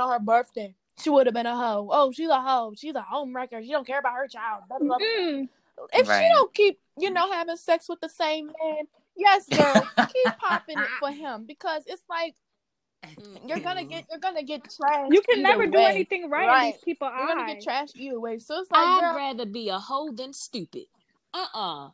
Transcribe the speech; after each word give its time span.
on 0.00 0.10
her 0.10 0.18
birthday, 0.18 0.74
she 1.02 1.10
would 1.10 1.26
have 1.26 1.34
been 1.34 1.46
a 1.46 1.56
hoe. 1.56 1.88
Oh, 1.92 2.10
she's 2.12 2.28
a 2.28 2.40
hoe. 2.40 2.74
She's 2.76 2.94
a 2.94 3.04
homewrecker. 3.12 3.62
She 3.62 3.70
don't 3.70 3.86
care 3.86 3.98
about 4.00 4.14
her 4.14 4.26
child. 4.28 4.64
Blah, 4.68 4.78
blah, 4.78 4.98
blah. 4.98 5.06
Mm. 5.06 5.48
If 5.94 6.08
Right. 6.08 6.22
she 6.24 6.28
don't 6.34 6.52
keep, 6.52 6.78
you 6.98 7.10
know, 7.10 7.30
having 7.32 7.56
sex 7.56 7.88
with 7.88 8.00
the 8.00 8.08
same 8.08 8.46
man, 8.46 8.84
yes, 9.16 9.46
girl, 9.48 9.88
keep 10.12 10.36
popping 10.38 10.78
it 10.78 10.88
for 10.98 11.10
him 11.10 11.44
because 11.46 11.84
it's 11.86 12.02
like 12.10 12.34
you're 13.46 13.60
gonna 13.60 13.84
get 13.84 14.04
you're 14.10 14.18
gonna 14.18 14.42
get 14.42 14.62
trashed. 14.64 15.10
You 15.10 15.22
can 15.22 15.38
either 15.38 15.42
never 15.48 15.66
do 15.66 15.78
way. 15.78 15.86
anything 15.86 16.28
right, 16.28 16.42
in 16.42 16.48
Right. 16.48 16.74
these 16.74 16.82
people 16.84 17.10
You're 17.16 17.26
gonna 17.28 17.54
get 17.54 17.64
trashed 17.64 17.96
either 17.96 18.20
way. 18.20 18.38
So 18.38 18.60
it's 18.60 18.70
like, 18.70 18.86
I'd 18.86 19.00
girl, 19.00 19.16
rather 19.16 19.46
be 19.46 19.70
a 19.70 19.78
hoe 19.78 20.12
than 20.12 20.34
stupid. 20.34 20.84
Uh 21.32 21.46
uh 21.54 21.88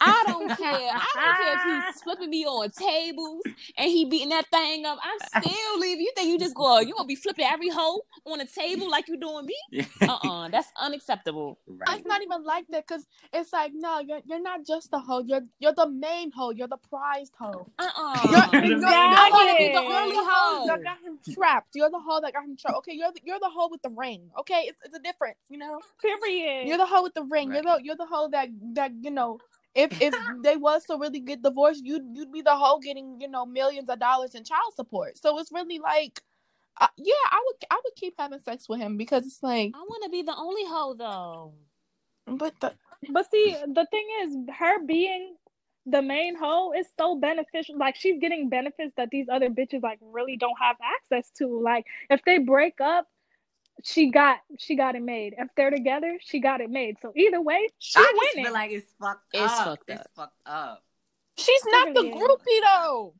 I 0.00 0.24
don't 0.26 0.48
care. 0.48 0.90
I 0.92 1.06
don't 1.14 1.36
care 1.36 1.54
if 1.54 1.84
he's 1.94 2.02
flipping 2.02 2.30
me 2.30 2.44
on 2.46 2.70
tables 2.70 3.42
and 3.76 3.90
he 3.90 4.04
beating 4.06 4.30
that 4.30 4.46
thing 4.50 4.84
up. 4.86 4.98
I'm 5.02 5.42
still 5.42 5.78
leaving. 5.80 6.00
You 6.04 6.12
think 6.16 6.28
you 6.28 6.38
just 6.38 6.54
go? 6.54 6.80
You 6.80 6.94
gonna 6.94 7.06
be 7.06 7.14
flipping 7.16 7.44
every 7.46 7.68
hoe 7.68 8.00
on 8.26 8.40
a 8.40 8.46
table 8.46 8.90
like 8.90 9.08
you're 9.08 9.16
doing 9.18 9.46
me? 9.46 9.56
Uh 10.02 10.18
uh 10.22 10.48
That's 10.48 10.68
unacceptable. 10.80 11.58
right. 11.66 11.98
it's 11.98 12.06
not 12.06 12.22
even 12.22 12.44
like 12.44 12.66
that 12.70 12.86
because 12.86 13.06
it's 13.32 13.52
like 13.52 13.72
no, 13.74 13.98
you're 14.00 14.20
you're 14.26 14.42
not 14.42 14.64
just 14.66 14.90
the 14.90 14.98
hoe. 15.00 15.20
You're 15.20 15.42
you're 15.58 15.74
the 15.74 15.88
main 15.88 16.30
hoe. 16.30 16.50
You're 16.50 16.68
the 16.68 16.78
prized 16.88 17.34
hoe. 17.38 17.66
Uh 17.78 17.88
uh 17.96 18.20
You're, 18.24 18.32
you're, 18.62 18.64
you're, 18.64 18.76
Exactly. 18.76 19.16
I 19.16 19.30
wanna 19.32 19.56
be 19.58 19.66
the 19.68 19.82
you're 19.82 20.00
only 20.00 20.16
the 20.16 20.22
hoe 20.24 20.60
hoe. 20.60 20.66
that 20.68 20.82
got 20.84 20.98
him 21.00 21.18
trapped. 21.34 21.68
You're 21.74 21.90
the 21.90 21.98
hoe 22.00 22.20
that 22.20 22.32
got 22.32 22.44
him 22.44 22.56
trapped. 22.56 22.76
Okay, 22.78 22.92
you're 22.94 23.12
the, 23.12 23.20
you're 23.24 23.40
the 23.40 23.50
hoe 23.50 23.68
with 23.70 23.82
the 23.82 23.90
ring. 23.90 24.30
Okay, 24.40 24.64
it's, 24.68 24.80
it's 24.84 24.96
a 24.96 25.00
difference, 25.00 25.38
you 25.48 25.58
know. 25.58 25.80
Period. 26.00 26.68
You're 26.68 26.78
the 26.78 26.86
hoe 26.86 27.02
with 27.02 27.14
the 27.14 27.24
ring. 27.24 27.52
You're 27.52 27.62
the 27.62 27.80
you're 27.82 27.96
the 27.96 28.06
hoe 28.06 28.28
that 28.32 28.48
that 28.74 28.92
you 29.00 29.10
know. 29.10 29.38
If 29.76 30.00
if 30.00 30.14
they 30.42 30.56
was 30.56 30.84
to 30.84 30.96
really 30.96 31.20
get 31.20 31.42
divorced, 31.42 31.84
you'd 31.84 32.04
you'd 32.12 32.32
be 32.32 32.42
the 32.42 32.56
hoe 32.56 32.78
getting 32.78 33.20
you 33.20 33.28
know 33.28 33.46
millions 33.46 33.88
of 33.88 34.00
dollars 34.00 34.34
in 34.34 34.44
child 34.44 34.74
support. 34.74 35.18
So 35.18 35.38
it's 35.38 35.52
really 35.52 35.78
like, 35.78 36.20
uh, 36.80 36.88
yeah, 36.96 37.14
I 37.30 37.42
would 37.44 37.56
I 37.70 37.80
would 37.84 37.94
keep 37.94 38.14
having 38.18 38.40
sex 38.40 38.68
with 38.68 38.80
him 38.80 38.96
because 38.96 39.26
it's 39.26 39.42
like, 39.42 39.72
I 39.74 39.78
want 39.78 40.04
to 40.04 40.10
be 40.10 40.22
the 40.22 40.34
only 40.36 40.64
hoe 40.64 40.94
though. 40.94 41.52
but 42.26 42.54
the 42.60 42.72
But 43.10 43.30
see, 43.30 43.56
the 43.66 43.86
thing 43.90 44.06
is, 44.22 44.36
her 44.58 44.84
being 44.84 45.36
the 45.86 46.02
main 46.02 46.36
hoe 46.36 46.72
is 46.72 46.86
so 46.98 47.16
beneficial. 47.16 47.78
Like 47.78 47.96
she's 47.96 48.18
getting 48.18 48.48
benefits 48.48 48.92
that 48.96 49.08
these 49.10 49.26
other 49.32 49.48
bitches 49.48 49.82
like 49.82 49.98
really 50.02 50.36
don't 50.36 50.56
have 50.60 50.76
access 50.82 51.30
to. 51.38 51.60
Like 51.60 51.86
if 52.10 52.20
they 52.24 52.38
break 52.38 52.80
up, 52.80 53.06
she 53.84 54.10
got 54.10 54.38
she 54.58 54.74
got 54.76 54.94
it 54.96 55.02
made. 55.02 55.34
If 55.38 55.48
they're 55.56 55.70
together, 55.70 56.18
she 56.20 56.40
got 56.40 56.60
it 56.60 56.70
made. 56.70 56.96
So 57.00 57.12
either 57.16 57.40
way, 57.40 57.68
she 57.78 57.98
I 57.98 58.12
just 58.22 58.34
feel 58.44 58.52
like 58.52 58.72
it's 58.72 58.86
fucked 59.00 59.24
It's 59.34 59.52
up. 59.52 59.64
fucked 59.66 59.90
it's 59.90 60.00
up. 60.00 60.10
fucked 60.16 60.40
up. 60.46 60.82
she's 61.36 61.62
not 61.66 61.94
the 61.94 62.02
Period. 62.02 62.14
groupie 62.16 62.60
though. 62.64 63.14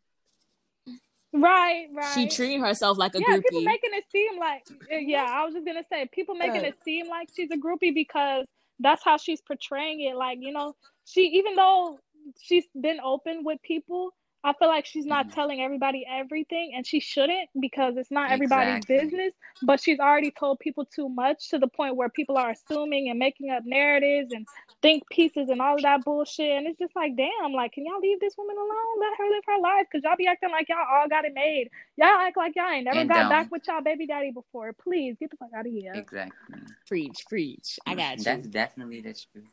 right, 1.33 1.87
right. 1.95 2.13
She 2.15 2.29
treating 2.29 2.61
herself 2.61 2.97
like 2.99 3.15
a 3.15 3.21
yeah, 3.21 3.37
people 3.37 3.63
making 3.63 3.91
it 3.93 4.05
seem 4.11 4.39
like 4.39 4.63
uh, 4.93 4.97
yeah, 4.97 5.27
I 5.29 5.45
was 5.45 5.55
just 5.55 5.67
gonna 5.67 5.85
say 5.91 6.09
people 6.13 6.35
making 6.35 6.63
Yeah. 6.63 6.69
it 6.69 6.77
seem 6.85 7.09
like 7.09 7.29
she's 7.35 7.51
a 7.51 7.57
groupie 7.57 7.95
because 7.95 8.47
that's 8.81 9.03
how 9.05 9.17
she's 9.17 9.41
portraying 9.41 10.01
it. 10.01 10.17
Like, 10.17 10.39
you 10.41 10.53
know, 10.53 10.75
she 11.05 11.23
even 11.39 11.55
though 11.55 11.99
she's 12.41 12.65
been 12.81 12.99
open 13.01 13.45
with 13.45 13.61
people, 13.63 14.11
I 14.47 14.53
feel 14.53 14.69
like 14.69 14.87
she's 14.87 15.07
not 15.07 15.27
Mhm. 15.27 15.35
telling 15.35 15.61
everybody 15.61 16.07
everything 16.09 16.73
and 16.77 16.87
she 16.87 17.01
shouldn't 17.01 17.51
because 17.59 17.97
it's 17.97 18.13
not 18.13 18.31
everybody's 18.31 18.85
Exactly. 18.85 18.99
business. 19.01 19.35
But 19.63 19.81
she's 19.81 19.99
already 19.99 20.31
told 20.31 20.61
people 20.61 20.85
too 20.85 21.09
much 21.09 21.49
to 21.51 21.59
the 21.59 21.67
point 21.67 21.97
where 21.97 22.09
people 22.09 22.39
are 22.39 22.51
assuming 22.51 23.11
and 23.11 23.19
making 23.19 23.51
up 23.51 23.65
narratives 23.65 24.31
and 24.33 24.47
think 24.83 25.09
pieces 25.11 25.49
and 25.49 25.61
all 25.61 25.75
of 25.75 25.83
that 25.83 26.05
bullshit. 26.05 26.59
And 26.59 26.69
it's 26.69 26.79
just 26.79 26.95
like, 26.95 27.17
damn, 27.17 27.53
like, 27.55 27.73
can 27.73 27.85
y'all 27.87 27.99
leave 28.01 28.21
this 28.21 28.37
woman 28.39 28.57
alone? 28.57 29.01
Let 29.01 29.19
her 29.19 29.29
live 29.31 29.45
her 29.49 29.59
life. 29.61 29.87
Cause 29.91 30.03
y'all 30.05 30.17
be 30.17 30.29
acting 30.29 30.53
like 30.53 30.69
y'all 30.69 30.87
all 30.93 31.09
got 31.09 31.25
it 31.25 31.35
made. 31.35 31.69
Y'all 31.97 32.07
act 32.09 32.37
like 32.37 32.55
y'all 32.55 32.71
ain't 32.71 32.85
never 32.85 33.01
And 33.01 33.09
got 33.09 33.23
don't. 33.23 33.29
back 33.31 33.51
with 33.51 33.67
y'all 33.67 33.83
baby 33.83 34.07
daddy 34.07 34.31
before. 34.31 34.73
Please 34.75 35.17
get 35.19 35.31
the 35.33 35.37
fuck 35.39 35.51
out 35.57 35.67
of 35.67 35.73
here. 35.73 35.93
Exactly. 35.95 36.61
Preach, 36.87 37.25
preach. 37.29 37.81
I 37.85 37.97
got 37.97 38.19
you. 38.19 38.25
That's 38.25 38.47
definitely 38.47 39.01
the 39.01 39.15
truth. 39.15 39.45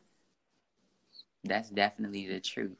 That's 1.42 1.70
definitely 1.70 2.28
the 2.28 2.40
truth. 2.40 2.78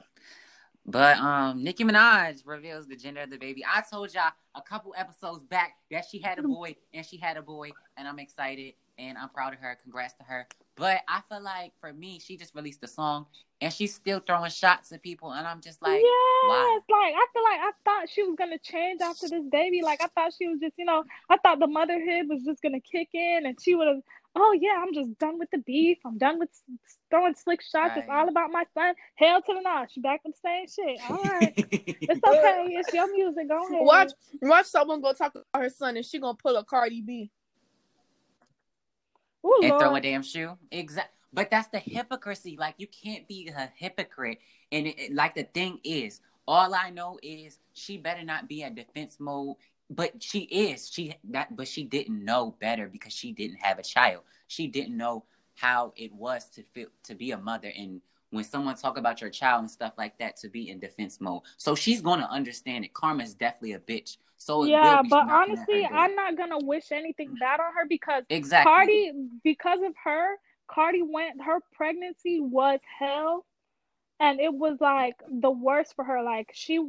But 0.87 1.19
um, 1.19 1.65
Nicki 1.65 1.83
Minaj 1.83 2.43
reveals 2.45 2.87
the 2.87 2.97
gender 2.97 3.22
of 3.22 3.31
the 3.31 3.39
baby. 3.39 3.65
I 3.65 3.83
told 3.91 4.12
y'all 4.12 4.33
a 4.55 4.61
couple 4.61 4.95
episodes 4.97 5.43
back 5.43 5.77
that 5.91 6.05
she 6.11 6.19
had 6.19 6.39
a 6.39 6.43
boy 6.43 6.77
and 6.93 7.06
she 7.06 7.17
had 7.17 7.37
a 7.37 7.43
boy, 7.43 7.71
and 7.97 8.06
I'm 8.06 8.19
excited 8.19 8.75
and 8.99 9.17
I'm 9.17 9.28
proud 9.31 9.55
of 9.55 9.61
her. 9.61 9.78
Congrats 9.83 10.15
to 10.15 10.25
her. 10.25 10.47
But 10.77 11.03
I 11.09 11.22
feel 11.28 11.43
like 11.43 11.72
for 11.81 11.93
me, 11.93 12.19
she 12.19 12.37
just 12.37 12.55
released 12.55 12.83
a 12.83 12.89
song 12.89 13.27
and 13.61 13.72
she's 13.72 13.95
still 13.95 14.21
throwing 14.21 14.50
shots 14.50 14.93
at 14.93 15.03
people, 15.03 15.33
and 15.33 15.47
I'm 15.47 15.61
just 15.61 15.81
like, 15.81 16.03
yes, 16.03 16.45
why? 16.47 16.81
like 16.91 17.15
I 17.15 17.27
feel 17.33 17.43
like 17.45 17.61
I 17.61 17.71
thought 17.84 18.09
she 18.11 18.22
was 18.22 18.34
gonna 18.37 18.59
change 18.59 19.01
after 19.01 19.28
this 19.28 19.45
baby. 19.51 19.81
Like 19.83 20.03
I 20.03 20.09
thought 20.09 20.33
she 20.37 20.49
was 20.49 20.61
just, 20.61 20.75
you 20.77 20.84
know, 20.84 21.05
I 21.31 21.39
thought 21.39 21.61
the 21.61 21.66
motherhood 21.66 22.28
was 22.28 22.43
just 22.45 22.61
gonna 22.62 22.81
kick 22.81 23.09
in, 23.15 23.47
and 23.47 23.59
she 23.61 23.75
would 23.75 23.89
have. 23.89 24.03
Oh 24.37 24.56
yeah, 24.61 24.83
I'm 24.83 24.93
just 24.93 25.17
done 25.19 25.39
with 25.39 25.50
the 25.50 25.59
beef. 25.59 25.99
I'm 26.05 26.19
done 26.19 26.39
with 26.39 26.49
s- 26.50 26.97
throwing 27.11 27.34
slick 27.34 27.61
shots. 27.62 27.93
It's 27.97 28.09
all 28.11 28.28
about 28.28 28.50
my 28.50 28.65
son. 28.75 28.95
Hell 29.15 29.41
to 29.43 29.55
the 29.55 29.61
no. 29.61 29.87
She 29.89 30.00
back 30.00 30.22
with 30.25 30.34
the 30.34 30.41
same 30.49 30.67
shit. 30.67 31.00
All 31.09 31.17
right, 31.17 31.55
it's 31.77 32.25
okay. 32.25 32.65
It's 32.71 32.93
your 32.93 33.12
music. 33.12 33.49
Go 33.49 33.59
ahead. 33.69 33.87
Watch 33.87 34.11
watch 34.43 34.67
someone 34.67 35.00
go 35.00 35.12
talk 35.12 35.34
about 35.34 35.62
her 35.62 35.71
son 35.71 35.97
and 35.97 36.05
she 36.05 36.19
gonna 36.19 36.37
pull 36.37 36.56
a 36.56 36.65
Cardi 36.65 37.00
B. 37.03 37.31
Ooh, 39.47 39.55
and 39.62 39.69
Lord. 39.71 39.81
throw 39.81 39.95
a 39.95 40.00
damn 40.00 40.22
shoe. 40.22 40.56
Exactly. 40.71 41.11
But 41.33 41.51
that's 41.51 41.69
the 41.69 41.78
hypocrisy. 41.78 42.56
Like 42.59 42.75
you 42.78 42.87
can't 42.87 43.27
be 43.28 43.53
a 43.56 43.71
hypocrite. 43.77 44.39
And 44.72 44.87
it, 44.87 44.99
it- 44.99 45.15
like 45.15 45.34
the 45.34 45.45
thing 45.45 45.78
is, 45.84 46.21
all 46.47 46.75
I 46.75 46.91
know 46.91 47.19
is 47.22 47.59
she 47.72 47.99
better 47.99 48.22
not 48.25 48.49
be 48.49 48.62
in 48.62 48.75
defense 48.75 49.16
mode. 49.21 49.56
But 49.91 50.22
she 50.22 50.41
is. 50.41 50.91
She 50.91 51.15
that. 51.31 51.55
But 51.56 51.69
she 51.69 51.84
didn't 51.84 52.25
know 52.25 52.56
better 52.61 52.89
because 52.89 53.12
she 53.12 53.33
didn't 53.33 53.59
have 53.61 53.78
a 53.78 53.83
child. 53.83 54.22
She 54.47 54.67
didn't 54.67 54.97
know 54.97 55.25
how 55.56 55.93
it 55.97 56.12
was 56.12 56.49
to 56.50 56.62
feel 56.62 56.89
to 57.05 57.15
be 57.15 57.31
a 57.31 57.39
mother 57.39 57.72
and 57.77 58.00
when 58.34 58.45
someone 58.45 58.75
talk 58.75 58.99
about 58.99 59.21
your 59.21 59.31
child 59.31 59.61
and 59.61 59.71
stuff 59.71 59.93
like 59.97 60.19
that 60.19 60.37
to 60.37 60.49
be 60.49 60.69
in 60.69 60.81
defense 60.81 61.21
mode. 61.21 61.43
So 61.56 61.77
she's 61.77 62.00
gonna 62.00 62.28
understand 62.31 62.84
it. 62.84 62.93
Karma's 62.93 63.34
definitely 63.34 63.75
a 63.75 63.78
bitch. 63.78 64.17
So 64.37 64.65
yeah, 64.65 65.03
but 65.09 65.25
knocking 65.25 65.53
at 65.55 65.59
her 65.59 65.75
honestly. 65.75 65.84
I'm 65.87 66.15
not 66.16 66.37
gonna 66.37 66.59
wish 66.59 66.91
anything 66.91 67.28
mm-hmm. 67.28 67.39
bad 67.39 67.61
on 67.61 67.72
her 67.75 67.87
because 67.89 68.25
exactly. 68.28 68.71
Cardi, 68.71 69.12
because 69.45 69.81
of 69.87 69.95
her, 70.05 70.34
Cardi 70.69 71.03
went. 71.03 71.43
Her 71.43 71.61
pregnancy 71.72 72.41
was 72.41 72.81
hell, 72.99 73.47
and 74.19 74.41
it 74.41 74.53
was 74.53 74.78
like 74.81 75.15
the 75.31 75.51
worst 75.51 75.95
for 75.95 76.05
her. 76.05 76.22
Like 76.22 76.51
she, 76.53 76.84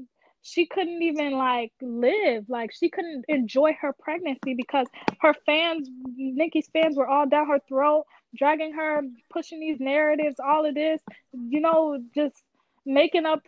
she 0.46 0.68
couldn't 0.68 1.02
even 1.02 1.32
like 1.34 1.74
live. 1.82 2.46
Like 2.48 2.72
she 2.72 2.90
couldn't 2.90 3.26
enjoy 3.28 3.74
her 3.82 3.94
pregnancy 3.98 4.54
because 4.54 4.86
her 5.22 5.34
fans, 5.46 5.90
Nicki's 6.16 6.68
fans, 6.72 6.96
were 6.96 7.08
all 7.08 7.26
down 7.28 7.48
her 7.48 7.60
throat, 7.68 8.06
dragging 8.38 8.74
her, 8.74 9.02
pushing 9.32 9.60
these 9.60 9.80
narratives, 9.80 10.36
all 10.40 10.68
of 10.68 10.76
this. 10.76 11.02
You 11.34 11.62
know, 11.62 11.98
just 12.14 12.44
making 12.86 13.26
up 13.26 13.42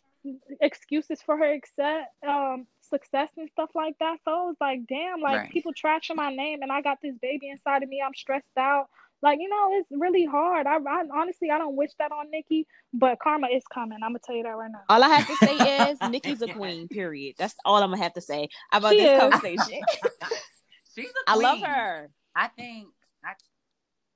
excuses 0.59 1.21
for 1.21 1.37
her 1.37 1.55
success, 1.55 2.07
um, 2.27 2.65
success 2.81 3.29
and 3.37 3.47
stuff 3.51 3.69
like 3.75 3.95
that. 3.99 4.17
So 4.25 4.31
it 4.31 4.47
was 4.47 4.57
like, 4.59 4.87
damn, 4.89 5.21
like 5.21 5.35
Right. 5.35 5.51
people 5.51 5.73
trashing 5.73 6.15
my 6.15 6.33
name, 6.33 6.63
and 6.63 6.71
I 6.71 6.81
got 6.81 6.97
this 7.03 7.15
baby 7.21 7.49
inside 7.49 7.83
of 7.83 7.89
me. 7.89 8.01
I'm 8.03 8.15
stressed 8.15 8.57
out. 8.57 8.87
Like 9.21 9.39
you 9.41 9.49
know, 9.49 9.69
it's 9.73 9.89
really 9.91 10.25
hard. 10.25 10.67
I, 10.67 10.75
I 10.75 11.03
honestly, 11.13 11.49
I 11.49 11.57
don't 11.57 11.75
wish 11.75 11.91
that 11.99 12.11
on 12.11 12.29
Nicki, 12.29 12.67
but 12.93 13.17
karma 13.19 13.47
is 13.47 13.63
coming. 13.73 13.97
I'm 14.03 14.11
gonna 14.11 14.19
tell 14.25 14.35
you 14.35 14.43
that 14.43 14.49
right 14.49 14.71
now. 14.71 14.81
All 14.89 15.03
I 15.03 15.09
have 15.09 15.27
to 15.27 15.35
say 15.37 15.89
is 15.91 15.97
Nicki's 16.09 16.41
a 16.41 16.47
queen. 16.47 16.87
Period. 16.87 17.35
That's 17.37 17.55
all 17.65 17.81
I'm 17.81 17.89
gonna 17.89 18.03
have 18.03 18.13
to 18.13 18.21
say 18.21 18.49
about 18.71 18.91
She 18.91 18.97
this 18.97 19.11
is. 19.11 19.19
conversation. 19.19 19.81
She's 20.95 21.09
a 21.09 21.31
I 21.31 21.35
love 21.35 21.59
her, 21.61 22.09
I 22.35 22.47
think 22.47 22.87
I, 23.23 23.33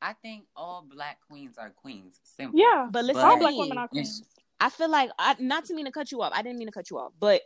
I 0.01 0.13
think 0.13 0.45
all 0.56 0.85
black 0.88 1.18
queens 1.28 1.57
are 1.57 1.69
queens. 1.72 2.19
Simple. 2.23 2.59
Yeah, 2.59 2.88
but 2.91 3.06
listen, 3.06 3.23
all 3.23 3.38
black 3.38 3.56
women 3.56 3.78
are 3.78 3.88
queens. 3.88 4.23
I 4.59 4.69
feel 4.69 4.89
like 4.89 5.09
I 5.18 5.35
not 5.39 5.66
to 5.66 5.73
mean 5.73 5.85
to 5.85 5.91
cut 5.91 6.12
you 6.12 6.22
off. 6.22 6.31
I 6.35 6.44
didn't 6.44 6.59
mean 6.59 6.68
to 6.68 6.72
cut 6.72 6.89
you 6.91 7.00
off, 7.00 7.13
but 7.19 7.41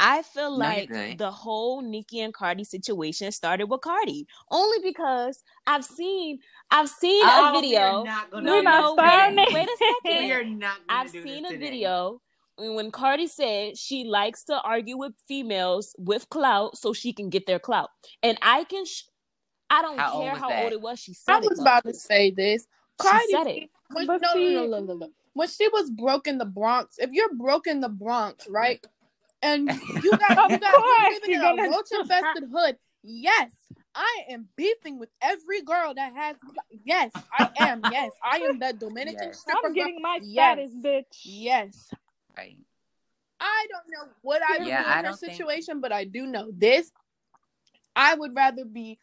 I 0.00 0.22
feel 0.22 0.56
like 0.56 0.88
good. 0.88 1.18
the 1.18 1.30
whole 1.30 1.82
Nicki 1.82 2.20
and 2.20 2.34
Cardi 2.34 2.64
situation 2.64 3.32
started 3.32 3.66
with 3.66 3.82
Cardi 3.82 4.26
only 4.50 4.78
because 4.82 5.44
I've 5.66 5.84
seen 5.84 6.40
I've 6.70 6.88
seen 6.88 7.22
Oh, 7.26 7.50
a 7.50 7.54
we're 7.54 7.60
video. 7.62 8.04
not 8.04 8.30
gonna 8.30 8.46
No, 8.46 8.56
We're 8.56 8.62
not 8.62 8.80
no, 8.80 8.94
wait, 8.96 9.54
wait 9.54 9.68
a 9.68 9.76
second. 10.04 10.24
We 10.26 10.32
are 10.32 10.44
not 10.44 10.78
gonna 10.88 11.00
I've 11.00 11.12
do 11.12 11.22
seen 11.22 11.42
this 11.44 11.52
a 11.52 11.54
today. 11.54 11.70
video 11.70 12.22
when 12.56 12.74
when 12.76 12.90
Cardi 12.90 13.26
said 13.28 13.78
she 13.78 14.04
likes 14.04 14.44
to 14.44 14.60
argue 14.62 14.96
with 14.98 15.12
females 15.28 15.94
with 15.98 16.28
clout 16.30 16.76
so 16.78 16.92
she 16.92 17.12
can 17.12 17.30
get 17.30 17.46
their 17.46 17.58
clout, 17.60 17.90
and 18.22 18.38
I 18.42 18.64
can. 18.64 18.86
Sh- 18.86 19.04
I 19.70 19.82
don't 19.82 19.98
How 19.98 20.20
care 20.20 20.32
was 20.32 20.40
how 20.40 20.48
that? 20.48 20.64
old 20.64 20.72
it 20.72 20.80
was. 20.80 20.98
She 20.98 21.14
said 21.14 21.34
I 21.34 21.38
it. 21.38 21.48
was 21.48 21.58
though. 21.58 21.62
about 21.64 21.84
to 21.84 21.94
say 21.94 22.30
this. 22.32 22.66
She 23.00 23.08
Cardi 23.08 23.26
said 23.30 23.46
it. 23.46 23.70
When, 23.92 24.06
no, 24.06 24.18
no, 24.18 24.34
no, 24.34 24.66
no, 24.66 24.80
no, 24.80 24.94
no. 24.94 25.10
When 25.34 25.48
she 25.48 25.68
was 25.68 25.90
broke 25.90 26.26
in 26.26 26.38
the 26.38 26.44
Bronx, 26.44 26.96
if 26.98 27.10
you're 27.12 27.34
broke 27.34 27.66
in 27.68 27.80
the 27.80 27.88
Bronx, 27.88 28.48
right, 28.48 28.84
and 29.42 29.68
you 30.02 30.10
got 30.16 30.50
you 30.50 30.58
got 30.58 30.74
course 30.74 30.98
you're 31.00 31.10
living 31.12 31.32
in 31.32 31.40
a 31.40 31.42
gonna- 31.42 31.70
roach 31.70 31.88
infested 31.92 32.44
hood, 32.52 32.76
yes, 33.02 33.50
I 33.94 34.24
am 34.28 34.48
beefing 34.56 34.98
with 34.98 35.08
every 35.22 35.62
girl 35.62 35.94
that 35.94 36.14
has. 36.14 36.36
Yes, 36.84 37.10
I 37.38 37.50
am. 37.58 37.80
Yes, 37.92 38.12
I 38.22 38.38
am 38.38 38.58
that 38.60 38.78
Dominican 38.78 39.28
Yes. 39.28 39.40
stripper 39.40 39.58
I'm 39.68 39.74
girl. 39.74 39.84
getting 39.84 40.02
my 40.02 40.18
Yes. 40.22 40.56
status, 40.58 40.72
bitch. 40.84 41.20
Yes, 41.24 41.90
Right. 42.36 42.56
I 43.40 43.66
don't 43.70 43.84
know 43.88 44.12
what 44.22 44.42
I 44.42 44.58
would 44.58 44.68
Yeah, 44.68 44.82
do 44.84 44.88
I 44.88 44.98
in 44.98 45.04
her 45.04 45.10
don't 45.10 45.18
think- 45.20 45.32
situation, 45.32 45.80
but 45.80 45.92
I 45.92 46.04
do 46.04 46.26
know 46.26 46.50
this. 46.52 46.92
I 47.96 48.14
would 48.14 48.36
rather 48.36 48.64
be 48.64 48.98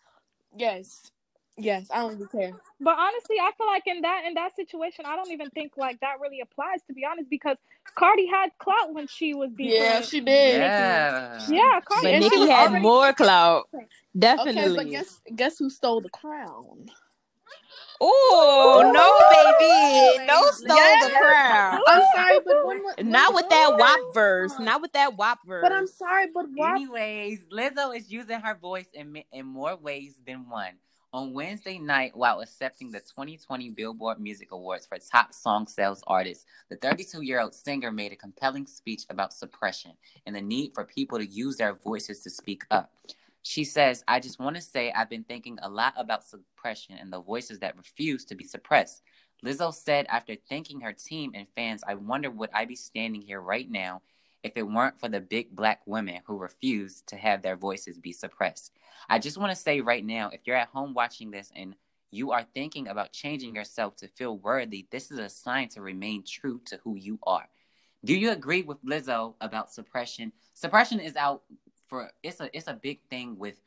Yes. 0.56 1.12
Yes, 1.60 1.88
I 1.92 1.98
don't 2.02 2.14
even 2.14 2.28
care. 2.28 2.52
But 2.80 3.00
honestly, 3.00 3.38
I 3.40 3.52
feel 3.58 3.66
like 3.68 3.84
in 3.88 4.02
that 4.02 4.26
in 4.28 4.36
that 4.36 4.56
situation, 4.56 5.06
I 5.08 5.16
don't 5.16 5.32
even 5.32 5.50
think 5.50 5.74
like 5.76 6.00
that 6.02 6.20
really 6.22 6.40
applies 6.42 6.82
to 6.88 6.94
be 6.94 7.04
honest, 7.04 7.30
because 7.32 7.58
Cardi 7.96 8.28
had 8.28 8.52
clout 8.60 8.94
when 8.94 9.08
she 9.08 9.34
was 9.34 9.50
being 9.52 9.72
Yeah, 9.72 10.02
she 10.02 10.20
did. 10.20 10.60
Yeah. 10.60 11.40
Yeah, 11.50 11.80
Cardi 11.82 12.04
But 12.08 12.14
And 12.14 12.24
she 12.24 12.30
Nicki 12.30 12.40
was 12.42 12.50
had 12.50 12.68
already- 12.70 12.84
more 12.84 13.12
clout. 13.14 13.68
Okay, 13.74 13.88
Definitely. 14.18 14.76
but 14.76 14.90
guess 14.92 15.20
guess 15.36 15.58
who 15.58 15.70
stole 15.72 16.02
the 16.02 16.10
crown? 16.10 16.90
Oh 18.00 18.84
no, 18.94 19.58
baby! 19.58 20.28
No 20.28 20.44
stole 20.52 20.76
Yes. 20.76 21.06
the 21.06 21.12
crown. 21.18 21.82
I'm 21.88 22.04
sorry, 22.16 22.40
but 22.46 22.68
when, 22.68 22.84
when 22.84 23.10
Not 23.10 23.34
with 23.34 23.50
that 23.50 23.70
when- 23.72 23.80
WAP 23.80 24.14
verse. 24.14 24.60
Not 24.60 24.82
with 24.84 24.92
that 24.94 25.18
WAP 25.18 25.40
verse. 25.48 25.64
But 25.64 25.72
I'm 25.72 25.88
sorry, 25.88 26.28
but 26.32 26.46
why? 26.54 26.76
Anyways, 26.76 27.48
Lizzo 27.52 27.98
is 27.98 28.12
using 28.12 28.40
her 28.42 28.54
voice 28.54 28.90
in 28.94 29.24
in 29.32 29.48
more 29.48 29.76
ways 29.76 30.14
than 30.28 30.48
one. 30.48 30.74
On 31.18 31.34
Wednesday 31.34 31.80
night, 31.80 32.16
while 32.16 32.42
accepting 32.42 32.92
the 32.92 33.00
2020 33.00 33.72
Billboard 33.72 34.20
Music 34.20 34.52
Awards 34.52 34.86
for 34.86 35.00
Top 35.00 35.34
Song 35.34 35.66
Sales 35.66 36.04
Artist, 36.06 36.46
the 36.70 36.76
32 36.76 37.24
year 37.24 37.42
old 37.42 37.56
singer 37.56 37.92
made 37.92 38.12
a 38.12 38.16
compelling 38.16 38.68
speech 38.68 39.02
about 39.10 39.34
suppression 39.34 39.94
and 40.28 40.36
the 40.36 40.42
need 40.42 40.76
for 40.76 40.84
people 40.84 41.18
to 41.18 41.26
use 41.26 41.58
their 41.58 41.74
voices 41.74 42.20
to 42.20 42.30
speak 42.30 42.66
up. 42.70 42.94
She 43.42 43.64
says, 43.64 44.04
I 44.08 44.20
just 44.20 44.40
want 44.40 44.58
to 44.58 44.62
say 44.62 44.92
I've 44.92 45.10
been 45.10 45.24
thinking 45.24 45.58
a 45.64 45.70
lot 45.70 45.96
about 45.98 46.24
suppression 46.24 46.98
and 47.02 47.12
the 47.12 47.20
voices 47.20 47.58
that 47.62 47.78
refuse 47.78 48.24
to 48.26 48.36
be 48.36 48.44
suppressed. 48.44 49.02
Lizzo 49.44 49.74
said 49.74 50.06
after 50.10 50.36
thanking 50.48 50.82
her 50.82 50.94
team 50.94 51.32
and 51.34 51.48
fans, 51.56 51.84
I 51.88 51.96
wonder 51.96 52.30
would 52.30 52.52
I 52.54 52.66
be 52.66 52.76
standing 52.76 53.24
here 53.24 53.42
right 53.42 53.68
now 53.68 54.04
if 54.48 54.54
it 54.56 54.68
weren't 54.68 55.00
for 55.00 55.10
the 55.10 55.20
big 55.20 55.56
black 55.56 55.82
women 55.86 56.22
who 56.26 56.38
refuse 56.38 57.04
to 57.08 57.16
have 57.16 57.42
their 57.42 57.56
voices 57.56 57.98
be 57.98 58.14
suppressed. 58.14 58.72
I 59.10 59.20
just 59.20 59.38
want 59.38 59.52
to 59.52 59.56
say 59.56 59.82
right 59.82 60.06
now 60.06 60.30
if 60.30 60.42
you're 60.46 60.56
at 60.56 60.70
home 60.70 60.94
watching 60.94 61.30
this 61.30 61.52
and 61.56 61.76
you 62.10 62.32
are 62.32 62.46
thinking 62.56 62.88
about 62.88 63.12
changing 63.12 63.54
yourself 63.54 63.98
to 63.98 64.08
feel 64.08 64.38
worthy, 64.38 64.88
this 64.90 65.12
is 65.12 65.20
a 65.20 65.30
sign 65.30 65.68
to 65.70 65.82
remain 65.82 66.24
true 66.26 66.62
to 66.66 66.80
who 66.84 66.96
you 66.96 67.20
are. 67.28 67.48
Do 68.06 68.16
you 68.16 68.32
agree 68.32 68.64
with 68.64 68.84
Lizzo 68.86 69.36
about 69.42 69.72
suppression? 69.72 70.32
Suppression 70.54 71.00
is 71.00 71.16
out 71.16 71.44
for 71.88 72.12
it's 72.24 72.40
a 72.40 72.50
it's 72.56 72.68
a 72.68 72.74
big 72.74 73.00
thing 73.10 73.38
with 73.38 73.60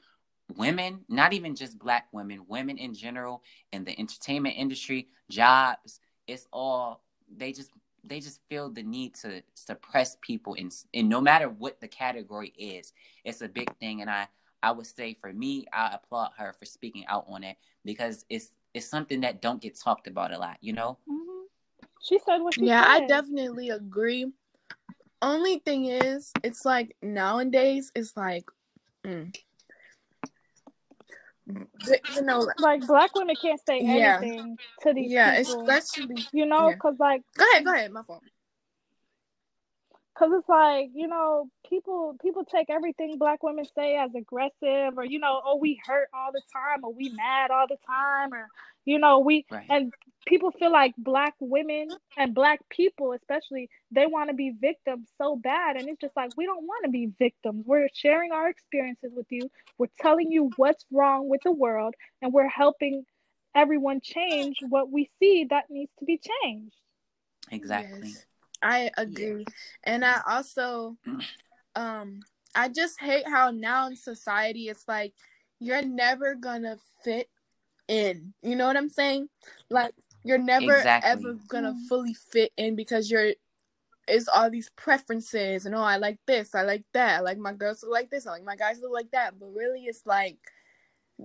women, 0.57 1.01
not 1.09 1.33
even 1.33 1.55
just 1.55 1.79
black 1.79 2.09
women, 2.13 2.45
women 2.49 2.79
in 2.79 2.95
general 2.95 3.43
in 3.73 3.85
the 3.85 3.99
entertainment 3.99 4.57
industry, 4.57 5.09
jobs, 5.31 6.01
it's 6.27 6.47
all 6.53 7.03
they 7.37 7.53
just 7.53 7.71
they 8.05 8.21
just 8.21 8.41
feel 8.49 8.71
the 8.71 8.83
need 8.83 9.15
to 9.15 9.43
suppress 9.55 10.17
people 10.21 10.55
in 10.55 10.71
and 10.95 11.09
no 11.09 11.21
matter 11.21 11.49
what 11.49 11.81
the 11.81 11.89
category 11.89 12.53
is, 12.59 12.93
it's 13.25 13.43
a 13.43 13.49
big 13.49 13.75
thing 13.79 14.01
and 14.01 14.11
I 14.11 14.29
I 14.63 14.73
would 14.73 14.87
say 14.87 15.15
for 15.15 15.33
me, 15.33 15.67
I 15.73 15.95
applaud 15.95 16.33
her 16.37 16.53
for 16.53 16.67
speaking 16.67 17.07
out 17.07 17.25
on 17.29 17.45
it 17.45 17.57
because 17.85 18.25
it's 18.29 18.51
it's 18.75 18.87
something 18.87 19.21
that 19.23 19.41
don't 19.43 19.61
get 19.61 19.79
talked 19.79 20.07
about 20.07 20.33
a 20.33 20.39
lot, 20.39 20.59
you 20.61 20.73
know? 20.73 20.99
Mhm. 21.09 21.45
She 22.03 22.19
said 22.19 22.39
what 22.39 22.55
she 22.55 22.67
Yeah, 22.67 22.85
I 22.87 23.07
definitely 23.07 23.71
agree. 23.71 24.33
Only 25.23 25.59
thing 25.59 25.87
is, 25.87 26.33
it's 26.43 26.65
like 26.65 26.97
nowadays, 27.03 27.91
it's 27.95 28.17
like, 28.17 28.45
mm, 29.05 29.33
But, 29.33 29.43
you 32.15 32.23
know, 32.23 32.47
Like 32.59 32.87
black 32.87 33.15
women 33.15 33.37
can't 33.41 33.61
say 33.67 33.81
Yeah. 33.83 34.19
anything 34.21 34.59
to 34.83 34.93
these 34.95 35.11
yeah, 35.11 35.39
people. 35.43 35.69
especially. 35.69 36.27
you 36.33 36.47
know, 36.47 36.69
yeah. 36.69 36.75
because 36.75 36.97
like 36.99 37.23
Go 37.37 37.45
ahead, 37.53 37.65
go 37.65 37.73
ahead. 37.73 37.93
My 37.93 38.03
fault. 38.03 38.23
Cause 40.19 40.31
it's 40.35 40.49
like 40.49 40.91
you 40.93 41.07
know, 41.09 41.49
people 41.69 42.15
people 42.21 42.45
take 42.45 42.69
everything 42.69 43.17
black 43.17 43.43
women 43.43 43.65
say 43.75 43.97
as 43.97 44.11
aggressive, 44.15 44.99
or 44.99 45.05
you 45.05 45.19
know, 45.19 45.41
oh 45.45 45.57
we 45.57 45.81
hurt 45.87 46.09
all 46.13 46.31
the 46.31 46.43
time, 46.53 46.85
or 46.85 46.93
we 46.93 47.09
mad 47.09 47.51
all 47.51 47.67
the 47.67 47.79
time, 47.87 48.35
or 48.35 48.49
you 48.85 48.99
know 48.99 49.21
we 49.21 49.45
Right. 49.51 49.67
and 49.69 49.93
people 50.27 50.51
feel 50.53 50.71
like 50.71 50.95
black 50.99 51.35
women 51.41 51.89
and 52.17 52.35
black 52.35 52.61
people 52.69 53.13
especially 53.13 53.69
they 53.91 54.07
want 54.07 54.31
to 54.31 54.35
be 54.35 54.53
victims 54.61 55.09
so 55.19 55.37
bad, 55.37 55.77
and 55.77 55.89
it's 55.89 56.01
just 56.01 56.17
like 56.17 56.31
we 56.37 56.47
don't 56.47 56.65
want 56.67 56.85
to 56.85 56.91
be 56.91 57.11
victims. 57.19 57.65
We're 57.67 57.89
sharing 57.93 58.33
our 58.33 58.49
experiences 58.49 59.13
with 59.15 59.27
you. 59.31 59.51
We're 59.79 59.89
telling 59.99 60.31
you 60.31 60.51
what's 60.57 60.85
wrong 60.93 61.29
with 61.29 61.41
the 61.43 61.53
world, 61.53 61.95
and 62.23 62.33
we're 62.33 62.49
helping 62.49 63.05
everyone 63.55 64.01
change 64.01 64.59
what 64.69 64.91
we 64.91 65.11
see 65.19 65.47
that 65.51 65.65
needs 65.71 65.91
to 65.99 66.05
be 66.05 66.21
changed. 66.43 66.77
Exactly. 67.51 68.09
Yes, 68.11 68.27
I 68.63 68.91
agree. 68.97 69.45
And 69.85 70.05
I 70.05 70.21
also 70.29 70.97
um 71.75 72.21
I 72.55 72.69
just 72.69 73.01
hate 73.01 73.27
how 73.27 73.51
now 73.51 73.89
in 73.89 73.97
society 73.97 74.69
it's 74.69 74.87
like 74.87 75.15
you're 75.59 75.83
never 75.83 76.35
gonna 76.35 76.77
fit 77.05 77.29
in. 77.91 78.33
You 78.43 78.57
know 78.57 78.67
what 78.67 78.77
I'm 78.77 78.89
saying? 78.89 79.29
Like 79.69 79.93
you're 80.25 80.39
never 80.39 80.77
Exactly. 80.77 81.11
ever 81.11 81.35
gonna 81.49 81.75
fully 81.89 82.15
fit 82.15 82.53
in 82.57 82.77
because 82.77 83.11
you're 83.11 83.33
it's 84.09 84.29
all 84.29 84.51
these 84.51 84.71
preferences 84.77 85.67
and 85.67 85.75
oh 85.75 85.83
I 85.83 85.97
like 85.99 86.19
this, 86.27 86.55
I 86.55 86.63
like 86.63 86.85
that, 86.95 87.19
I 87.19 87.21
like 87.21 87.39
my 87.39 87.53
girls 87.53 87.83
look 87.83 87.93
like 87.93 88.11
this, 88.11 88.27
I 88.27 88.31
like 88.31 88.45
my 88.45 88.57
guys 88.57 88.81
look 88.81 88.93
like 88.93 89.11
that. 89.13 89.39
But 89.39 89.51
really 89.55 89.85
it's 89.85 90.07
like 90.07 90.39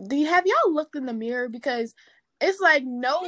do 0.08 0.16
you 0.18 0.28
have 0.28 0.46
y'all 0.46 0.74
looked 0.74 0.96
in 0.96 1.06
the 1.06 1.14
mirror? 1.14 1.48
Because 1.48 1.94
it's 2.42 2.60
like 2.60 2.84
no 2.84 3.22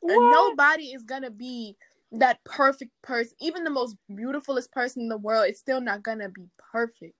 What? 0.00 0.30
nobody 0.32 0.86
is 0.86 1.04
gonna 1.04 1.30
be 1.30 1.76
that 2.12 2.42
perfect 2.44 2.90
person. 3.02 3.34
Even 3.40 3.64
the 3.64 3.70
most 3.70 3.96
beautifulest 4.14 4.72
person 4.72 5.02
in 5.02 5.08
the 5.08 5.18
world 5.18 5.48
is 5.50 5.58
still 5.58 5.80
not 5.80 6.02
gonna 6.02 6.28
be 6.28 6.46
perfect. 6.72 7.14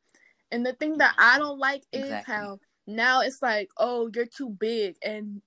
And 0.51 0.65
the 0.65 0.73
thing 0.73 0.99
that 0.99 1.15
I 1.19 1.39
don't 1.39 1.59
like 1.59 1.83
is 1.93 2.05
Exactly. 2.05 2.35
how 2.35 2.59
now 2.87 3.21
it's 3.21 3.43
like, 3.43 3.71
oh, 3.79 4.11
you're 4.15 4.27
too 4.27 4.51
big, 4.51 4.97
and 5.05 5.43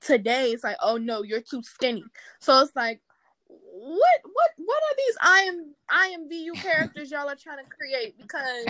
today 0.00 0.50
it's 0.50 0.64
like, 0.64 0.76
oh 0.82 0.96
no, 0.96 1.22
you're 1.22 1.40
too 1.40 1.62
skinny. 1.62 2.04
So 2.40 2.60
it's 2.60 2.74
like, 2.74 3.00
what, 3.48 4.20
what, 4.24 4.50
what 4.56 4.82
are 4.82 4.96
these 4.96 5.16
I 5.20 5.40
am 5.48 5.74
IMVU 5.90 6.54
characters 6.62 7.10
y'all 7.10 7.28
are 7.28 7.36
trying 7.36 7.64
to 7.64 7.70
create? 7.70 8.16
Because 8.18 8.66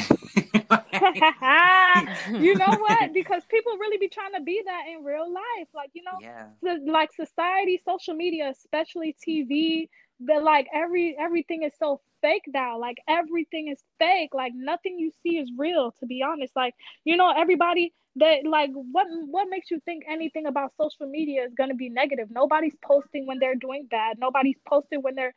you 2.43 2.55
know 2.55 2.77
what? 2.79 3.13
Because 3.21 3.45
people 3.47 3.73
really 3.79 3.99
be 3.99 4.09
trying 4.09 4.33
to 4.35 4.41
be 4.41 4.63
that 4.65 4.85
in 4.91 5.05
real 5.05 5.31
life. 5.33 5.69
Like, 5.75 5.91
you 5.95 6.03
know, 6.03 6.19
yeah. 6.21 6.47
the, 6.63 6.81
like 6.91 7.13
society, 7.13 7.81
social 7.85 8.15
media, 8.15 8.51
especially 8.51 9.17
TV, 9.27 9.89
but 10.21 10.43
like 10.43 10.69
every 10.73 11.17
everything 11.19 11.65
is 11.65 11.73
so 11.79 12.01
fake 12.23 12.45
now. 12.47 12.79
Like 12.79 12.99
everything 13.09 13.69
is 13.69 13.83
fake. 13.99 14.31
Like 14.33 14.53
nothing 14.55 14.99
you 14.99 15.11
see 15.23 15.39
is 15.39 15.51
real, 15.57 15.93
to 16.01 16.07
be 16.07 16.23
honest. 16.23 16.55
Like, 16.55 16.75
you 17.05 17.17
know, 17.17 17.33
everybody 17.37 17.93
that 18.17 18.45
like 18.47 18.71
what 18.75 19.07
what 19.11 19.49
makes 19.51 19.71
you 19.71 19.81
think 19.85 20.05
anything 20.09 20.47
about 20.47 20.73
social 20.77 21.07
media 21.07 21.45
is 21.45 21.55
gonna 21.55 21.75
be 21.75 21.89
negative? 21.89 22.29
Nobody's 22.31 22.77
posting 22.85 23.27
when 23.27 23.39
they're 23.39 23.55
doing 23.55 23.87
bad. 23.91 24.19
Nobody's 24.19 24.59
posting 24.67 25.03
when 25.03 25.15
they're 25.15 25.35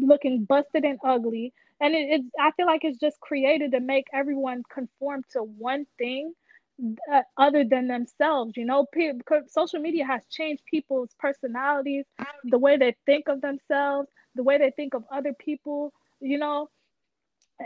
looking 0.00 0.44
busted 0.44 0.84
and 0.84 0.98
ugly. 1.04 1.52
And 1.80 1.94
it, 1.94 2.08
it's 2.10 2.24
I 2.40 2.50
feel 2.52 2.66
like 2.66 2.84
it's 2.84 2.98
just 2.98 3.20
created 3.20 3.72
to 3.72 3.80
make 3.80 4.06
everyone 4.12 4.62
conform 4.72 5.22
to 5.32 5.40
one 5.42 5.86
thing 5.98 6.32
uh, 7.12 7.22
other 7.38 7.64
than 7.64 7.88
themselves. 7.88 8.56
You 8.56 8.64
know, 8.66 8.86
Pe- 8.92 9.12
because 9.12 9.52
social 9.52 9.80
media 9.80 10.04
has 10.06 10.22
changed 10.30 10.62
people's 10.70 11.14
personalities, 11.18 12.04
the 12.44 12.58
way 12.58 12.76
they 12.76 12.96
think 13.06 13.28
of 13.28 13.40
themselves, 13.40 14.08
the 14.34 14.42
way 14.42 14.58
they 14.58 14.70
think 14.70 14.94
of 14.94 15.04
other 15.12 15.32
people. 15.34 15.92
You 16.20 16.38
know, 16.38 16.68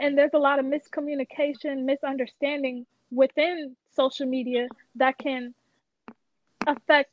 and 0.00 0.16
there's 0.18 0.34
a 0.34 0.38
lot 0.38 0.58
of 0.58 0.66
miscommunication, 0.66 1.84
misunderstanding 1.84 2.86
within 3.10 3.76
social 3.98 4.26
media 4.26 4.68
that 4.96 5.18
can 5.18 5.54
affect 6.66 7.10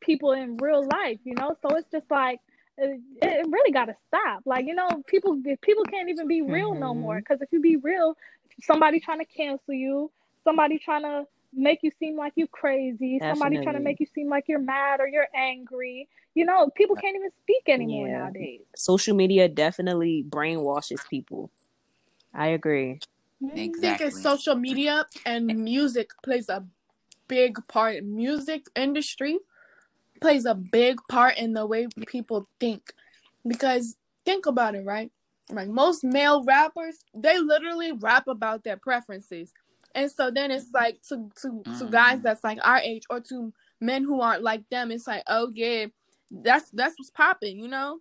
people 0.00 0.32
in 0.32 0.56
real 0.58 0.86
life. 0.86 1.18
You 1.24 1.34
know, 1.34 1.56
so 1.62 1.76
it's 1.76 1.90
just 1.90 2.10
like 2.10 2.40
it, 2.76 3.00
it 3.22 3.46
really 3.50 3.72
got 3.72 3.86
to 3.86 3.96
stop. 4.08 4.42
Like 4.44 4.66
you 4.66 4.74
know, 4.74 4.88
people 5.06 5.40
people 5.62 5.84
can't 5.84 6.08
even 6.10 6.28
be 6.28 6.42
real 6.42 6.74
no 6.74 6.94
Mhm. 6.94 7.00
more 7.00 7.18
because 7.18 7.40
if 7.40 7.52
you 7.52 7.60
be 7.60 7.76
real, 7.76 8.16
somebody 8.62 9.00
trying 9.00 9.20
to 9.20 9.24
cancel 9.24 9.74
you, 9.74 10.10
somebody 10.44 10.78
trying 10.78 11.02
to 11.02 11.24
make 11.52 11.80
you 11.82 11.90
seem 11.98 12.16
like 12.16 12.34
you 12.36 12.46
crazy, 12.46 13.18
somebody 13.20 13.56
trying 13.58 13.76
to 13.76 13.80
make 13.80 14.00
you 14.00 14.06
seem 14.14 14.28
like 14.28 14.44
you're 14.48 14.58
mad 14.58 15.00
or 15.00 15.08
you're 15.08 15.28
angry. 15.34 16.08
You 16.34 16.44
know, 16.44 16.70
people 16.76 16.94
can't 16.94 17.16
even 17.16 17.30
speak 17.42 17.62
anymore 17.68 18.06
Yeah. 18.06 18.18
nowadays. 18.18 18.60
Social 18.76 19.16
media 19.16 19.48
definitely 19.48 20.24
brainwashes 20.28 21.00
people. 21.08 21.50
I 22.34 22.48
agree. 22.48 23.00
I 23.44 23.50
think 23.54 24.00
it's 24.00 24.20
social 24.20 24.56
media 24.56 25.06
and 25.24 25.50
eh. 25.50 25.54
music 25.54 26.10
plays 26.22 26.48
a 26.48 26.64
big 27.28 27.56
part. 27.68 28.02
Music 28.02 28.66
industry 28.74 29.38
plays 30.20 30.44
a 30.44 30.54
big 30.54 30.98
part 31.08 31.38
in 31.38 31.52
the 31.52 31.66
way 31.66 31.86
people 32.06 32.48
think. 32.58 32.92
Because 33.46 33.96
think 34.24 34.46
about 34.46 34.74
it, 34.74 34.84
right? 34.84 35.10
Like 35.50 35.68
most 35.68 36.04
male 36.04 36.44
rappers, 36.44 36.98
they 37.14 37.38
literally 37.38 37.92
rap 37.92 38.28
about 38.28 38.64
their 38.64 38.76
preferences. 38.76 39.52
And 39.94 40.10
so 40.10 40.30
then 40.30 40.50
it's 40.50 40.72
like 40.74 41.00
to 41.08 41.30
to 41.42 41.62
to 41.78 41.84
mm. 41.84 41.90
guys 41.90 42.22
that's 42.22 42.44
like 42.44 42.58
our 42.62 42.78
age 42.78 43.04
or 43.08 43.20
to 43.20 43.52
men 43.80 44.04
who 44.04 44.20
aren't 44.20 44.42
like 44.42 44.68
them, 44.68 44.90
it's 44.90 45.06
like, 45.06 45.22
oh 45.28 45.50
yeah, 45.54 45.86
that's 46.30 46.70
that's 46.70 46.94
what's 46.98 47.10
popping, 47.10 47.58
you 47.58 47.68
know? 47.68 48.00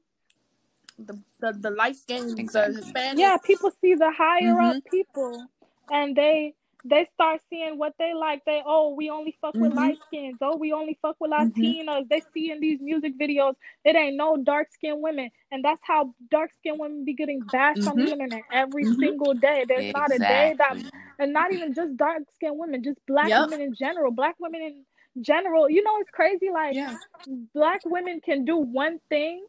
The 1.00 1.20
the, 1.40 1.54
the 1.54 1.72
light 1.72 1.96
skin, 1.96 2.36
Exactly. 2.38 2.74
the 2.76 2.82
Hispanic. 2.82 3.20
yeah 3.20 3.38
people 3.38 3.72
see 3.82 3.96
the 3.96 4.12
higher 4.12 4.60
Mhm. 4.60 4.72
up 4.72 4.78
people 4.92 5.48
and 5.92 6.16
they 6.16 6.54
they 6.86 7.08
start 7.16 7.42
seeing 7.50 7.78
what 7.78 7.94
they 8.00 8.14
like. 8.14 8.44
They 8.46 8.62
oh, 8.66 8.94
we 8.96 9.10
only 9.10 9.38
fuck 9.42 9.56
with 9.60 9.72
Mhm. 9.72 9.76
light 9.76 10.00
skins. 10.08 10.38
Oh, 10.42 10.56
we 10.58 10.72
only 10.74 10.98
fuck 11.02 11.18
with 11.20 11.32
Mhm. 11.32 12.10
They 12.10 12.22
see 12.34 12.52
in 12.52 12.62
these 12.62 12.80
music 12.82 13.18
videos, 13.20 13.56
it 13.84 13.96
ain't 13.96 14.16
no 14.16 14.38
dark 14.38 14.72
skinned 14.72 15.02
women, 15.02 15.30
and 15.52 15.66
that's 15.66 15.82
how 15.84 16.14
dark 16.32 16.52
skinned 16.54 16.80
women 16.80 17.06
be 17.06 17.14
getting 17.14 17.42
bashed 17.42 17.88
on 17.88 17.98
the 17.98 18.04
Mhm. 18.04 18.12
internet 18.12 18.46
every 18.52 18.86
Mhm. 18.86 19.00
single 19.00 19.34
day. 19.34 19.66
There's 19.68 19.88
not 19.94 20.14
a 20.14 20.20
day 20.20 20.56
that, 20.58 20.76
and 21.20 21.34
not 21.34 21.52
even 21.52 21.74
just 21.74 21.98
dark 21.98 22.24
skinned 22.36 22.58
women, 22.60 22.84
just 22.84 23.00
black 23.08 23.30
Yep. 23.30 23.40
women 23.40 23.62
in 23.62 23.74
general. 23.76 24.12
Black 24.12 24.36
women 24.40 24.62
in 24.62 24.86
general. 25.24 25.70
You 25.70 25.84
know, 25.84 25.98
it's 26.00 26.12
crazy. 26.12 26.50
Like 26.52 26.76
Yeah. 26.76 26.96
black 27.54 27.82
women 27.86 28.22
can 28.22 28.46
do 28.46 28.58
one 28.58 29.00
thing 29.10 29.46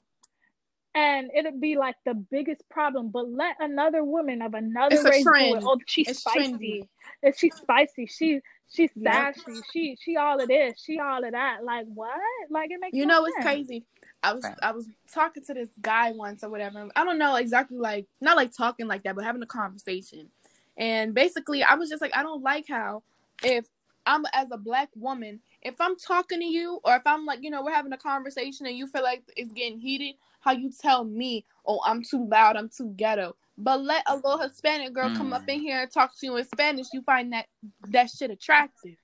and 0.98 1.30
it'd 1.38 1.60
be 1.60 1.76
like 1.76 1.96
the 2.04 2.14
biggest 2.14 2.62
problem 2.68 3.10
but 3.10 3.28
let 3.30 3.56
another 3.60 4.02
woman 4.04 4.42
of 4.42 4.54
another 4.54 4.96
It's 4.96 5.04
race 5.04 5.24
do 5.24 5.32
it 5.54 5.62
oh 5.66 5.78
she's 5.86 6.08
It's 6.08 6.20
spicy 6.20 6.50
trendy. 6.50 6.88
and 7.22 7.34
she's 7.36 7.54
spicy 7.54 8.06
she 8.06 8.40
she's 8.74 8.90
Yep. 8.96 9.12
sassy 9.12 9.60
she 9.72 9.96
she 10.02 10.16
all 10.16 10.40
of 10.40 10.48
this 10.48 10.80
she 10.84 10.98
all 10.98 11.24
of 11.24 11.32
that 11.32 11.64
like 11.64 11.86
what 11.86 12.10
like 12.50 12.70
it 12.70 12.78
makes 12.80 12.96
You 12.96 13.06
no 13.06 13.20
know, 13.20 13.24
it's 13.26 13.36
crazy. 13.42 13.84
I 14.22 14.32
was 14.34 14.44
Right. 14.44 14.58
I 14.62 14.72
was 14.72 14.86
talking 15.12 15.44
to 15.44 15.54
this 15.54 15.68
guy 15.80 16.12
once 16.12 16.42
or 16.42 16.50
whatever. 16.50 16.88
I 16.96 17.04
don't 17.04 17.18
know 17.18 17.36
exactly 17.36 17.78
like 17.78 18.06
not 18.20 18.36
like 18.36 18.52
talking 18.52 18.86
like 18.86 19.04
that, 19.04 19.14
but 19.14 19.24
having 19.24 19.42
a 19.42 19.46
conversation. 19.46 20.30
And 20.76 21.14
basically, 21.14 21.62
I 21.62 21.74
was 21.74 21.88
just 21.88 22.02
like, 22.02 22.16
I 22.16 22.22
don't 22.22 22.42
like 22.42 22.66
how 22.68 23.02
if 23.42 23.66
I'm 24.08 24.24
as 24.32 24.48
a 24.50 24.56
black 24.56 24.88
woman, 24.94 25.38
if 25.60 25.74
I'm 25.80 25.94
talking 25.96 26.40
to 26.40 26.46
you 26.46 26.80
or 26.82 26.96
if 26.96 27.02
I'm 27.04 27.26
like, 27.26 27.40
you 27.42 27.50
know, 27.50 27.62
we're 27.62 27.74
having 27.74 27.92
a 27.92 27.98
conversation 27.98 28.64
and 28.64 28.74
you 28.74 28.86
feel 28.86 29.02
like 29.02 29.22
it's 29.36 29.52
getting 29.52 29.78
heated, 29.78 30.14
how 30.40 30.52
you 30.52 30.70
tell 30.80 31.04
me, 31.04 31.44
oh, 31.66 31.80
I'm 31.84 32.02
too 32.02 32.26
loud, 32.26 32.56
I'm 32.56 32.70
too 32.70 32.94
ghetto. 32.96 33.36
But 33.58 33.82
let 33.82 34.04
a 34.06 34.16
little 34.16 34.38
Hispanic 34.38 34.94
girl 34.94 35.10
come 35.10 35.34
up 35.34 35.42
Mm. 35.46 35.54
in 35.54 35.60
here 35.60 35.82
and 35.82 35.90
talk 35.90 36.18
to 36.18 36.26
you 36.26 36.36
in 36.36 36.44
Spanish, 36.46 36.86
you 36.94 37.02
find 37.02 37.34
that 37.34 37.46
that 37.90 38.08
shit 38.08 38.30
attractive. 38.30 38.96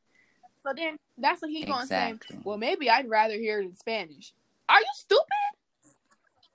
So 0.63 0.73
then 0.75 0.97
that's 1.19 1.43
what 1.43 1.51
he 1.51 1.65
gonna 1.67 1.87
say. 1.87 2.15
Well, 2.43 2.57
maybe 2.57 2.89
I'd 2.89 3.11
rather 3.11 3.35
hear 3.35 3.61
it 3.61 3.67
in 3.67 3.77
Spanish. 3.77 4.33
Are 4.71 4.81
you 4.81 4.87
stupid? 4.95 5.25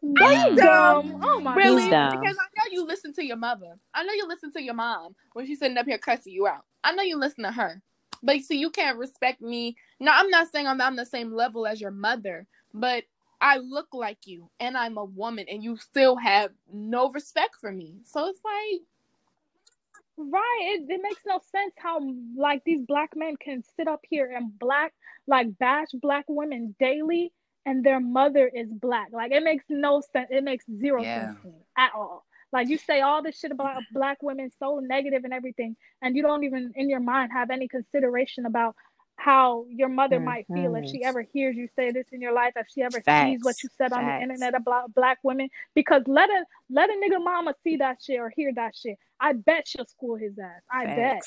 That's 0.01 0.43
Mm. 0.49 0.55
dumb 0.57 1.21
oh 1.23 1.41
my 1.43 1.55
Really? 1.55 1.83
He's 1.83 1.91
god 1.91 2.11
dumb. 2.13 2.21
Because 2.21 2.37
I 2.39 2.47
know 2.57 2.73
you 2.73 2.85
listen 2.85 3.13
to 3.13 3.23
your 3.23 3.37
mother. 3.37 3.75
I 3.93 4.03
know 4.03 4.13
you 4.13 4.27
listen 4.27 4.51
to 4.53 4.63
your 4.63 4.73
mom 4.73 5.15
when 5.33 5.45
she's 5.45 5.59
sitting 5.59 5.77
up 5.77 5.85
here 5.85 5.99
cussing 5.99 6.33
you 6.33 6.47
out. 6.47 6.65
I 6.83 6.93
know 6.93 7.03
you 7.03 7.17
listen 7.17 7.43
to 7.43 7.51
her. 7.51 7.81
But 8.23 8.41
see, 8.41 8.57
you 8.57 8.69
can't 8.69 8.97
respect 8.97 9.41
me. 9.41 9.75
Now, 9.99 10.13
I'm 10.17 10.29
not 10.29 10.51
saying 10.51 10.67
I'm 10.67 10.81
on 10.81 10.95
the 10.95 11.05
same 11.05 11.33
level 11.33 11.65
as 11.67 11.81
your 11.81 11.91
mother, 11.91 12.45
but 12.73 13.03
I 13.41 13.57
look 13.57 13.87
like 13.93 14.27
you 14.27 14.49
and 14.59 14.77
I'm 14.77 14.97
a 14.97 15.05
woman 15.05 15.45
and 15.49 15.63
you 15.63 15.77
still 15.77 16.17
have 16.17 16.51
no 16.73 17.09
respect 17.11 17.55
for 17.59 17.71
me. 17.71 17.95
So 18.05 18.27
it's 18.27 18.41
like, 18.43 18.81
Right. 20.17 20.75
It, 20.79 20.91
it 20.91 21.01
makes 21.01 21.21
no 21.25 21.39
sense 21.51 21.73
how 21.77 21.99
like 22.35 22.63
these 22.65 22.81
black 22.81 23.15
men 23.15 23.37
can 23.37 23.63
sit 23.77 23.87
up 23.87 24.01
here 24.09 24.31
and 24.35 24.57
black 24.59 24.93
like 25.27 25.57
bash 25.59 25.87
black 25.93 26.25
women 26.27 26.75
daily 26.79 27.31
and 27.65 27.83
their 27.85 28.01
mother 28.01 28.49
is 28.53 28.67
black. 28.69 29.09
Like 29.13 29.31
it 29.31 29.43
makes 29.43 29.63
no 29.69 30.01
sense. 30.11 30.27
It 30.29 30.43
makes 30.43 30.65
zero 30.79 31.03
Yeah. 31.03 31.27
sense 31.27 31.37
to 31.43 31.47
me 31.47 31.59
at 31.77 31.91
all. 31.95 32.25
Like 32.51 32.67
you 32.67 32.77
say 32.77 33.01
all 33.01 33.21
this 33.21 33.39
shit 33.39 33.51
about 33.51 33.83
black 33.93 34.23
women 34.23 34.51
so 34.59 34.79
negative 34.79 35.23
and 35.23 35.33
everything, 35.33 35.75
and 36.01 36.15
you 36.15 36.23
don't 36.23 36.43
even 36.43 36.71
in 36.75 36.89
your 36.89 36.99
mind 36.99 37.31
have 37.31 37.49
any 37.49 37.67
consideration 37.67 38.45
about 38.45 38.75
how 39.19 39.65
your 39.69 39.89
mother 39.89 40.15
mm-hmm. 40.15 40.25
might 40.25 40.47
feel 40.47 40.75
if 40.75 40.89
she 40.89 41.03
ever 41.03 41.21
hears 41.21 41.55
you 41.55 41.67
say 41.75 41.91
this 41.91 42.05
in 42.11 42.21
your 42.21 42.33
life, 42.33 42.53
if 42.55 42.67
she 42.73 42.81
ever 42.81 43.01
sees 43.05 43.39
what 43.43 43.61
you 43.61 43.69
said 43.77 43.91
on 43.91 44.05
the 44.05 44.21
internet 44.21 44.55
about 44.55 44.93
black 44.95 45.19
women. 45.23 45.49
Because 45.75 46.03
let 46.07 46.29
a 46.29 46.45
let 46.69 46.89
a 46.89 46.93
nigga 46.93 47.23
mama 47.23 47.53
see 47.63 47.77
that 47.77 47.97
shit 48.01 48.19
or 48.19 48.31
hear 48.35 48.51
that 48.55 48.75
shit. 48.75 48.97
I 49.19 49.33
bet 49.33 49.67
she'll 49.67 49.85
school 49.85 50.15
his 50.15 50.39
ass. 50.39 50.61
I 50.71 50.85
bet. 50.85 51.21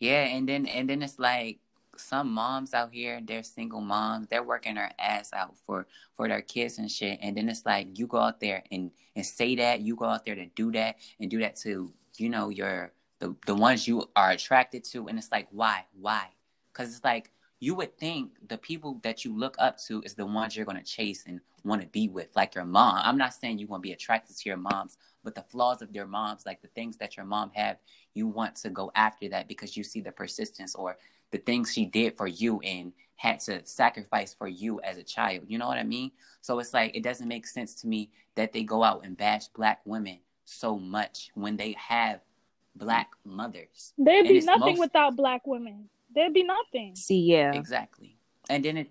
Yeah, 0.00 0.24
and 0.24 0.48
then 0.48 0.66
and 0.66 0.88
then 0.88 1.02
it's 1.02 1.18
like 1.18 1.58
some 1.98 2.32
moms 2.32 2.74
out 2.74 2.92
here, 2.92 3.20
they're 3.24 3.42
single 3.42 3.80
moms, 3.80 4.28
they're 4.28 4.42
working 4.42 4.74
their 4.74 4.92
ass 4.98 5.32
out 5.32 5.56
for 5.66 5.86
for 6.14 6.28
their 6.28 6.42
kids 6.42 6.78
and 6.78 6.90
shit. 6.90 7.18
And 7.22 7.36
then 7.36 7.48
it's 7.48 7.66
like 7.66 7.98
you 7.98 8.06
go 8.06 8.18
out 8.18 8.40
there 8.40 8.62
and 8.70 8.90
and 9.14 9.24
say 9.24 9.56
that, 9.56 9.80
you 9.80 9.96
go 9.96 10.06
out 10.06 10.24
there 10.24 10.34
to 10.34 10.46
do 10.46 10.72
that 10.72 10.96
and 11.20 11.30
do 11.30 11.40
that 11.40 11.56
to, 11.56 11.92
you 12.16 12.28
know, 12.28 12.48
your 12.48 12.92
the 13.18 13.34
the 13.46 13.54
ones 13.54 13.86
you 13.88 14.08
are 14.14 14.30
attracted 14.30 14.84
to 14.84 15.08
and 15.08 15.18
it's 15.18 15.32
like 15.32 15.48
why? 15.50 15.84
Why? 15.98 16.28
Cuz 16.72 16.94
it's 16.94 17.04
like 17.04 17.30
you 17.58 17.74
would 17.74 17.96
think 17.98 18.32
the 18.48 18.58
people 18.58 19.00
that 19.02 19.24
you 19.24 19.36
look 19.36 19.56
up 19.58 19.78
to 19.86 20.02
is 20.02 20.14
the 20.14 20.26
ones 20.26 20.54
you're 20.54 20.66
going 20.66 20.76
to 20.76 20.84
chase 20.84 21.24
and 21.26 21.40
want 21.64 21.80
to 21.80 21.88
be 21.88 22.08
with 22.08 22.28
like 22.36 22.54
your 22.54 22.64
mom. 22.64 23.00
I'm 23.02 23.16
not 23.16 23.32
saying 23.34 23.58
you're 23.58 23.68
going 23.68 23.80
to 23.80 23.88
be 23.88 23.92
attracted 23.92 24.36
to 24.36 24.48
your 24.48 24.58
moms, 24.58 24.98
but 25.24 25.34
the 25.34 25.42
flaws 25.42 25.80
of 25.80 25.90
your 25.90 26.06
moms, 26.06 26.44
like 26.44 26.60
the 26.60 26.68
things 26.68 26.98
that 26.98 27.16
your 27.16 27.24
mom 27.24 27.50
have, 27.54 27.78
you 28.14 28.26
want 28.26 28.56
to 28.56 28.70
go 28.70 28.92
after 28.94 29.28
that 29.30 29.48
because 29.48 29.76
you 29.76 29.82
see 29.84 30.00
the 30.00 30.12
persistence 30.12 30.74
or 30.74 30.98
the 31.36 31.42
things 31.42 31.72
she 31.72 31.84
did 31.84 32.16
for 32.16 32.26
you 32.26 32.60
and 32.60 32.92
had 33.16 33.40
to 33.40 33.64
sacrifice 33.64 34.34
for 34.34 34.48
you 34.48 34.80
as 34.80 34.96
a 34.98 35.02
child. 35.02 35.44
You 35.48 35.58
know 35.58 35.68
what 35.68 35.78
I 35.78 35.82
mean? 35.82 36.10
So 36.40 36.58
it's 36.58 36.72
like 36.72 36.96
it 36.96 37.02
doesn't 37.02 37.28
make 37.28 37.46
sense 37.46 37.74
to 37.82 37.86
me 37.86 38.10
that 38.36 38.52
they 38.52 38.62
go 38.62 38.82
out 38.82 39.04
and 39.04 39.16
bash 39.16 39.48
black 39.48 39.80
women 39.84 40.18
so 40.44 40.78
much 40.78 41.30
when 41.34 41.56
they 41.56 41.74
have 41.78 42.20
black 42.74 43.10
mothers. 43.24 43.92
There'd 43.98 44.26
And 44.26 44.40
be 44.40 44.44
nothing 44.44 44.60
most- 44.76 44.80
without 44.80 45.16
black 45.16 45.46
women. 45.46 45.88
There'd 46.14 46.32
be 46.32 46.44
nothing. 46.44 46.94
See, 46.94 47.20
yeah. 47.20 47.52
Exactly. 47.52 48.16
And 48.48 48.64
then 48.64 48.76
it, 48.78 48.90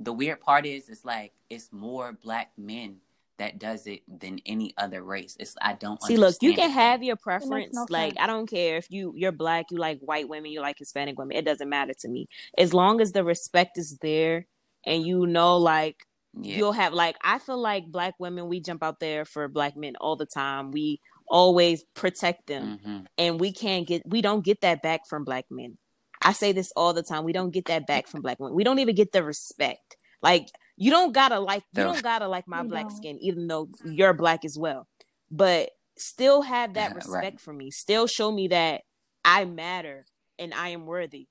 the 0.00 0.12
weird 0.12 0.40
part 0.40 0.64
is, 0.64 0.88
it's 0.88 1.04
like 1.04 1.32
it's 1.50 1.70
more 1.72 2.12
black 2.12 2.52
men 2.56 2.96
that 3.38 3.58
does 3.58 3.86
it 3.86 4.02
than 4.08 4.38
any 4.46 4.74
other 4.78 5.02
race. 5.02 5.36
It's 5.40 5.56
I 5.60 5.74
don't 5.74 6.02
See, 6.02 6.16
look, 6.16 6.36
you 6.40 6.54
can 6.54 6.70
it. 6.70 6.72
have 6.72 7.02
your 7.02 7.16
preference. 7.16 7.74
no 7.74 7.86
like, 7.90 8.10
sense. 8.10 8.18
I 8.20 8.26
don't 8.26 8.46
care 8.48 8.76
if 8.76 8.90
you 8.90 9.12
you're 9.16 9.32
black, 9.32 9.66
you 9.70 9.78
like 9.78 9.98
white 10.00 10.28
women, 10.28 10.50
you 10.52 10.60
like 10.60 10.78
Hispanic 10.78 11.18
women. 11.18 11.36
It 11.36 11.44
doesn't 11.44 11.68
matter 11.68 11.94
to 12.00 12.08
me 12.08 12.26
as 12.58 12.74
long 12.74 13.00
as 13.00 13.12
the 13.12 13.24
respect 13.24 13.78
is 13.78 13.98
there, 14.00 14.46
and 14.86 15.04
you 15.04 15.26
know, 15.26 15.56
like 15.58 16.06
Yeah. 16.34 16.58
you'll 16.58 16.72
have 16.72 16.92
like 16.92 17.16
I 17.24 17.38
feel 17.38 17.58
like 17.58 17.86
black 17.90 18.14
women, 18.18 18.48
we 18.48 18.60
jump 18.60 18.82
out 18.82 19.00
there 19.00 19.24
for 19.24 19.48
black 19.48 19.76
men 19.76 19.96
all 20.00 20.16
the 20.16 20.26
time. 20.26 20.70
We 20.70 21.00
always 21.28 21.84
protect 21.94 22.46
them, 22.46 22.78
hmm 22.82 22.98
and 23.16 23.40
we 23.40 23.52
can't 23.52 23.86
get 23.86 24.02
we 24.06 24.22
don't 24.22 24.44
get 24.44 24.60
that 24.62 24.82
back 24.82 25.06
from 25.08 25.24
black 25.24 25.46
men. 25.50 25.78
I 26.22 26.32
say 26.32 26.52
this 26.52 26.72
all 26.76 26.92
the 26.92 27.02
time. 27.02 27.24
We 27.24 27.32
don't 27.32 27.50
get 27.50 27.66
that 27.66 27.86
back 27.86 28.08
from 28.08 28.22
black 28.22 28.40
women. 28.40 28.54
We 28.56 28.64
don't 28.64 28.78
even 28.78 28.94
get 28.94 29.12
the 29.12 29.22
respect. 29.22 29.96
Like 30.22 30.48
you 30.76 30.90
don't 30.90 31.12
gotta 31.12 31.38
like 31.38 31.64
you 31.72 31.82
don't 31.84 32.02
gotta 32.02 32.28
like 32.28 32.46
my 32.48 32.62
You 32.62 32.68
black 32.68 32.86
don't. 32.86 32.96
skin, 32.96 33.18
even 33.20 33.46
though 33.46 33.68
you're 33.84 34.12
black 34.14 34.44
as 34.44 34.58
well. 34.58 34.86
But 35.30 35.70
still 35.96 36.42
have 36.42 36.74
that 36.74 36.92
Uh, 36.92 36.94
respect 36.96 37.14
right. 37.14 37.40
for 37.40 37.52
me. 37.52 37.70
Still 37.70 38.06
show 38.06 38.30
me 38.32 38.48
that 38.48 38.82
I 39.24 39.44
matter 39.44 40.04
and 40.38 40.52
I 40.52 40.68
am 40.70 40.86
worthy. 40.86 41.28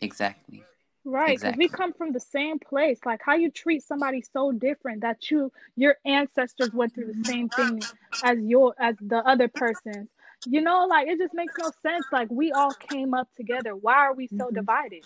Exactly. 0.00 0.62
Right, 1.04 1.38
because 1.38 1.56
we 1.56 1.68
come 1.68 1.92
from 1.92 2.12
the 2.12 2.18
same 2.20 2.58
place. 2.58 2.98
Like 3.06 3.20
how 3.24 3.36
you 3.36 3.50
treat 3.50 3.82
somebody 3.84 4.22
so 4.22 4.50
different 4.50 5.02
that 5.02 5.30
you 5.30 5.52
your 5.76 5.96
ancestors 6.04 6.72
went 6.72 6.94
through 6.94 7.12
the 7.12 7.24
same 7.24 7.48
thing 7.48 7.86
as 8.24 8.38
your 8.40 8.74
as 8.80 8.96
the 9.00 9.18
other 9.18 9.46
person. 9.46 10.08
You 10.46 10.60
know, 10.62 10.86
like 10.86 11.06
it 11.06 11.18
just 11.18 11.32
makes 11.32 11.54
no 11.56 11.70
sense. 11.82 12.06
Like 12.10 12.28
we 12.30 12.50
all 12.50 12.74
came 12.74 13.14
up 13.14 13.28
together. 13.36 13.76
Why 13.76 13.94
are 13.94 14.14
we 14.14 14.26
so 14.26 14.50
Mhm. 14.50 14.54
divided? 14.54 15.04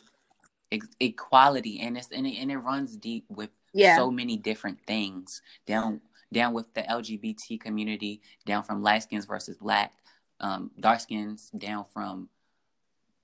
Equality, 1.00 1.80
and 1.80 1.96
it's 1.96 2.12
and 2.12 2.26
it, 2.26 2.36
and 2.36 2.50
it 2.50 2.58
runs 2.58 2.96
deep 2.96 3.24
with 3.28 3.50
Yeah. 3.72 3.96
so 3.96 4.10
many 4.10 4.36
different 4.36 4.80
things. 4.86 5.42
Down 5.66 6.00
down 6.32 6.52
with 6.52 6.72
the 6.74 6.82
LGBT 6.82 7.60
community, 7.60 8.20
down 8.46 8.62
from 8.62 8.82
light 8.82 9.02
skins 9.02 9.24
versus 9.24 9.56
black, 9.58 9.92
um, 10.38 10.70
dark 10.78 11.00
skins, 11.00 11.50
down 11.50 11.84
from 11.92 12.28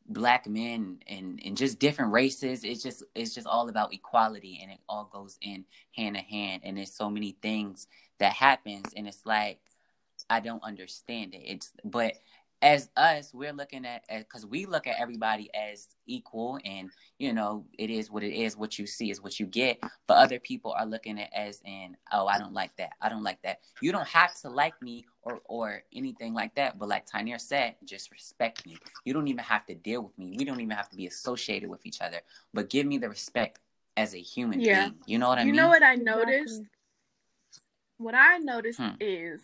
black 0.09 0.47
men 0.47 0.99
and 1.09 1.41
and 1.45 1.57
just 1.57 1.79
different 1.79 2.13
races 2.13 2.63
it's 2.63 2.83
just 2.83 3.03
it's 3.15 3.35
just 3.35 3.47
all 3.47 3.69
about 3.69 3.93
equality 3.93 4.59
and 4.63 4.71
it 4.71 4.79
all 4.89 5.09
goes 5.13 5.37
in 5.43 5.65
hand 5.97 6.17
in 6.17 6.23
hand 6.23 6.63
and 6.65 6.77
there's 6.77 6.93
so 6.95 7.11
many 7.11 7.37
things 7.43 7.89
that 8.19 8.33
happens 8.33 8.87
and 8.97 9.09
it's 9.09 9.27
like 9.27 9.59
i 10.31 10.39
don't 10.39 10.63
understand 10.63 11.35
it 11.35 11.43
it's 11.45 11.73
but 11.85 12.13
as 12.63 12.89
us 12.97 13.33
we're 13.35 13.53
looking 13.53 13.85
at 13.85 14.03
because 14.09 14.47
we 14.47 14.65
look 14.65 14.87
at 14.87 14.99
everybody 14.99 15.51
as 15.55 15.89
equal 16.07 16.59
and 16.65 16.91
you 17.19 17.33
know 17.33 17.67
it 17.79 17.91
is 17.91 18.11
what 18.11 18.23
it 18.23 18.33
is 18.33 18.57
what 18.57 18.79
you 18.79 18.87
see 18.87 19.11
is 19.11 19.21
what 19.21 19.39
you 19.39 19.47
get. 19.47 19.79
But 20.07 20.15
other 20.15 20.39
people 20.41 20.73
are 20.73 20.87
looking 20.87 21.21
at 21.21 21.33
as 21.35 21.61
in 21.65 21.97
oh 22.13 22.27
i 22.27 22.39
don't 22.39 22.55
like 22.55 22.75
that. 22.79 22.93
I 23.01 23.09
don't 23.09 23.23
like 23.23 23.43
that. 23.43 23.61
You 23.83 23.93
don't 23.93 24.09
have 24.09 24.35
to 24.41 24.49
like 24.49 24.81
me 24.81 25.05
or 25.23 25.41
or 25.45 25.83
anything 25.95 26.33
like 26.35 26.55
that. 26.55 26.79
But 26.79 26.89
like 26.89 27.07
Tyner 27.09 27.41
said 27.41 27.77
just 27.85 28.11
respect 28.11 28.67
me. 28.67 28.79
You 29.05 29.13
don't 29.13 29.29
even 29.29 29.45
have 29.45 29.67
to 29.67 29.75
deal 29.75 30.03
with 30.03 30.19
me. 30.19 30.35
We 30.39 30.45
don't 30.45 30.61
even 30.61 30.77
have 30.77 30.89
to 30.91 30.97
be 30.97 31.07
associated 31.07 31.69
with 31.69 31.85
each 31.85 32.01
other. 32.01 32.21
But 32.55 32.71
give 32.71 32.87
me 32.87 32.99
the 32.99 33.09
respect 33.09 33.61
as 33.97 34.15
a 34.15 34.19
human 34.19 34.61
Yeah. 34.61 34.85
being. 34.85 34.95
You 35.07 35.19
know 35.19 35.29
what 35.29 35.39
i 35.39 35.43
you 35.43 35.47
mean? 35.47 35.55
You 35.57 35.61
know 35.63 35.69
what 35.69 35.83
I 35.83 35.95
noticed? 35.95 36.41
Exactly. 36.43 36.69
What 37.99 38.15
I 38.15 38.39
noticed 38.39 38.81
Hmm. 38.81 38.91
is 39.01 39.41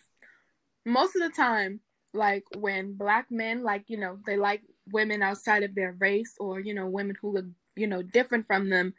most 0.85 1.17
of 1.17 1.23
the 1.23 1.31
time, 1.31 1.81
like 2.15 2.45
when 2.57 2.95
black 2.95 3.27
men, 3.31 3.63
like, 3.63 3.85
you 3.89 3.99
know, 3.99 4.19
they 4.27 4.37
like 4.37 4.63
women 4.91 5.23
outside 5.23 5.63
of 5.63 5.75
their 5.75 5.93
race 5.99 6.35
or, 6.39 6.61
you 6.61 6.75
know, 6.75 6.87
women 6.87 7.17
who 7.21 7.33
look, 7.33 7.47
you 7.77 7.87
know, 7.87 8.03
different 8.03 8.47
from 8.47 8.69
them, 8.69 8.95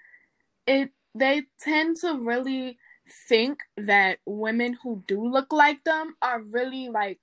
it 0.65 0.89
they 1.15 1.43
tend 1.59 1.97
to 1.97 2.19
really 2.19 2.77
think 3.29 3.59
that 3.77 4.19
women 4.25 4.77
who 4.81 5.03
do 5.07 5.27
look 5.27 5.51
like 5.51 5.83
them 5.83 6.15
are 6.21 6.41
really 6.41 6.89
like 6.89 7.19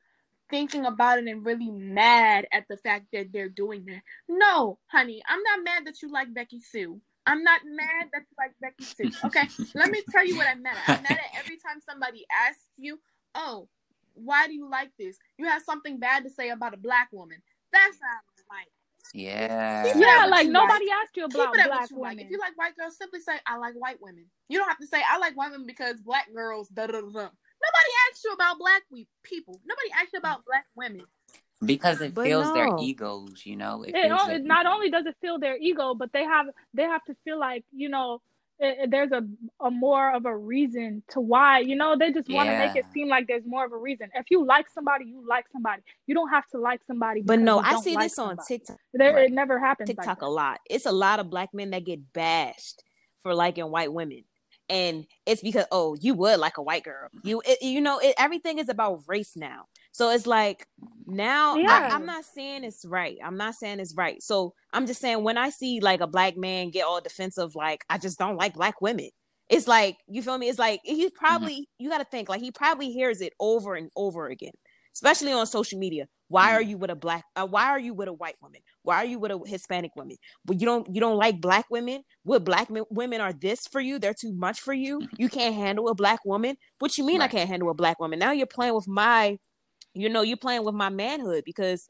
thinking 0.48 0.84
about 0.84 1.18
it 1.18 1.26
and 1.26 1.44
really 1.46 1.70
mad 1.70 2.46
at 2.52 2.66
the 2.68 2.76
fact 2.76 3.06
that 3.12 3.32
they're 3.32 3.48
doing 3.48 3.84
that. 3.86 4.02
No, 4.28 4.78
honey, 4.88 5.22
I'm 5.28 5.42
not 5.42 5.64
mad 5.64 5.86
that 5.86 6.02
you 6.02 6.12
like 6.12 6.32
Becky 6.34 6.60
Sue. 6.60 7.00
I'm 7.26 7.42
not 7.42 7.60
mad 7.64 8.08
that 8.12 8.22
you 8.22 8.36
like 8.38 8.52
Becky 8.60 8.84
Sue. 8.84 9.26
Okay, 9.26 9.48
let 9.74 9.90
me 9.90 10.02
tell 10.10 10.26
you 10.26 10.36
what 10.36 10.46
I'm 10.48 10.62
mad 10.62 10.76
at. 10.76 10.96
I'm 10.96 11.02
mad 11.02 11.12
at 11.12 11.38
every 11.38 11.56
time 11.56 11.80
somebody 11.88 12.26
asks 12.30 12.68
you, 12.76 13.00
"Oh, 13.34 13.68
why 14.24 14.46
do 14.46 14.54
you 14.54 14.68
like 14.68 14.90
this?" 14.98 15.18
You 15.38 15.46
have 15.46 15.62
something 15.62 15.98
bad 15.98 16.24
to 16.24 16.30
say 16.30 16.50
about 16.50 16.74
a 16.74 16.76
black 16.78 17.08
woman. 17.12 17.38
That's 17.72 17.98
not 18.00 18.22
right. 18.50 18.66
Yeah. 19.14 19.84
Keep 19.92 20.02
Yeah, 20.02 20.26
like 20.26 20.48
nobody 20.48 20.86
like. 20.86 20.94
asked 21.02 21.16
you 21.16 21.26
Keep 21.28 21.34
about 21.34 21.56
it 21.58 21.66
black 21.66 21.80
what 21.80 21.90
you 21.90 21.96
women. 21.96 22.16
like. 22.18 22.26
If 22.26 22.30
you 22.30 22.38
like 22.38 22.56
white 22.56 22.76
girls, 22.76 22.96
simply 22.96 23.20
say 23.20 23.32
I 23.46 23.56
like 23.56 23.74
white 23.74 24.00
women. 24.00 24.26
You 24.48 24.58
don't 24.58 24.68
have 24.68 24.78
to 24.78 24.86
say 24.86 25.02
I 25.08 25.18
like 25.18 25.36
white 25.36 25.50
women 25.50 25.66
because 25.66 26.00
black 26.00 26.32
girls. 26.34 26.68
Da 26.68 26.86
da 26.86 26.92
da. 26.92 27.00
da. 27.00 27.08
Nobody 27.08 27.92
asked 28.10 28.24
you 28.24 28.32
about 28.32 28.58
black 28.58 28.82
we- 28.90 29.08
people. 29.22 29.60
Nobody 29.66 29.88
asked 30.00 30.12
you 30.12 30.18
about 30.18 30.44
black 30.46 30.66
women. 30.74 31.02
Because 31.64 32.00
it 32.00 32.14
But 32.14 32.24
fills 32.26 32.52
their 32.54 32.68
egos, 32.80 33.44
you 33.44 33.56
know. 33.56 33.82
It 33.82 33.94
it, 33.94 34.08
fills 34.08 34.28
it 34.30 34.44
not 34.44 34.64
only 34.66 34.90
does 34.90 35.04
it 35.06 35.14
fill 35.20 35.38
their 35.38 35.58
ego, 35.58 35.94
but 35.94 36.10
they 36.12 36.24
have 36.24 36.46
they 36.72 36.84
have 36.84 37.04
to 37.04 37.14
feel 37.24 37.38
like 37.38 37.64
you 37.72 37.88
know 37.90 38.22
it, 38.60 38.90
there's 38.90 39.10
a 39.12 39.22
a 39.64 39.70
more 39.70 40.12
of 40.14 40.26
a 40.26 40.36
reason 40.36 41.02
to 41.10 41.20
why 41.20 41.60
you 41.60 41.74
know 41.74 41.96
they 41.98 42.12
just 42.12 42.28
want 42.28 42.48
to 42.48 42.58
make 42.58 42.76
it 42.76 42.84
seem 42.92 43.08
like 43.08 43.26
there's 43.26 43.44
more 43.46 43.64
of 43.64 43.72
a 43.72 43.76
reason. 43.76 44.08
If 44.14 44.30
you 44.30 44.44
like 44.44 44.66
somebody, 44.68 45.06
you 45.06 45.24
like 45.26 45.46
somebody. 45.52 45.82
You 46.06 46.14
don't 46.14 46.28
have 46.28 46.46
to 46.48 46.58
like 46.58 46.80
somebody. 46.86 47.22
But 47.22 47.40
no, 47.40 47.58
I 47.58 47.80
see 47.80 47.94
like 47.94 48.04
this 48.04 48.18
on 48.18 48.28
somebody. 48.30 48.46
TikTok. 48.48 48.76
There, 48.92 49.14
Right. 49.14 49.30
it 49.30 49.32
never 49.32 49.58
happens. 49.58 49.88
TikTok 49.88 50.20
that. 50.20 50.26
a 50.26 50.28
lot. 50.28 50.60
It's 50.68 50.86
a 50.86 50.92
lot 50.92 51.20
of 51.20 51.30
black 51.30 51.54
men 51.54 51.70
that 51.70 51.84
get 51.84 52.12
bashed 52.12 52.82
for 53.22 53.34
liking 53.34 53.70
white 53.70 53.92
women. 53.92 54.24
And 54.68 55.06
it's 55.26 55.42
because 55.42 55.64
oh, 55.72 55.96
you 56.00 56.14
would 56.14 56.38
like 56.38 56.58
a 56.58 56.62
white 56.62 56.84
girl. 56.84 57.08
You 57.24 57.42
it, 57.44 57.62
you 57.62 57.80
know, 57.80 57.98
it, 57.98 58.14
everything 58.18 58.58
is 58.58 58.68
about 58.68 59.02
race 59.08 59.36
now. 59.36 59.64
So 60.00 60.08
it's 60.08 60.26
like 60.26 60.66
now 61.06 61.56
Yeah. 61.56 61.90
I, 61.90 61.94
I'm 61.94 62.06
not 62.06 62.24
saying 62.24 62.64
it's 62.64 62.86
right. 62.86 63.18
I'm 63.22 63.36
not 63.36 63.54
saying 63.54 63.80
it's 63.80 63.94
right. 63.94 64.22
So 64.22 64.54
I'm 64.72 64.86
just 64.86 64.98
saying 64.98 65.22
when 65.22 65.36
I 65.36 65.50
see 65.50 65.80
like 65.80 66.00
a 66.00 66.06
black 66.06 66.38
man 66.38 66.70
get 66.70 66.86
all 66.86 67.02
defensive, 67.02 67.54
like 67.54 67.84
I 67.90 67.98
just 67.98 68.18
don't 68.18 68.36
like 68.36 68.54
black 68.54 68.80
women. 68.80 69.10
It's 69.50 69.68
like 69.68 69.98
you 70.08 70.22
feel 70.22 70.38
me. 70.38 70.48
It's 70.48 70.58
like 70.58 70.80
he's 70.84 71.10
mm-hmm. 71.10 71.18
probably 71.18 71.68
you 71.78 71.90
got 71.90 71.98
to 71.98 72.06
think 72.06 72.30
like 72.30 72.40
he 72.40 72.50
probably 72.50 72.90
hears 72.90 73.20
it 73.20 73.34
over 73.38 73.74
and 73.74 73.90
over 73.94 74.28
again, 74.28 74.54
especially 74.94 75.32
on 75.32 75.46
social 75.46 75.78
media. 75.78 76.06
Why 76.28 76.46
mm-hmm. 76.46 76.54
are 76.54 76.62
you 76.62 76.78
with 76.78 76.90
a 76.90 76.96
black? 76.96 77.24
Uh, 77.36 77.46
why 77.46 77.66
are 77.66 77.78
you 77.78 77.92
with 77.92 78.08
a 78.08 78.14
white 78.14 78.36
woman? 78.40 78.62
Why 78.82 78.96
are 78.96 79.04
you 79.04 79.18
with 79.18 79.32
a 79.32 79.40
Hispanic 79.44 79.90
woman? 79.96 80.16
But 80.46 80.62
you 80.62 80.66
don't 80.66 80.88
you 80.94 81.02
don't 81.02 81.18
like 81.18 81.42
black 81.42 81.66
women? 81.70 82.04
What 82.22 82.42
black 82.42 82.70
men, 82.70 82.84
women 82.88 83.20
are 83.20 83.34
this 83.34 83.66
for 83.66 83.82
you? 83.82 83.98
They're 83.98 84.14
too 84.14 84.32
much 84.32 84.60
for 84.60 84.72
you. 84.72 85.00
Mm-hmm. 85.00 85.16
You 85.18 85.28
can't 85.28 85.54
handle 85.54 85.90
a 85.90 85.94
black 85.94 86.24
woman. 86.24 86.56
What 86.78 86.96
you 86.96 87.04
mean 87.04 87.20
I 87.20 87.28
can't 87.28 87.50
handle 87.50 87.68
a 87.68 87.74
black 87.74 88.00
woman? 88.00 88.18
Now 88.18 88.32
you're 88.32 88.46
playing 88.46 88.74
with 88.74 88.88
my, 88.88 89.36
you 89.94 90.08
know, 90.08 90.22
you're 90.22 90.36
playing 90.36 90.64
with 90.64 90.74
my 90.74 90.88
manhood 90.88 91.44
because, 91.44 91.86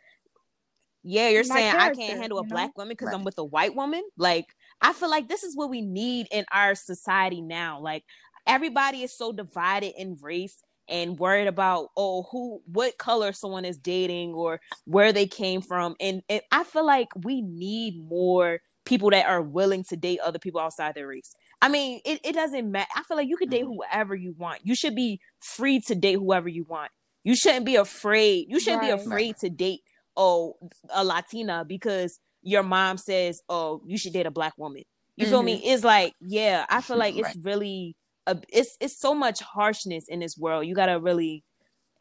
yeah, 1.02 1.28
you're 1.28 1.44
My 1.44 1.44
saying 1.44 1.72
I 1.78 1.90
can't 1.90 2.18
handle 2.20 2.38
a 2.38 2.44
you 2.44 2.48
know? 2.48 2.70
black 2.70 2.76
woman 2.76 2.90
because 2.92 3.12
I'm 3.12 3.24
with 3.24 3.38
a 3.38 3.44
white 3.44 3.74
woman. 3.74 4.02
Like 4.18 4.46
I 4.82 4.92
feel 4.92 5.08
like 5.10 5.28
this 5.28 5.42
is 5.42 5.56
what 5.56 5.70
we 5.70 5.80
need 5.80 6.26
in 6.30 6.44
our 6.52 6.74
society 6.74 7.40
now. 7.40 7.80
Like 7.80 8.04
everybody 8.46 9.02
is 9.02 9.16
so 9.16 9.32
divided 9.32 9.94
in 9.96 10.16
race 10.20 10.62
and 10.88 11.18
worried 11.18 11.46
about 11.46 11.88
oh 11.96 12.24
who 12.30 12.60
what 12.66 12.98
color 12.98 13.32
someone 13.32 13.64
is 13.64 13.78
dating 13.78 14.34
or 14.34 14.60
where 14.84 15.12
they 15.12 15.26
came 15.26 15.60
from 15.60 15.94
and, 16.00 16.22
and 16.28 16.40
i 16.50 16.64
feel 16.64 16.84
like 16.84 17.06
we 17.22 17.42
need 17.42 18.02
more 18.08 18.58
people 18.86 19.10
that 19.10 19.26
are 19.26 19.40
willing 19.42 19.84
to 19.84 19.96
date 19.96 20.18
other 20.20 20.38
people 20.40 20.60
outside 20.60 20.94
their 20.96 21.06
race 21.06 21.32
i 21.62 21.68
mean 21.68 22.00
it, 22.04 22.18
it 22.24 22.32
doesn't 22.32 22.72
matter 22.72 22.88
i 22.96 23.04
feel 23.04 23.16
like 23.16 23.28
you 23.28 23.36
could 23.36 23.50
date 23.50 23.62
Mhm. 23.62 23.66
whoever 23.66 24.16
you 24.16 24.34
want 24.36 24.60
you 24.64 24.74
should 24.74 24.96
be 24.96 25.20
free 25.40 25.78
to 25.80 25.94
date 25.94 26.14
whoever 26.16 26.48
you 26.48 26.64
want 26.64 26.90
you 27.24 27.34
shouldn't 27.36 27.66
be 27.66 27.76
afraid. 27.76 28.46
You 28.48 28.60
shouldn't 28.60 28.82
be 28.82 28.90
afraid 28.90 29.36
to 29.40 29.50
date 29.50 29.80
oh 30.16 30.56
a 30.92 31.04
latina 31.04 31.64
because 31.66 32.18
your 32.42 32.62
mom 32.62 32.96
says 32.98 33.42
oh 33.48 33.80
you 33.86 33.96
should 33.98 34.12
date 34.12 34.26
a 34.26 34.30
black 34.30 34.54
woman. 34.56 34.82
You 35.16 35.26
feel 35.26 35.42
me? 35.42 35.58
Mm-hmm. 35.58 35.68
It's 35.68 35.84
like 35.84 36.14
yeah 36.20 36.64
i 36.68 36.80
feel 36.80 36.96
like 36.96 37.14
it's 37.16 37.22
Right. 37.36 37.36
really 37.42 37.96
a, 38.26 38.38
it's 38.48 38.76
it's 38.80 38.98
so 38.98 39.14
much 39.14 39.40
harshness 39.40 40.06
in 40.08 40.20
this 40.20 40.36
world. 40.38 40.66
You 40.66 40.74
gotta 40.74 40.98
really 40.98 41.44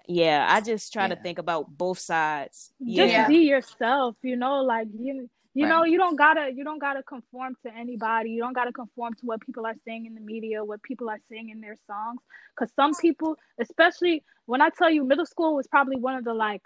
yeah 0.08 0.48
i 0.50 0.60
just 0.62 0.91
try 0.91 1.08
to 1.08 1.15
think 1.15 1.38
about 1.38 1.78
both 1.78 2.00
sides. 2.00 2.72
Just 2.82 3.12
yeah. 3.12 3.28
be 3.28 3.39
yourself 3.39 4.15
you 4.24 4.36
know 4.36 4.63
like 4.63 4.88
you 4.98 5.30
you 5.54 5.66
Right. 5.66 5.68
know 5.68 5.84
you 5.84 5.98
don't 5.98 6.16
gotta 6.18 6.52
you 6.56 6.64
don't 6.64 6.80
gotta 6.80 7.04
conform 7.04 7.56
to 7.64 7.74
anybody 7.76 8.32
you 8.32 8.42
don't 8.42 8.54
gotta 8.54 8.72
conform 8.72 9.14
to 9.14 9.26
what 9.26 9.42
people 9.42 9.66
are 9.66 9.76
saying 9.86 10.06
in 10.06 10.16
the 10.16 10.22
media 10.22 10.64
what 10.64 10.82
people 10.84 11.10
are 11.10 11.20
saying 11.30 11.50
in 11.50 11.62
their 11.62 11.76
songs 11.88 12.22
because 12.56 12.74
some 12.76 12.96
people 12.96 13.38
especially 13.60 14.24
when 14.46 14.62
i 14.62 14.70
tell 14.70 14.90
you 14.90 15.04
middle 15.04 15.26
school 15.26 15.56
was 15.56 15.68
probably 15.68 15.98
one 15.98 16.16
of 16.16 16.24
the 16.24 16.34
like 16.34 16.62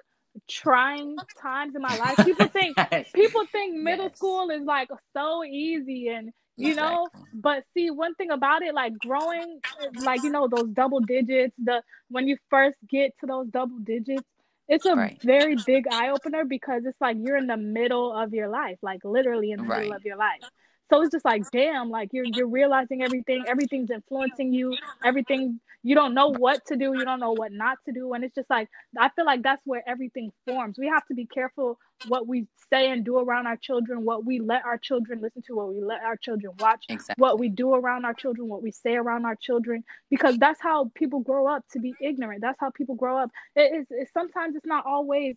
trying 0.50 1.22
times 1.42 1.76
in 1.76 1.82
my 1.82 1.96
life 1.96 2.20
people 2.24 2.48
think 2.54 2.78
Yes. 2.92 3.12
people 3.14 3.44
think 3.52 3.76
middle 3.76 4.10
Yes. 4.10 4.16
school 4.16 4.50
is 4.50 4.64
like 4.66 4.90
so 5.14 5.44
easy 5.44 6.10
and 6.10 6.32
you 6.58 6.76
know 6.76 7.10
but 7.34 7.64
see 7.74 7.90
one 7.92 8.16
thing 8.16 8.32
about 8.32 8.62
it 8.62 8.74
like 8.74 8.98
growing 8.98 9.62
like 10.02 10.24
you 10.24 10.30
know 10.30 10.48
those 10.48 10.70
double 10.72 11.00
digits 11.00 11.56
the 11.64 11.82
when 12.10 12.28
you 12.28 12.38
first 12.50 12.78
get 12.90 13.12
to 13.20 13.26
those 13.28 13.48
double 13.48 13.78
digits 13.80 14.28
it's 14.68 14.86
a 14.86 14.96
Right. 14.96 15.22
very 15.24 15.56
big 15.56 15.88
eye 15.88 16.10
opener 16.10 16.46
because 16.46 16.84
it's 16.86 17.00
like 17.02 17.18
you're 17.20 17.38
in 17.38 17.48
the 17.48 17.58
middle 17.58 18.14
of 18.14 18.34
your 18.34 18.48
life 18.50 18.78
like 18.82 19.02
literally 19.04 19.52
in 19.52 19.62
the 19.62 19.68
middle 19.68 19.94
of 19.94 20.06
your 20.06 20.18
life 20.18 20.42
so 20.90 21.02
it's 21.02 21.12
just 21.12 21.26
like 21.26 21.44
damn 21.52 21.90
like 21.90 22.10
you're 22.14 22.26
you're 22.26 22.48
realizing 22.48 23.02
everything 23.04 23.44
everything's 23.48 23.92
influencing 23.92 24.54
you 24.54 24.76
everything 25.04 25.60
you 25.84 25.96
don't 25.96 26.14
know 26.14 26.30
what 26.30 26.66
to 26.66 26.76
do 26.76 26.94
you 26.94 27.06
don't 27.06 27.20
know 27.20 27.34
what 27.34 27.52
not 27.52 27.78
to 27.86 27.92
do. 27.92 28.14
And 28.14 28.24
it's 28.24 28.36
just 28.36 28.50
like 28.50 28.70
i 29.00 29.10
feel 29.10 29.26
like 29.26 29.44
that's 29.44 29.62
where 29.66 29.84
everything 29.88 30.32
forms. 30.46 30.78
We 30.78 30.88
have 30.88 31.06
to 31.08 31.14
be 31.14 31.26
careful 31.26 31.78
what 32.08 32.28
we 32.28 32.48
say 32.72 32.90
and 32.92 33.06
do 33.06 33.18
around 33.18 33.48
our 33.48 33.58
children 33.58 34.04
what 34.04 34.26
we 34.26 34.40
let 34.40 34.66
our 34.66 34.78
children 34.78 35.22
listen 35.22 35.42
to 35.44 35.56
what 35.56 35.70
we 35.74 35.82
let 35.82 36.02
our 36.04 36.18
children 36.18 36.54
watch 36.60 36.86
Exactly. 36.90 37.22
what 37.22 37.40
we 37.40 37.50
do 37.50 37.74
around 37.74 38.06
our 38.06 38.14
children 38.14 38.48
what 38.48 38.62
we 38.64 38.72
say 38.72 38.96
around 38.96 39.26
our 39.26 39.36
children 39.36 39.84
because 40.10 40.38
that's 40.38 40.62
how 40.62 40.92
people 40.96 41.20
grow 41.20 41.48
up 41.48 41.64
to 41.72 41.80
be 41.80 41.94
ignorant. 42.02 42.42
That's 42.42 42.60
how 42.60 42.72
people 42.72 42.96
grow 42.96 43.18
up. 43.18 43.32
It 43.56 43.74
is 43.82 43.88
it's, 43.90 44.12
sometimes 44.14 44.56
it's 44.56 44.66
not 44.66 44.86
always 44.86 45.36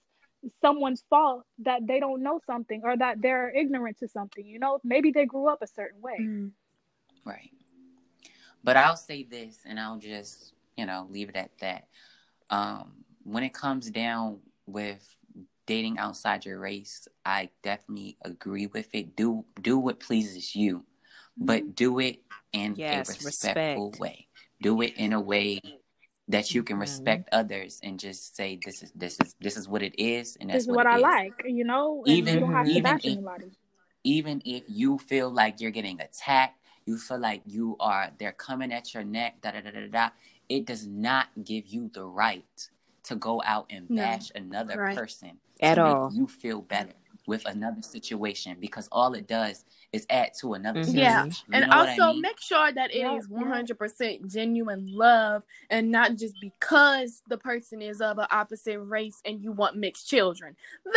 someone's 0.61 1.05
fault 1.11 1.45
that 1.59 1.87
they 1.87 2.01
don't 2.01 2.23
know 2.23 2.41
something 2.47 2.83
or 2.85 2.97
that 2.97 3.21
they're 3.21 3.51
ignorant 3.51 3.99
to 3.99 4.09
something 4.09 4.47
you 4.47 4.59
know 4.59 4.79
maybe 4.85 5.11
they 5.11 5.27
grew 5.27 5.49
up 5.49 5.61
a 5.63 5.67
certain 5.67 6.01
way 6.01 6.19
Mm. 6.21 6.53
Right. 7.25 7.51
But 8.63 8.77
I'll 8.77 8.97
say 8.97 9.25
this 9.25 9.61
and 9.65 9.79
I'll 9.79 9.99
just, 9.99 10.55
you 10.77 10.87
know, 10.87 11.07
leave 11.11 11.29
it 11.29 11.37
at 11.37 11.51
that. 11.61 11.87
Um, 12.51 13.05
when 13.23 13.43
it 13.43 13.53
comes 13.53 13.91
down 13.91 14.41
with 14.67 15.05
dating 15.67 15.99
outside 15.99 16.45
your 16.45 16.59
race, 16.61 17.09
I 17.25 17.51
definitely 17.63 18.17
agree 18.25 18.67
with 18.67 18.89
it. 18.95 19.17
Do 19.17 19.45
do 19.61 19.79
what 19.79 20.01
pleases 20.01 20.55
you, 20.55 20.85
but 21.37 21.75
do 21.75 21.99
it 21.99 22.21
in 22.53 22.75
Yes, 22.77 23.09
a 23.09 23.25
respectful 23.25 23.87
respect. 23.91 24.01
way. 24.01 24.29
Do 24.63 24.81
it 24.83 24.95
in 24.97 25.13
a 25.13 25.21
way 25.21 25.61
that 26.29 26.55
you 26.55 26.62
can 26.62 26.77
Mhm. 26.77 26.81
respect 26.81 27.29
others 27.33 27.79
and 27.83 27.99
just 28.01 28.35
say 28.37 28.59
this 28.65 28.83
is 28.83 28.91
this 28.93 29.17
is 29.25 29.35
this 29.41 29.57
is 29.57 29.69
what 29.69 29.83
it 29.83 29.95
is 30.01 30.37
and 30.41 30.51
this 30.51 30.55
that's 30.55 30.65
is 30.65 30.69
what, 30.69 30.87
what 30.87 30.87
it 30.87 30.91
i 30.91 30.97
is. 30.97 31.03
like 31.03 31.33
you 31.47 31.65
know 31.65 32.03
and 32.07 32.17
Even- 32.17 32.35
you 32.35 32.41
don't 32.41 32.53
have 32.53 32.67
to 32.67 32.71
even 32.73 32.83
bash 32.83 33.05
if- 33.05 33.12
anybody 33.12 33.51
even 34.05 34.41
if 34.45 34.62
you 34.69 34.99
feel 34.99 35.29
like 35.31 35.61
you're 35.61 35.73
getting 35.73 36.01
attacked, 36.01 36.61
you 36.85 36.97
feel 36.97 37.19
like 37.19 37.43
you 37.45 37.77
are 37.81 38.12
they're 38.19 38.31
coming 38.31 38.73
at 38.73 38.95
your 38.95 39.03
neck, 39.03 39.41
da 39.41 39.51
da 39.51 39.61
da 39.61 39.71
da 39.73 39.89
da. 39.89 40.11
It 40.49 40.65
does 40.65 40.87
not 40.87 41.27
give 41.43 41.67
you 41.67 41.89
the 41.93 42.05
right 42.05 42.71
to 43.03 43.17
go 43.17 43.43
out 43.45 43.67
and 43.69 43.91
No. 43.91 43.97
bash 44.03 44.31
another 44.37 44.79
Right. 44.79 44.97
person 44.97 45.41
At 45.61 45.75
to 45.75 45.85
all. 45.85 46.11
make 46.11 46.19
you 46.19 46.29
feel 46.29 46.61
better 46.62 46.93
with 47.27 47.45
another 47.47 47.83
situation 47.83 48.57
because 48.61 48.89
all 48.93 49.15
it 49.15 49.27
does 49.27 49.65
is 49.93 50.07
add 50.11 50.33
to 50.41 50.55
another 50.55 50.81
Mhm. 50.81 50.85
situation. 50.87 51.01
Yeah, 51.03 51.25
You 51.25 51.33
and 51.53 51.61
know 51.71 51.77
what 51.77 51.89
I 51.89 51.93
also 51.99 52.12
mean? 52.12 52.23
make 52.23 52.41
sure 52.41 52.73
that 52.73 52.91
it 52.95 52.99
yeah. 52.99 53.17
is 53.17 53.29
100% 53.29 54.31
genuine 54.31 54.87
love 54.93 55.43
and 55.71 55.91
not 55.91 56.17
just 56.17 56.35
because 56.41 57.23
the 57.29 57.39
person 57.39 57.83
is 57.83 58.01
of 58.01 58.19
an 58.19 58.27
opposite 58.31 58.79
race 58.81 59.21
and 59.25 59.43
you 59.43 59.53
want 59.53 59.77
mixed 59.77 60.09
children. 60.09 60.57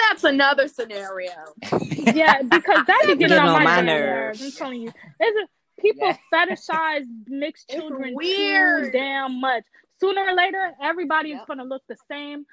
That's 0.09 0.23
another 0.23 0.67
scenario. 0.67 1.31
yeah 2.13 2.41
because 2.41 2.85
that 2.85 3.01
is 3.05 3.15
be 3.17 3.23
getting 3.23 3.29
Getting 3.29 3.39
on 3.39 3.47
on 3.49 3.63
my 3.63 3.75
my 3.77 3.81
nerves. 3.81 4.39
nerves 4.39 4.41
i'm 4.41 4.51
telling 4.51 4.81
you 4.81 4.91
it's 5.19 5.37
a, 5.37 5.81
people 5.81 6.07
Yeah. 6.07 6.17
fetishize 6.33 7.05
mixed 7.27 7.65
It's 7.69 7.75
children 7.79 8.09
too 8.09 8.15
weird. 8.15 8.93
damn 8.93 9.39
much 9.39 9.63
sooner 9.99 10.21
or 10.21 10.33
later 10.33 10.73
everybody 10.81 11.31
is 11.31 11.37
Yep. 11.39 11.47
gonna 11.47 11.63
look 11.65 11.83
the 11.87 11.97
same 12.09 12.45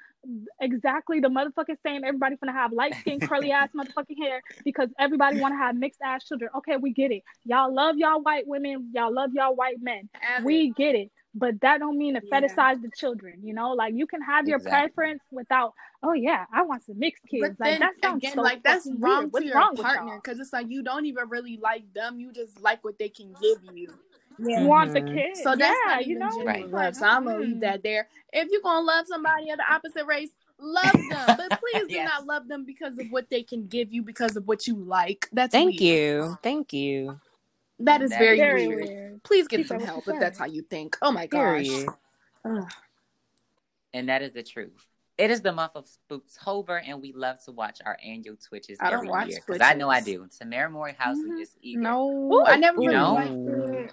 exactly 0.59 1.19
the 1.19 1.27
motherfucking 1.29 1.77
same 1.85 2.03
everybody's 2.03 2.39
gonna 2.39 2.51
have 2.57 2.71
light 2.73 2.93
skin 2.99 3.19
curly 3.19 3.51
ass 3.51 3.69
motherfucking 3.75 4.17
hair 4.21 4.41
because 4.65 4.89
everybody 4.99 5.37
want 5.37 5.53
to 5.53 5.57
have 5.57 5.75
mixed 5.75 6.01
ass 6.03 6.23
children 6.25 6.49
okay 6.57 6.77
we 6.77 6.91
get 6.91 7.11
it 7.11 7.23
y'all 7.45 7.73
love 7.73 7.95
y'all 7.97 8.21
white 8.21 8.45
women 8.47 8.91
y'all 8.93 9.13
love 9.13 9.29
y'all 9.33 9.55
white 9.55 9.77
men 9.81 10.09
Have 10.19 10.43
we 10.43 10.73
get 10.75 10.95
it 10.95 11.09
but 11.35 11.59
that 11.61 11.79
don't 11.79 11.97
mean 11.97 12.15
to 12.15 12.21
Yeah. 12.23 12.39
fetishize 12.41 12.81
the 12.81 12.89
children 12.95 13.39
you 13.43 13.53
know 13.53 13.71
like 13.73 13.93
you 13.95 14.07
can 14.07 14.21
have 14.21 14.47
your 14.47 14.57
Exactly. 14.57 14.89
preference 14.89 15.21
without 15.31 15.73
oh 16.03 16.13
yeah 16.13 16.45
i 16.53 16.63
want 16.63 16.83
some 16.83 16.97
mixed 16.99 17.23
But 17.23 17.29
kids 17.39 17.59
like 17.59 17.71
then 17.71 17.79
that 17.81 17.93
sounds 18.03 18.23
again, 18.23 18.33
so 18.35 18.41
like 18.41 18.63
that's 18.63 18.87
wrong 18.99 19.19
weird. 19.21 19.25
to 19.25 19.29
what's 19.33 19.45
your 19.45 19.55
wrong 19.55 19.75
partner 19.75 20.19
because 20.23 20.39
it's 20.39 20.53
like 20.53 20.67
you 20.69 20.83
don't 20.83 21.05
even 21.05 21.29
really 21.29 21.57
like 21.61 21.93
them. 21.93 22.19
You 22.19 22.31
just 22.31 22.59
like 22.61 22.83
what 22.83 22.97
they 22.99 23.09
can 23.09 23.33
give 23.41 23.59
you. 23.75 23.93
Yeah. 24.39 24.63
want 24.65 24.93
the 24.93 25.01
Mhm. 25.01 25.13
kid 25.13 25.37
So 25.37 25.55
that's 25.55 25.77
yeah 25.87 25.99
you 25.99 26.15
even 26.15 26.19
know 26.19 26.43
Right. 26.43 26.69
love. 26.69 26.95
So 26.95 27.05
I'm 27.05 27.25
gonna 27.25 27.39
leave 27.39 27.55
Mm. 27.57 27.61
that 27.61 27.83
there. 27.83 28.07
If 28.31 28.49
you're 28.51 28.61
gonna 28.61 28.85
love 28.85 29.07
somebody 29.07 29.49
of 29.49 29.57
the 29.57 29.63
opposite 29.71 30.05
race, 30.05 30.29
love 30.59 30.93
them, 30.93 31.27
but 31.37 31.59
please 31.59 31.87
do 31.87 31.93
Yes. 31.95 32.09
not 32.09 32.25
love 32.25 32.47
them 32.47 32.63
because 32.65 32.97
of 32.99 33.07
what 33.09 33.29
they 33.29 33.43
can 33.43 33.67
give 33.67 33.91
you, 33.93 34.03
because 34.03 34.35
of 34.35 34.47
what 34.47 34.67
you 34.67 34.75
like. 34.75 35.27
That's 35.31 35.51
Thank 35.51 35.79
weird. 35.79 35.81
you. 36.25 36.37
Thank 36.43 36.73
you. 36.73 37.19
That 37.79 38.01
is 38.01 38.09
That 38.11 38.19
very, 38.19 38.37
Very 38.37 38.67
weird. 38.67 38.85
weird. 38.89 39.23
Please 39.23 39.47
get 39.47 39.57
Keep 39.57 39.67
some 39.67 39.79
help 39.79 40.07
if 40.07 40.19
that's 40.19 40.39
how 40.39 40.45
you 40.45 40.61
think. 40.63 40.97
Oh 41.01 41.11
my 41.11 41.27
gosh. 41.27 41.67
And 43.93 44.09
that 44.09 44.21
is 44.21 44.33
the 44.33 44.43
truth. 44.43 44.85
It 45.17 45.31
is 45.31 45.41
the 45.41 45.51
month 45.51 45.71
of 45.75 45.87
Spooktober, 45.87 46.79
and 46.85 47.01
we 47.01 47.11
love 47.11 47.43
to 47.45 47.51
watch 47.51 47.79
our 47.83 47.97
annual 48.03 48.35
Twitches 48.35 48.77
I 48.79 48.89
don't 48.91 48.99
every 48.99 49.09
watch 49.09 49.29
year. 49.29 49.39
Because 49.45 49.61
I 49.61 49.73
know 49.73 49.89
I 49.89 50.01
Twitches. 50.01 50.37
do. 50.37 50.45
Tamera 50.45 50.71
Mowry 50.71 50.93
Housley 50.93 51.31
Mhm. 51.31 51.41
is 51.41 51.55
eager. 51.61 51.81
No, 51.81 52.07
Ooh. 52.33 52.45
I 52.45 52.55
never 52.57 52.79
You 52.81 52.89
really 52.89 52.99
know? 52.99 53.89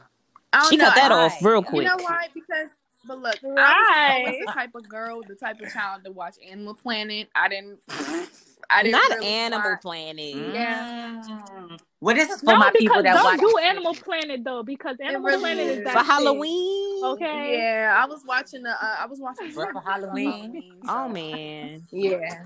Liked 0.56 0.62
don't 0.62 0.70
She 0.70 0.76
know. 0.76 0.84
cut 0.86 0.94
that 0.96 1.12
I- 1.12 1.14
off 1.14 1.42
real 1.42 1.52
you 1.52 1.56
You 1.58 1.62
quick. 1.64 1.86
know 1.86 1.96
why? 2.04 2.28
Because, 2.34 2.68
but 3.06 3.18
look, 3.18 3.36
I 3.44 3.46
was 3.46 3.54
Right. 3.56 4.42
the 4.46 4.52
type 4.52 4.74
of 4.74 4.88
girl, 4.88 5.22
the 5.26 5.34
type 5.34 5.60
of 5.60 5.72
child 5.72 6.04
to 6.04 6.12
watch 6.12 6.36
Animal 6.50 6.74
Planet. 6.74 7.28
I 7.34 7.48
didn't. 7.48 7.80
I 8.70 8.82
didn't. 8.82 8.92
Not 8.92 9.10
really 9.10 9.26
Animal 9.26 9.70
watch- 9.72 9.80
Planet. 9.82 10.34
Yeah. 10.54 11.22
Mm. 11.28 11.78
Well, 12.00 12.14
this 12.14 12.40
for 12.40 12.46
No, 12.46 12.56
my 12.56 12.70
people 12.70 13.02
because 13.02 13.04
that 13.04 13.14
don't 13.14 13.24
watch. 13.24 13.40
do 13.40 13.58
Animal 13.58 13.94
Planet 13.94 14.42
though, 14.44 14.62
because 14.62 14.96
Animal 15.00 15.22
really 15.26 15.40
Planet 15.40 15.66
is 15.66 15.78
is. 15.78 15.84
that 15.84 15.92
For 15.92 15.98
shit. 15.98 16.06
Halloween. 16.06 17.04
Okay. 17.04 17.58
Yeah, 17.58 17.94
I 18.02 18.06
was 18.06 18.22
watching 18.26 18.62
the. 18.62 18.70
Uh, 18.70 18.96
I 19.00 19.06
was 19.06 19.20
watching. 19.20 19.50
For 19.52 19.66
Shrek 19.72 19.84
Halloween. 19.84 20.80
Oh 20.88 21.08
man. 21.08 21.86
Yeah, 21.90 22.44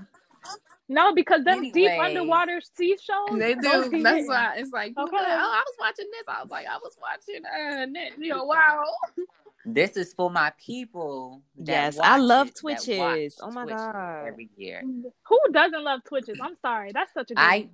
No, 0.87 1.13
because 1.13 1.43
them 1.43 1.69
deep 1.71 1.91
underwater 1.99 2.61
sea 2.75 2.97
shows. 3.01 3.37
they 3.37 3.53
do. 3.53 3.61
That's 3.61 3.85
hitting. 3.85 4.27
why 4.27 4.55
it's 4.57 4.71
like. 4.71 4.93
Okay. 4.97 5.17
oh, 5.17 5.17
I 5.19 5.63
was 5.65 5.75
watching 5.79 6.07
this. 6.11 6.23
I 6.27 6.41
was 6.41 6.49
like, 6.49 6.65
I 6.65 6.77
was 6.77 6.97
watching. 6.99 7.45
Uh, 7.45 7.85
Nat 7.85 8.19
Geo. 8.19 8.43
Wow. 8.43 8.83
This 9.65 9.97
is 9.97 10.13
for 10.13 10.31
my 10.31 10.51
people. 10.57 11.43
That 11.57 11.93
Yes, 11.95 11.99
I 11.99 12.17
love 12.17 12.47
it, 12.47 12.55
Twitches. 12.55 13.39
Oh 13.41 13.51
my 13.51 13.63
Twitches 13.63 13.81
God. 13.81 14.25
Every 14.27 14.49
year. 14.57 14.81
Who 14.83 15.39
doesn't 15.51 15.83
love 15.83 16.03
Twitches? 16.05 16.39
I'm 16.41 16.55
sorry, 16.61 16.91
that's 16.91 17.13
such 17.13 17.31
a 17.31 17.35
good. 17.35 17.41
I 17.41 17.57
movie. 17.57 17.71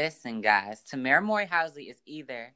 listen, 0.00 0.40
guys. 0.40 0.82
Tamera 0.90 1.22
Mowry 1.22 1.46
Housley 1.46 1.88
is 1.90 2.00
either 2.04 2.54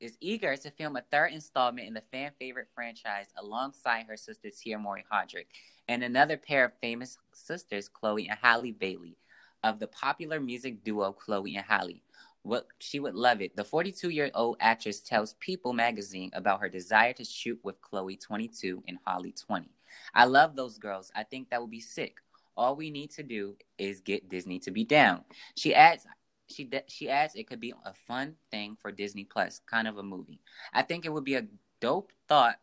is 0.00 0.16
eager 0.20 0.56
to 0.56 0.70
film 0.70 0.96
a 0.96 1.02
third 1.10 1.32
installment 1.32 1.88
in 1.88 1.94
the 1.94 2.02
fan 2.12 2.30
favorite 2.38 2.68
franchise 2.74 3.26
alongside 3.36 4.06
her 4.06 4.16
sister 4.16 4.50
Tia 4.50 4.78
Mowry 4.78 5.04
Hardrict 5.12 5.46
and 5.88 6.02
another 6.02 6.36
pair 6.36 6.66
of 6.66 6.72
famous 6.80 7.18
sisters, 7.32 7.88
Chloe 7.88 8.28
and 8.28 8.38
Halle 8.40 8.72
Bailey, 8.72 9.16
of 9.64 9.78
the 9.78 9.88
popular 9.88 10.40
music 10.40 10.84
duo 10.84 11.12
Chloe 11.12 11.56
and 11.56 11.64
Halle. 11.64 12.02
What 12.42 12.68
she 12.78 13.00
would 13.00 13.14
love 13.14 13.42
it. 13.42 13.56
The 13.56 13.64
42 13.64 14.10
year 14.10 14.30
old 14.34 14.56
actress 14.60 15.00
tells 15.00 15.34
People 15.34 15.72
magazine 15.72 16.30
about 16.32 16.60
her 16.60 16.68
desire 16.68 17.12
to 17.14 17.24
shoot 17.24 17.58
with 17.62 17.80
Chloe 17.80 18.16
22 18.16 18.84
and 18.86 18.98
Halle 19.06 19.32
20. 19.32 19.68
I 20.14 20.24
love 20.24 20.54
those 20.54 20.78
girls. 20.78 21.10
I 21.14 21.24
think 21.24 21.50
that 21.50 21.60
would 21.60 21.70
be 21.70 21.80
sick. 21.80 22.16
All 22.56 22.76
we 22.76 22.90
need 22.90 23.10
to 23.12 23.22
do 23.22 23.56
is 23.76 24.00
get 24.00 24.28
Disney 24.28 24.58
to 24.60 24.70
be 24.70 24.84
down. 24.84 25.24
She 25.56 25.74
adds, 25.74 26.06
she 26.48 26.64
de- 26.64 26.84
she 26.88 27.08
adds, 27.08 27.34
it 27.34 27.46
could 27.46 27.60
be 27.60 27.74
a 27.84 27.94
fun 28.06 28.34
thing 28.50 28.76
for 28.80 28.90
Disney 28.90 29.24
Plus, 29.24 29.60
kind 29.66 29.86
of 29.88 29.98
a 29.98 30.02
movie. 30.02 30.40
I 30.72 30.82
think 30.82 31.04
it 31.04 31.12
would 31.12 31.24
be 31.24 31.34
a 31.34 31.46
dope 31.80 32.12
thought. 32.28 32.56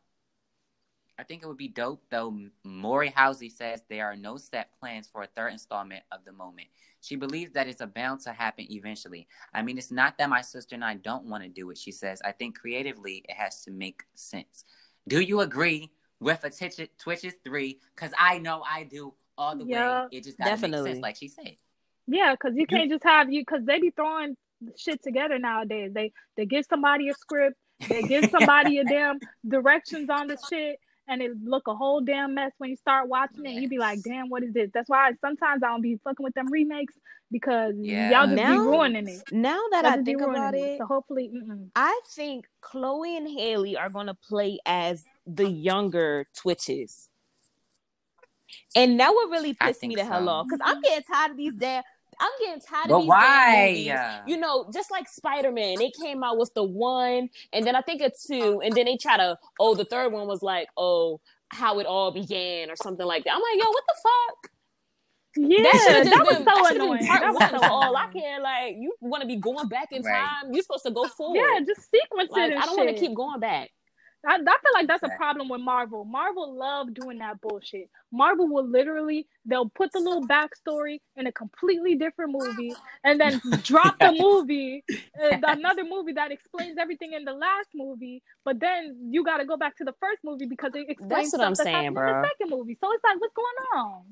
I 1.18 1.24
think 1.24 1.44
it 1.44 1.48
would 1.48 1.58
be 1.58 1.70
dope 1.70 2.04
though. 2.10 2.38
Mowry 2.64 3.10
Housley 3.10 3.52
says 3.52 3.84
there 3.90 4.06
are 4.06 4.18
no 4.18 4.38
set 4.38 4.70
plans 4.80 5.08
for 5.08 5.24
a 5.24 5.28
third 5.28 5.54
installment 5.54 6.04
of 6.12 6.26
the 6.26 6.34
moment. 6.34 6.68
She 7.02 7.16
believes 7.16 7.54
that 7.54 7.68
it's 7.68 7.82
bound 7.94 8.20
to 8.22 8.34
happen 8.34 8.66
eventually. 8.70 9.28
I 9.54 9.62
mean, 9.62 9.78
it's 9.78 9.92
not 9.92 10.18
that 10.18 10.30
my 10.30 10.42
sister 10.42 10.76
and 10.76 10.84
I 10.84 10.96
don't 10.96 11.26
want 11.26 11.44
to 11.44 11.50
do 11.50 11.70
it. 11.70 11.78
She 11.78 11.92
says, 11.92 12.22
I 12.26 12.32
think 12.32 12.60
creatively 12.60 13.24
it 13.30 13.36
has 13.36 13.64
to 13.64 13.72
make 13.72 14.04
sense. 14.16 14.66
Do 15.08 15.22
you 15.22 15.42
agree 15.42 15.92
with 16.20 16.44
a 16.44 16.50
Twitch- 16.50 16.90
Twitches 16.98 17.36
three? 17.44 17.80
Because 17.96 18.12
I 18.20 18.40
know 18.40 18.64
I 18.68 18.84
do 18.84 19.14
all 19.38 19.56
the 19.56 19.66
way. 19.66 20.08
It 20.12 20.24
just 20.24 20.38
gotta 20.38 20.52
make 20.52 20.62
definitely. 20.62 20.92
sense, 20.92 21.02
like 21.02 21.16
she 21.16 21.28
said. 21.28 21.56
Yeah, 22.08 22.34
because 22.34 22.56
you 22.56 22.68
can't 22.68 22.90
just 22.90 23.04
have 23.04 23.32
you 23.32 23.42
because 23.42 23.66
they 23.66 23.80
be 23.80 23.90
throwing 23.92 24.36
shit 24.78 25.02
together 25.04 25.40
nowadays. 25.40 25.92
They 25.94 26.12
they 26.38 26.46
give 26.46 26.66
somebody 26.66 27.10
a 27.10 27.14
script, 27.14 27.58
they 27.90 28.04
give 28.04 28.30
somebody 28.32 28.78
a 28.80 28.84
damn 28.84 29.20
directions 29.48 30.10
on 30.10 30.28
the 30.28 30.38
shit, 30.50 30.80
and 31.08 31.22
it 31.22 31.32
look 31.44 31.68
a 31.68 31.76
whole 31.76 32.02
damn 32.02 32.34
mess 32.34 32.52
when 32.58 32.70
you 32.70 32.76
start 32.78 33.08
watching 33.08 33.46
it. 33.46 33.54
You 33.54 33.68
be 33.68 33.78
like, 33.78 34.02
damn, 34.04 34.30
what 34.30 34.44
is 34.44 34.54
this? 34.54 34.70
That's 34.74 34.90
why 34.90 35.12
sometimes 35.22 35.64
I 35.64 35.68
don't 35.68 35.82
be 35.82 36.00
fucking 36.04 36.24
with 36.24 36.34
them 36.34 36.52
remakes 36.52 36.94
because 37.32 37.76
Yeah. 37.78 38.12
y'all 38.12 38.28
just 38.28 38.38
be 38.38 38.44
Now- 38.44 38.58
ruining 38.60 39.08
it. 39.08 39.24
Now 39.32 39.62
that 39.72 39.86
Y'all 39.86 40.00
I 40.00 40.04
think 40.04 40.22
about 40.22 40.56
it, 40.56 40.78
So 40.78 40.86
hopefully, 40.86 41.32
mm-mm. 41.34 41.70
I 41.76 42.00
think 42.10 42.48
Chloe 42.62 43.18
and 43.18 43.28
Halle 43.28 43.76
are 43.76 43.90
gonna 43.90 44.14
play 44.14 44.60
as 44.66 45.06
the 45.26 45.50
younger 45.50 46.28
Twitches. 46.36 47.10
And 48.76 49.00
that 49.00 49.14
would 49.14 49.32
really 49.32 49.56
I 49.60 49.68
piss 49.68 49.82
me 49.82 49.96
think 49.96 50.00
the 50.00 50.06
hell 50.06 50.30
off. 50.30 50.46
Because 50.46 50.62
I'm 50.64 50.76
mm-hmm. 50.76 50.82
getting 50.84 51.04
tired 51.04 51.32
of 51.32 51.38
these 51.38 51.54
damn 51.54 51.84
I'm 52.20 52.32
getting 52.40 52.62
tired 52.62 52.90
But 52.90 52.96
of 52.98 53.02
these 53.02 53.08
why? 53.10 53.52
damn 53.52 53.68
movies. 53.68 54.00
You 54.28 54.38
know, 54.38 54.70
just 54.74 54.92
like 54.92 55.08
Spider 55.08 55.52
Man, 55.52 55.80
they 55.80 55.92
came 55.92 56.24
out 56.24 56.38
with 56.38 56.54
the 56.54 56.64
one, 56.64 57.30
and 57.54 57.66
then 57.66 57.76
I 57.76 57.82
think 57.82 58.02
a 58.02 58.12
two, 58.12 58.62
and 58.64 58.76
then 58.76 58.86
they 58.86 58.98
try 58.98 59.18
to. 59.18 59.38
Oh, 59.60 59.76
the 59.76 59.86
third 59.86 60.12
one 60.12 60.28
was 60.28 60.42
like, 60.42 60.68
oh, 60.78 61.22
how 61.50 61.80
it 61.80 61.86
all 61.86 62.12
began, 62.12 62.70
or 62.70 62.76
something 62.76 63.06
like 63.06 63.24
that. 63.26 63.34
I'm 63.34 63.42
like, 63.42 63.60
yo, 63.64 63.70
what 63.72 63.84
the 63.88 63.96
fuck? 64.04 64.52
yeah, 65.38 65.64
That 65.64 66.04
that, 66.04 66.06
just 66.06 66.24
was 66.26 66.38
been, 66.38 66.46
so 66.46 66.64
that 66.64 66.76
annoying. 66.76 67.06
part 67.08 67.22
That 67.22 67.34
was 67.34 67.42
one 67.42 67.50
so 67.52 67.60
for 67.60 67.66
all 67.66 67.96
I 67.98 68.06
care. 68.18 68.40
Like, 68.42 68.76
you 68.80 68.94
want 69.02 69.22
to 69.22 69.28
be 69.28 69.36
going 69.38 69.68
back 69.68 69.90
in 69.92 70.02
Right. 70.04 70.14
time? 70.14 70.54
You're 70.54 70.64
supposed 70.64 70.86
to 70.86 70.92
go 70.92 71.08
forward. 71.08 71.38
Yeah, 71.38 71.66
just 71.66 71.90
sequence 71.92 72.32
like, 72.32 72.52
it 72.52 72.58
I 72.58 72.66
don't 72.66 72.78
want 72.78 72.90
to 72.90 72.96
keep 72.96 73.16
going 73.16 73.40
back. 73.40 73.70
I, 74.28 74.36
I 74.36 74.38
feel 74.38 74.74
like 74.74 74.88
that's 74.88 75.04
a 75.04 75.16
problem 75.18 75.50
with 75.50 75.62
Marvel. 75.62 76.06
Marvel 76.06 76.58
love 76.58 76.94
doing 76.94 77.20
that 77.20 77.40
bullshit. 77.42 77.90
Marvel 78.12 78.48
will 78.48 78.68
literally 78.68 79.28
they'll 79.46 79.70
put 79.70 79.92
the 79.92 80.00
little 80.00 80.26
backstory 80.28 81.00
in 81.16 81.28
a 81.28 81.32
completely 81.32 81.96
different 81.96 82.32
movie 82.32 82.74
and 83.04 83.20
then 83.20 83.42
drop 83.64 84.00
the 84.00 84.12
movie, 84.12 84.84
uh, 85.22 85.38
another 85.44 85.84
movie 85.84 86.14
that 86.14 86.32
explains 86.32 86.78
everything 86.80 87.14
in 87.14 87.26
the 87.26 87.34
last 87.34 87.70
movie. 87.76 88.24
But 88.44 88.60
then 88.60 89.10
you 89.12 89.24
got 89.24 89.38
to 89.38 89.46
go 89.46 89.58
back 89.58 89.78
to 89.78 89.84
the 89.84 89.94
first 90.00 90.20
movie 90.24 90.46
because 90.46 90.72
it 90.76 90.90
explains 90.90 91.32
what 91.34 91.42
I'm 91.42 91.56
stuff 91.56 91.66
saying, 91.66 91.94
bro. 91.94 92.22
the 92.22 92.28
second 92.28 92.56
movie. 92.56 92.78
So 92.80 92.92
it's 92.94 93.04
like, 93.04 93.20
what's 93.20 93.34
going 93.34 93.84
on? 93.84 94.04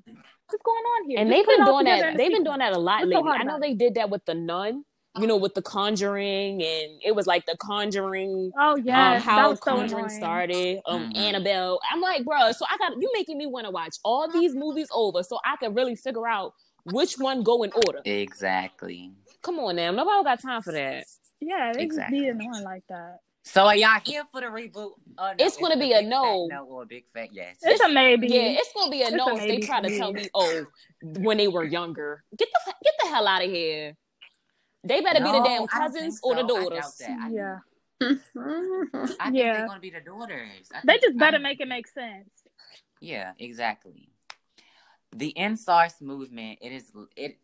What's 0.48 0.64
going 0.64 0.84
on 0.84 1.10
here? 1.10 1.20
And 1.20 1.30
Just 1.30 1.48
they've 1.48 1.58
been 1.58 1.66
doing 1.66 1.86
that. 1.86 2.18
They've 2.18 2.32
been 2.32 2.44
doing 2.44 2.60
that 2.60 2.74
a 2.74 2.78
lot 2.78 3.02
What's 3.02 3.10
lately. 3.12 3.24
hard 3.24 3.42
I 3.42 3.44
know 3.44 3.60
they 3.60 3.74
did 3.74 3.96
that 3.96 4.10
with 4.10 4.26
the 4.26 4.36
Nun. 4.36 4.84
You 5.20 5.28
know, 5.28 5.38
with 5.38 5.54
the 5.54 5.62
Conjuring, 5.62 6.64
and 6.64 7.00
it 7.06 7.14
was 7.16 7.28
like 7.28 7.46
the 7.46 7.56
Conjuring. 7.58 8.52
Oh 8.58 8.74
um, 8.74 8.82
yeah, 8.84 9.14
that 9.14 9.22
how 9.22 9.52
was 9.52 9.60
so 9.60 9.66
Conjuring 9.76 10.06
annoying. 10.06 10.10
started. 10.20 10.80
Um, 10.88 11.12
Mhm. 11.12 11.18
Annabelle. 11.18 11.80
I'm 11.92 12.02
like, 12.02 12.26
bro. 12.26 12.52
So 12.52 12.66
I 12.68 12.78
got 12.78 12.94
you 13.00 13.12
making 13.14 13.38
me 13.38 13.46
want 13.46 13.66
to 13.68 13.72
watch 13.72 13.98
all 14.04 14.28
these 14.32 14.56
movies 14.56 14.88
over, 14.92 15.22
so 15.22 15.38
I 15.46 15.56
can 15.58 15.76
really 15.76 15.96
figure 15.96 16.28
out 16.28 16.54
which 16.86 17.16
one 17.20 17.44
go 17.44 17.62
in 17.62 17.72
order. 17.86 18.02
Exactly. 18.06 19.12
Come 19.44 19.60
on, 19.60 19.76
now. 19.76 19.92
Nobody 19.92 20.24
got 20.24 20.42
time 20.42 20.62
for 20.64 20.72
that. 20.72 21.06
Yeah, 21.40 21.74
they 21.76 21.84
Exactly. 21.84 22.20
just 22.20 22.40
be 22.40 22.46
annoying 22.46 22.64
like 22.64 22.84
that. 22.90 23.20
So 23.46 23.66
are 23.66 23.76
y'all 23.76 24.00
here 24.04 24.24
for 24.32 24.40
the 24.42 24.48
reboot? 24.48 24.94
Or 25.20 25.36
no? 25.36 25.36
It's 25.38 25.58
gonna 25.58 25.76
it 25.76 25.80
be 25.80 25.92
a 25.92 26.00
a 26.00 26.02
no. 26.02 26.48
no 26.50 26.64
or 26.66 26.84
a 26.84 26.86
big 26.86 27.04
fat 27.14 27.28
yes. 27.34 27.58
It's 27.62 27.82
a 27.84 27.90
maybe. 27.90 28.28
Yeah, 28.30 28.42
it's 28.58 28.72
gonna 28.74 28.90
be 28.90 29.02
a 29.04 29.08
It's 29.08 29.16
no 29.16 29.28
a 29.28 29.34
if 29.36 29.42
they 29.42 29.48
maybe 29.48 29.68
try 29.68 29.82
to 29.82 29.98
tell 29.98 30.14
me. 30.14 30.22
me, 30.24 30.30
oh, 30.34 30.66
when 31.02 31.38
they 31.38 31.50
were 31.50 31.66
younger. 31.66 32.24
Get 32.38 32.48
the 32.52 32.74
get 32.84 32.94
the 33.04 33.10
hell 33.10 33.28
out 33.28 33.44
of 33.44 33.52
here. 33.52 33.96
They 34.84 35.02
better 35.02 35.20
be 35.24 35.32
the 35.32 35.44
damn 35.44 35.68
cousins 35.68 36.20
think 36.20 36.26
or 36.26 36.36
the 36.36 36.48
so. 36.48 36.56
I 36.58 36.60
doubt 36.60 36.70
daughters. 36.70 36.96
that. 36.98 37.20
I 37.22 37.30
yeah. 37.30 37.60
I 38.02 39.26
think 39.26 39.36
Yeah. 39.38 39.54
they're 39.54 39.68
gonna 39.68 39.80
be 39.80 39.90
the 39.92 40.02
daughters. 40.02 40.70
I 40.74 40.82
They 40.84 40.94
think- 40.94 41.04
just 41.04 41.18
better 41.18 41.38
I- 41.38 41.42
make 41.42 41.62
it 41.62 41.68
make 41.68 41.88
sense. 41.88 42.30
Yeah, 43.00 43.34
exactly. 43.40 44.10
The 45.16 45.34
EndSARS 45.38 46.02
movement, 46.02 46.60
it 46.62 46.72
is 46.72 46.92
it 47.16 47.38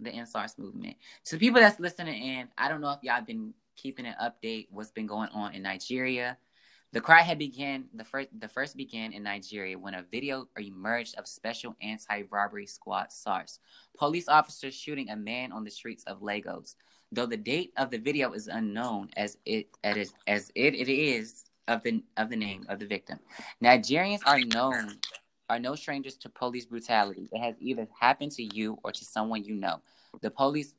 the 0.00 0.10
EndSARS 0.10 0.58
movement. 0.58 0.96
To 1.26 1.38
people 1.38 1.60
that's 1.60 1.80
listening 1.80 2.20
in, 2.22 2.48
I 2.58 2.68
don't 2.68 2.80
know 2.80 2.90
if 2.90 2.98
y'all 3.02 3.22
been 3.22 3.54
keeping 3.76 4.06
an 4.06 4.14
update 4.20 4.66
what's 4.70 4.90
been 4.90 5.06
going 5.06 5.28
on 5.30 5.54
in 5.54 5.62
Nigeria. 5.62 6.36
The 6.96 7.02
cry 7.02 7.20
had 7.20 7.38
began 7.38 7.84
the 7.92 8.04
first 8.04 8.30
the 8.40 8.48
first 8.48 8.74
began 8.74 9.12
in 9.12 9.22
Nigeria 9.22 9.78
when 9.78 9.92
a 9.92 10.02
video 10.10 10.48
emerged 10.58 11.14
of 11.16 11.28
special 11.28 11.76
anti-robbery 11.82 12.64
squad 12.64 13.12
SARS. 13.12 13.60
Police 13.98 14.28
officers 14.28 14.74
shooting 14.74 15.10
a 15.10 15.16
man 15.16 15.52
on 15.52 15.62
the 15.62 15.70
streets 15.70 16.04
of 16.04 16.22
Lagos. 16.22 16.74
Though 17.12 17.26
the 17.26 17.36
date 17.36 17.74
of 17.76 17.90
the 17.90 17.98
video 17.98 18.32
is 18.32 18.48
unknown 18.48 19.10
as 19.14 19.36
it 19.44 19.68
as, 19.84 20.14
as 20.26 20.50
it, 20.54 20.74
it 20.74 20.88
is 20.88 21.50
of 21.68 21.82
the 21.82 22.02
of 22.16 22.30
the 22.30 22.36
name 22.36 22.64
of 22.70 22.78
the 22.78 22.86
victim. 22.86 23.18
Nigerians 23.62 24.22
are 24.24 24.40
known 24.40 24.96
are 25.50 25.58
no 25.58 25.74
strangers 25.74 26.16
to 26.16 26.30
police 26.30 26.64
brutality. 26.64 27.28
It 27.30 27.40
has 27.40 27.56
either 27.60 27.86
happened 28.00 28.32
to 28.32 28.42
you 28.56 28.78
or 28.82 28.92
to 28.92 29.04
someone 29.04 29.44
you 29.44 29.54
know. 29.54 29.82
The 30.22 30.30
police 30.30 30.72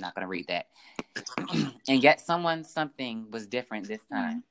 not 0.00 0.16
gonna 0.16 0.26
read 0.26 0.48
that. 0.48 0.66
and 1.88 2.02
yet 2.02 2.20
someone 2.20 2.64
something 2.64 3.30
was 3.30 3.46
different 3.46 3.86
this 3.86 4.02
time. 4.10 4.38
Mm-hmm. 4.38 4.47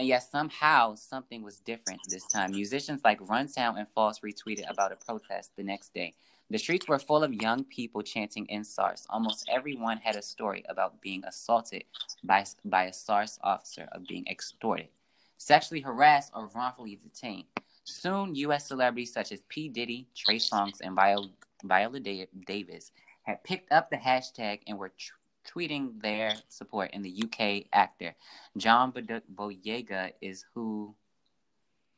And 0.00 0.08
yet 0.08 0.22
somehow 0.22 0.94
something 0.94 1.42
was 1.42 1.58
different 1.58 2.00
this 2.08 2.26
time. 2.26 2.52
Musicians 2.52 3.02
like 3.04 3.20
Runtown 3.20 3.78
and 3.78 3.86
Falz 3.94 4.22
retweeted 4.22 4.64
about 4.70 4.92
a 4.92 4.96
protest 4.96 5.50
the 5.58 5.62
next 5.62 5.92
day. 5.92 6.14
The 6.48 6.56
streets 6.56 6.88
were 6.88 6.98
full 6.98 7.22
of 7.22 7.34
young 7.34 7.64
people 7.64 8.00
chanting 8.00 8.46
in 8.46 8.64
SARS. 8.64 9.06
Almost 9.10 9.46
everyone 9.52 9.98
had 9.98 10.16
a 10.16 10.22
story 10.22 10.64
about 10.70 11.02
being 11.02 11.22
assaulted 11.26 11.84
by, 12.24 12.46
by 12.64 12.84
a 12.84 12.94
SARS 12.94 13.38
officer, 13.42 13.90
of 13.92 14.06
being 14.06 14.26
extorted, 14.26 14.88
sexually 15.36 15.82
harassed, 15.82 16.32
or 16.34 16.48
wrongfully 16.54 16.96
detained. 16.96 17.44
Soon, 17.84 18.34
U.S. 18.36 18.68
celebrities 18.68 19.12
such 19.12 19.32
as 19.32 19.42
P. 19.50 19.68
Diddy, 19.68 20.08
Trey 20.16 20.38
Songz, 20.38 20.80
and 20.80 20.96
Viola, 20.96 21.28
Viola 21.62 22.00
Davis 22.00 22.90
had 23.24 23.44
picked 23.44 23.70
up 23.70 23.90
the 23.90 23.98
hashtag 23.98 24.60
and 24.66 24.78
were 24.78 24.92
tr- 24.96 25.12
tweeting 25.46 26.00
their 26.00 26.34
support. 26.48 26.90
In 26.92 27.02
the 27.02 27.22
UK, 27.24 27.66
actor 27.72 28.14
John 28.56 28.92
Boyega 28.92 30.12
is 30.20 30.44
who 30.54 30.94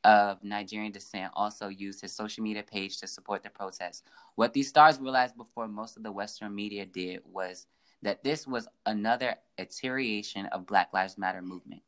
of 0.05 0.43
Nigerian 0.43 0.93
descent 0.93 1.33
also 1.35 1.69
used 1.69 2.01
his 2.01 2.13
social 2.13 2.43
media 2.43 2.63
page 2.63 2.99
to 2.99 3.07
support 3.07 3.43
the 3.43 3.51
protest. 3.51 4.05
What 4.35 4.53
these 4.53 4.69
stars 4.69 4.99
realized 4.99 5.37
before 5.37 5.69
most 5.69 5.97
of 5.97 6.03
the 6.03 6.11
Western 6.11 6.55
media 6.55 6.85
did 6.85 7.21
was 7.25 7.67
that 8.03 8.25
this 8.25 8.47
was 8.47 8.67
another 8.87 9.37
iteration 9.59 10.47
of 10.47 10.67
Black 10.67 10.93
Lives 10.93 11.17
Matter 11.17 11.41
movement. 11.41 11.83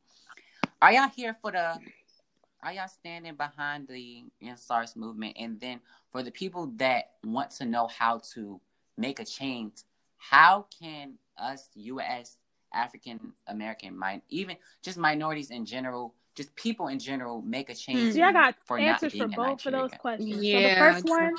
Are 0.81 0.93
y'all 0.93 1.09
here 1.13 1.35
for 1.41 1.51
the? 1.51 1.77
Are 2.63 2.73
y'all 2.73 2.87
standing 2.87 3.35
behind 3.35 3.87
the 3.87 4.23
SARS 4.55 4.95
movement? 4.95 5.35
And 5.37 5.59
then 5.59 5.79
for 6.11 6.23
the 6.23 6.31
people 6.31 6.71
that 6.77 7.11
want 7.23 7.51
to 7.51 7.65
know 7.65 7.87
how 7.87 8.21
to 8.33 8.59
make 8.97 9.19
a 9.19 9.25
change, 9.25 9.73
how 10.17 10.65
can 10.79 11.13
us 11.37 11.69
U.S. 11.75 12.37
African 12.73 13.33
American, 13.47 13.97
mind 13.97 14.21
even 14.29 14.57
just 14.81 14.97
minorities 14.97 15.51
in 15.51 15.65
general, 15.65 16.13
just 16.35 16.55
people 16.55 16.87
in 16.87 16.99
general, 16.99 17.41
make 17.41 17.69
a 17.69 17.75
change? 17.75 18.13
See, 18.13 18.21
I 18.21 18.31
got 18.31 18.55
for 18.65 18.77
answers 18.77 19.13
for 19.13 19.27
both 19.27 19.65
of 19.65 19.71
those 19.71 19.91
questions. 19.99 20.43
Yeah, 20.43 20.59
so 20.59 20.69
the 20.69 20.75
first 20.75 21.09
one, 21.09 21.35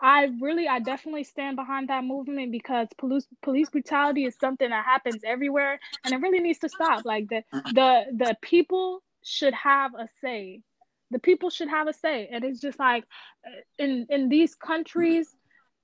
I 0.00 0.28
really, 0.40 0.68
I 0.68 0.78
definitely 0.78 1.24
stand 1.24 1.56
behind 1.56 1.88
that 1.88 2.04
movement 2.04 2.52
because 2.52 2.88
police 2.98 3.26
police 3.42 3.70
brutality 3.70 4.24
is 4.24 4.36
something 4.40 4.68
that 4.68 4.84
happens 4.84 5.22
everywhere, 5.24 5.80
and 6.04 6.14
it 6.14 6.18
really 6.18 6.40
needs 6.40 6.60
to 6.60 6.68
stop. 6.68 7.04
Like 7.04 7.28
the 7.28 7.42
the 7.72 8.04
the 8.12 8.36
people 8.42 9.02
should 9.24 9.54
have 9.54 9.94
a 9.94 10.08
say. 10.20 10.62
The 11.10 11.18
people 11.18 11.48
should 11.48 11.68
have 11.70 11.88
a 11.88 11.94
say, 11.94 12.28
and 12.30 12.44
it's 12.44 12.60
just 12.60 12.78
like 12.78 13.04
uh, 13.46 13.60
in 13.78 14.06
in 14.10 14.28
these 14.28 14.54
countries, 14.54 15.34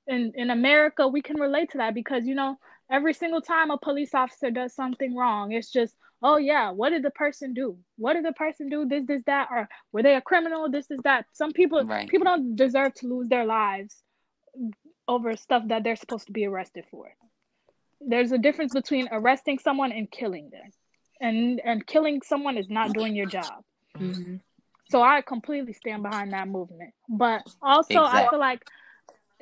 in 0.06 0.32
in 0.34 0.50
America, 0.50 1.06
we 1.08 1.22
can 1.22 1.40
relate 1.40 1.70
to 1.72 1.78
that 1.78 1.94
because 1.94 2.26
you 2.26 2.34
know 2.34 2.58
every 2.90 3.14
single 3.14 3.40
time 3.40 3.70
a 3.70 3.78
police 3.78 4.14
officer 4.14 4.50
does 4.50 4.74
something 4.74 5.16
wrong, 5.16 5.52
it's 5.52 5.70
just 5.70 5.94
oh 6.22 6.38
yeah, 6.38 6.70
what 6.70 6.90
did 6.90 7.02
the 7.02 7.10
person 7.10 7.54
do? 7.54 7.76
What 7.96 8.14
did 8.14 8.24
the 8.24 8.32
person 8.32 8.68
do? 8.68 8.86
This, 8.86 9.04
this, 9.06 9.22
that, 9.26 9.48
or 9.50 9.68
were 9.92 10.02
they 10.02 10.16
a 10.16 10.20
criminal? 10.20 10.70
This 10.70 10.90
is 10.90 10.98
that. 11.04 11.26
Some 11.32 11.52
people 11.52 11.84
right. 11.84 12.08
people 12.08 12.24
don't 12.24 12.56
deserve 12.56 12.94
to 12.94 13.06
lose 13.06 13.28
their 13.28 13.44
lives 13.44 14.02
over 15.06 15.36
stuff 15.36 15.64
that 15.68 15.84
they're 15.84 15.96
supposed 15.96 16.26
to 16.26 16.32
be 16.32 16.46
arrested 16.46 16.84
for. 16.90 17.14
There's 18.00 18.32
a 18.32 18.38
difference 18.38 18.72
between 18.72 19.08
arresting 19.12 19.58
someone 19.58 19.92
and 19.92 20.10
killing 20.10 20.50
them. 20.50 20.70
And 21.20 21.60
and 21.64 21.86
killing 21.86 22.22
someone 22.22 22.58
is 22.58 22.68
not 22.68 22.92
doing 22.92 23.14
your 23.14 23.26
job. 23.26 23.62
Mm-hmm. 23.96 24.36
So 24.90 25.02
I 25.02 25.22
completely 25.22 25.72
stand 25.72 26.02
behind 26.02 26.32
that 26.32 26.48
movement. 26.48 26.92
But 27.08 27.42
also 27.62 28.02
exactly. 28.02 28.20
I 28.20 28.30
feel 28.30 28.38
like 28.38 28.62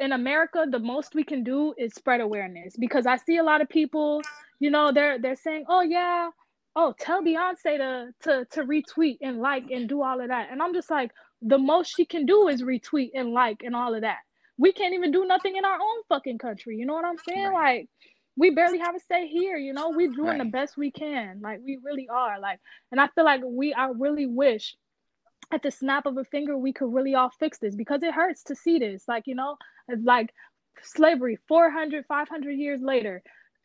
in 0.03 0.13
America 0.13 0.67
the 0.69 0.79
most 0.79 1.15
we 1.15 1.25
can 1.25 1.43
do 1.43 1.75
is 1.79 1.95
spread 1.95 2.21
awareness 2.21 2.77
because 2.79 3.07
I 3.07 3.17
see 3.17 3.39
a 3.39 3.43
lot 3.43 3.61
of 3.61 3.69
people, 3.69 4.21
you 4.61 4.71
know, 4.71 4.93
they're 4.93 5.19
they're 5.19 5.37
saying, 5.37 5.65
"Oh 5.69 5.83
yeah, 5.83 6.31
oh, 6.77 6.95
tell 6.99 7.23
Beyonce 7.23 7.79
to 7.79 8.15
to 8.25 8.45
to 8.53 8.65
retweet 8.65 9.19
and 9.23 9.41
like 9.41 9.65
and 9.71 9.89
do 9.89 10.03
all 10.03 10.21
of 10.21 10.29
that." 10.29 10.49
And 10.51 10.63
I'm 10.63 10.75
just 10.75 10.91
like, 10.91 11.13
the 11.41 11.59
most 11.59 11.95
she 11.97 12.05
can 12.05 12.27
do 12.27 12.49
is 12.49 12.63
retweet 12.63 13.11
and 13.15 13.31
like 13.33 13.63
and 13.63 13.75
all 13.75 13.95
of 13.95 14.03
that 14.03 14.19
we 14.59 14.73
can't 14.73 14.95
even 14.95 15.11
do 15.11 15.25
nothing 15.25 15.57
in 15.57 15.65
our 15.65 15.75
own 15.75 16.03
fucking 16.09 16.39
country. 16.39 16.77
You 16.77 16.87
know 16.87 16.95
what 16.95 17.05
I'm 17.05 17.19
saying? 17.29 17.49
Right. 17.49 17.81
Like 17.81 17.89
we 18.37 18.51
barely 18.51 18.79
have 18.79 18.95
a 18.95 19.01
say 19.01 19.27
here, 19.27 19.57
you 19.57 19.73
know. 19.73 19.91
We're 19.91 20.11
doing 20.11 20.29
right. 20.29 20.39
the 20.39 20.45
best 20.47 20.77
we 20.77 20.91
can. 20.91 21.41
Like 21.43 21.61
we 21.65 21.79
really 21.83 22.09
are. 22.09 22.39
Like 22.41 22.61
and 22.91 23.01
I 23.01 23.09
feel 23.09 23.25
like 23.25 23.41
we 23.45 23.75
I 23.75 23.89
really 23.89 24.27
wish 24.27 24.77
at 25.53 25.63
the 25.63 25.71
snap 25.71 26.07
of 26.07 26.17
a 26.17 26.25
finger 26.25 26.57
we 26.57 26.73
could 26.73 26.93
really 26.93 27.15
all 27.15 27.31
fix 27.31 27.59
this 27.59 27.75
because 27.75 28.03
it 28.03 28.15
hurts 28.15 28.45
to 28.45 28.55
see 28.55 28.79
this. 28.79 29.05
Like, 29.07 29.25
you 29.27 29.35
know, 29.35 29.57
like 30.05 30.33
slavery 30.83 31.39
400 31.49 32.05
500 32.07 32.53
years 32.53 32.81
later, 32.81 33.23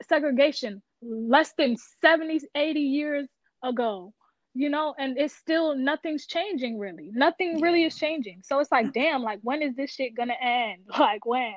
segregation 0.07 0.81
less 1.01 1.53
than 1.57 1.77
70 2.01 2.41
80 2.55 2.79
years 2.79 3.27
ago 3.63 4.13
you 4.57 4.69
know, 4.69 4.95
and 4.97 5.19
it's 5.19 5.35
still 5.35 5.75
nothing's 5.75 6.25
changing 6.25 6.79
really. 6.79 7.11
Nothing 7.13 7.61
really 7.61 7.83
is 7.83 7.95
changing. 7.95 8.41
So 8.43 8.59
it's 8.59 8.71
like, 8.71 8.91
damn, 8.91 9.21
like 9.21 9.39
when 9.43 9.61
is 9.61 9.75
this 9.75 9.91
shit 9.91 10.15
gonna 10.15 10.33
end? 10.41 10.81
Like 10.99 11.25
when? 11.25 11.55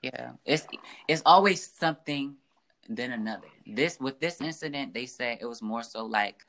Yeah, 0.00 0.32
it's 0.46 0.66
it's 1.06 1.22
always 1.26 1.66
something 1.66 2.36
then 2.88 3.12
another. 3.12 3.48
This 3.66 4.00
with 4.00 4.18
this 4.18 4.40
incident, 4.40 4.94
they 4.94 5.04
said 5.04 5.38
it 5.42 5.46
was 5.46 5.60
more 5.60 5.82
so 5.82 6.06
like 6.06 6.46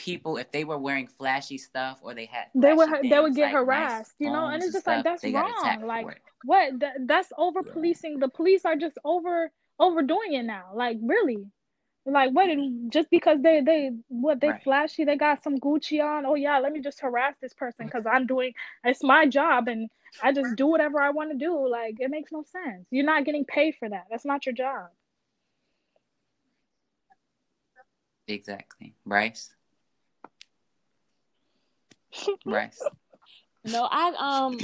people 0.00 0.38
if 0.38 0.50
they 0.50 0.64
were 0.64 0.78
wearing 0.78 1.06
flashy 1.06 1.58
stuff 1.58 1.98
or 2.02 2.14
they 2.14 2.24
had 2.24 2.46
they 2.54 2.72
would 2.72 2.88
they 3.02 3.20
would 3.20 3.34
get 3.34 3.44
like 3.44 3.52
harassed, 3.52 4.14
nice 4.18 4.26
you 4.26 4.32
know, 4.32 4.46
and 4.46 4.62
it's 4.62 4.72
just 4.72 4.84
stuff, 4.84 5.04
like 5.04 5.04
that's 5.04 5.24
wrong. 5.24 5.86
Like 5.86 6.22
what? 6.44 6.80
That, 6.80 6.94
that's 7.04 7.30
over 7.36 7.62
policing. 7.62 8.12
Yeah. 8.12 8.26
The 8.26 8.28
police 8.28 8.64
are 8.64 8.76
just 8.76 8.96
over 9.04 9.52
overdoing 9.78 10.32
it 10.32 10.44
now. 10.44 10.70
Like 10.74 10.96
really. 11.02 11.44
Like 12.06 12.30
what? 12.32 12.48
Just 12.88 13.10
because 13.10 13.42
they 13.42 13.60
they 13.60 13.90
what 14.08 14.40
they 14.40 14.48
right. 14.48 14.62
flashy, 14.64 15.04
they 15.04 15.16
got 15.16 15.44
some 15.44 15.58
Gucci 15.58 16.02
on. 16.02 16.24
Oh 16.24 16.34
yeah, 16.34 16.58
let 16.58 16.72
me 16.72 16.80
just 16.80 16.98
harass 17.00 17.34
this 17.42 17.52
person 17.52 17.84
because 17.84 18.06
I'm 18.10 18.26
doing 18.26 18.54
it's 18.84 19.02
my 19.02 19.26
job 19.26 19.68
and 19.68 19.90
I 20.22 20.32
just 20.32 20.56
do 20.56 20.66
whatever 20.66 20.98
I 21.02 21.10
want 21.10 21.30
to 21.30 21.36
do. 21.36 21.68
Like 21.68 21.96
it 22.00 22.10
makes 22.10 22.32
no 22.32 22.42
sense. 22.42 22.86
You're 22.90 23.04
not 23.04 23.26
getting 23.26 23.44
paid 23.44 23.74
for 23.78 23.88
that. 23.90 24.06
That's 24.10 24.24
not 24.24 24.46
your 24.46 24.54
job. 24.54 24.88
Exactly, 28.26 28.94
Bryce. 29.04 29.50
Bryce. 32.44 32.82
No, 33.64 33.88
I 33.90 34.14
um 34.18 34.58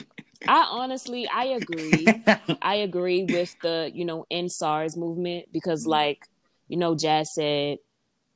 I 0.46 0.66
honestly 0.70 1.28
I 1.28 1.44
agree. 1.44 2.06
I 2.62 2.76
agree 2.76 3.24
with 3.24 3.54
the, 3.62 3.90
you 3.94 4.04
know, 4.04 4.26
EndSARS 4.30 4.96
movement 4.96 5.46
because 5.52 5.86
like 5.86 6.26
you 6.68 6.76
know, 6.76 6.94
Jazz 6.94 7.34
said, 7.34 7.78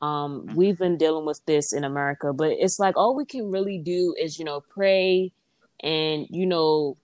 um, 0.03 0.47
we've 0.55 0.79
been 0.79 0.97
dealing 0.97 1.27
with 1.27 1.45
this 1.47 1.73
in 1.73 1.85
America, 1.85 2.33
but 2.33 2.53
it's 2.53 2.79
like 2.79 2.97
all 2.97 3.15
we 3.15 3.25
can 3.25 3.51
really 3.51 3.79
do 3.79 4.15
is, 4.19 4.39
you 4.39 4.45
know, 4.45 4.61
pray 4.61 5.33
and, 5.83 6.27
you 6.31 6.47
know, 6.47 6.97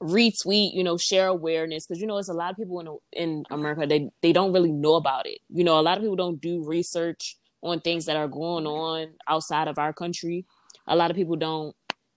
retweet, 0.00 0.74
you 0.74 0.84
know, 0.84 0.96
share 0.96 1.26
awareness. 1.28 1.86
Cause, 1.86 1.98
you 1.98 2.06
know, 2.06 2.18
it's 2.18 2.28
a 2.28 2.34
lot 2.34 2.50
of 2.50 2.56
people 2.56 2.80
in, 2.80 2.98
in 3.12 3.44
America, 3.50 3.86
they, 3.86 4.10
they 4.20 4.32
don't 4.32 4.52
really 4.52 4.72
know 4.72 4.94
about 4.94 5.26
it. 5.26 5.38
You 5.48 5.64
know, 5.64 5.78
a 5.78 5.82
lot 5.82 5.96
of 5.96 6.02
people 6.02 6.16
don't 6.16 6.40
do 6.40 6.64
research 6.64 7.36
on 7.62 7.80
things 7.80 8.06
that 8.06 8.16
are 8.16 8.28
going 8.28 8.66
on 8.66 9.14
outside 9.26 9.68
of 9.68 9.78
our 9.78 9.92
country. 9.92 10.44
A 10.86 10.96
lot 10.96 11.10
of 11.10 11.16
people 11.16 11.36
don't, 11.36 11.74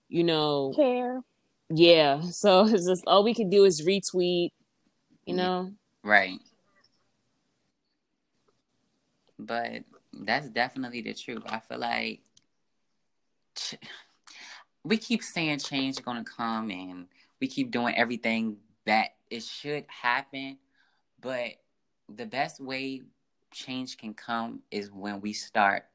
you 0.10 0.24
know, 0.24 0.74
care. 0.76 1.22
Yeah. 1.70 2.22
So 2.22 2.66
it's 2.68 2.88
just 2.88 3.04
all 3.08 3.24
we 3.24 3.34
can 3.34 3.50
do 3.50 3.66
is 3.66 3.82
retweet, 3.82 4.52
you 5.26 5.36
know? 5.36 5.72
Right 6.04 6.40
but 9.38 9.84
that's 10.14 10.50
definitely 10.50 11.02
the 11.02 11.14
truth. 11.14 11.44
I 11.48 11.60
feel 11.60 11.80
like 11.80 12.22
we 14.84 14.98
keep 14.98 15.24
saying 15.24 15.60
change 15.60 15.96
is 15.96 16.00
going 16.00 16.24
to 16.24 16.32
come 16.32 16.70
and 16.70 17.08
we 17.40 17.48
keep 17.48 17.72
doing 17.72 17.96
everything 17.96 18.58
that 18.86 19.16
it 19.30 19.44
should 19.44 19.86
happen, 19.88 20.58
but 21.20 21.52
the 22.14 22.26
best 22.26 22.60
way 22.60 23.02
change 23.52 23.98
can 23.98 24.14
come 24.14 24.62
is 24.72 24.92
when 24.92 25.22
we 25.22 25.34
start 25.34 25.86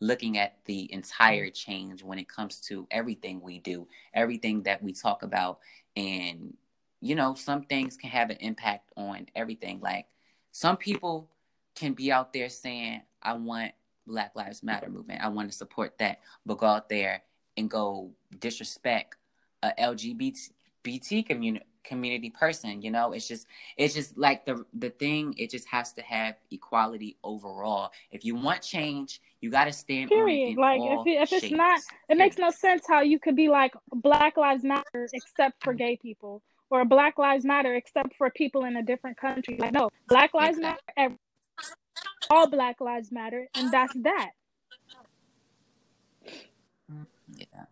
looking 0.00 0.38
at 0.38 0.56
the 0.64 0.92
entire 0.92 1.46
mm-hmm. 1.46 1.70
change 1.72 2.02
when 2.02 2.18
it 2.18 2.28
comes 2.28 2.60
to 2.62 2.86
everything 2.90 3.40
we 3.40 3.58
do, 3.58 3.86
everything 4.14 4.62
that 4.62 4.82
we 4.82 4.92
talk 4.92 5.22
about. 5.22 5.58
And, 5.96 6.56
you 7.00 7.14
know, 7.14 7.34
some 7.34 7.62
things 7.62 7.96
can 7.96 8.10
have 8.10 8.30
an 8.30 8.38
impact 8.40 8.90
on 8.96 9.26
everything. 9.34 9.80
Like 9.80 10.06
some 10.52 10.76
people 10.76 11.30
can 11.74 11.92
be 11.92 12.10
out 12.10 12.32
there 12.32 12.48
saying, 12.48 13.02
I 13.22 13.34
want 13.34 13.72
Black 14.06 14.32
Lives 14.34 14.62
Matter 14.62 14.88
movement. 14.88 15.22
I 15.22 15.28
want 15.28 15.50
to 15.50 15.56
support 15.56 15.98
that, 15.98 16.20
but 16.44 16.58
go 16.58 16.66
out 16.66 16.88
there 16.88 17.22
and 17.56 17.70
go 17.70 18.10
disrespect 18.38 19.16
a 19.62 19.72
LGBT 19.78 21.26
community 21.26 21.66
community 21.82 22.28
person 22.28 22.82
you 22.82 22.90
know 22.90 23.12
it's 23.12 23.26
just 23.26 23.46
it's 23.76 23.94
just 23.94 24.16
like 24.16 24.44
the 24.44 24.64
the 24.74 24.90
thing 24.90 25.34
it 25.38 25.50
just 25.50 25.66
has 25.66 25.94
to 25.94 26.02
have 26.02 26.36
equality 26.50 27.16
overall 27.24 27.90
if 28.10 28.22
you 28.22 28.34
want 28.34 28.60
change 28.60 29.20
you 29.40 29.50
got 29.50 29.64
to 29.64 29.72
stand 29.72 30.08
period 30.08 30.56
like 30.58 30.80
if, 30.82 31.06
it, 31.06 31.22
if 31.22 31.32
it's 31.32 31.50
not 31.52 31.80
it 32.08 32.16
makes 32.16 32.36
no 32.38 32.50
sense 32.50 32.82
how 32.86 33.00
you 33.00 33.18
could 33.18 33.36
be 33.36 33.48
like 33.48 33.72
black 33.92 34.36
lives 34.36 34.64
matter 34.64 35.08
except 35.12 35.62
for 35.62 35.72
gay 35.72 35.96
people 35.96 36.42
or 36.70 36.84
black 36.84 37.18
lives 37.18 37.44
matter 37.44 37.74
except 37.74 38.14
for 38.16 38.30
people 38.30 38.64
in 38.64 38.76
a 38.76 38.82
different 38.82 39.16
country 39.16 39.56
like 39.58 39.72
no 39.72 39.88
black 40.08 40.34
lives 40.34 40.58
exactly. 40.58 40.92
matter 40.96 41.16
all 42.30 42.48
Black 42.48 42.80
Lives 42.80 43.10
Matter, 43.10 43.48
and 43.54 43.70
that's 43.72 43.92
that. 44.02 44.30
Mm, 46.90 47.06
yeah. 47.36 47.64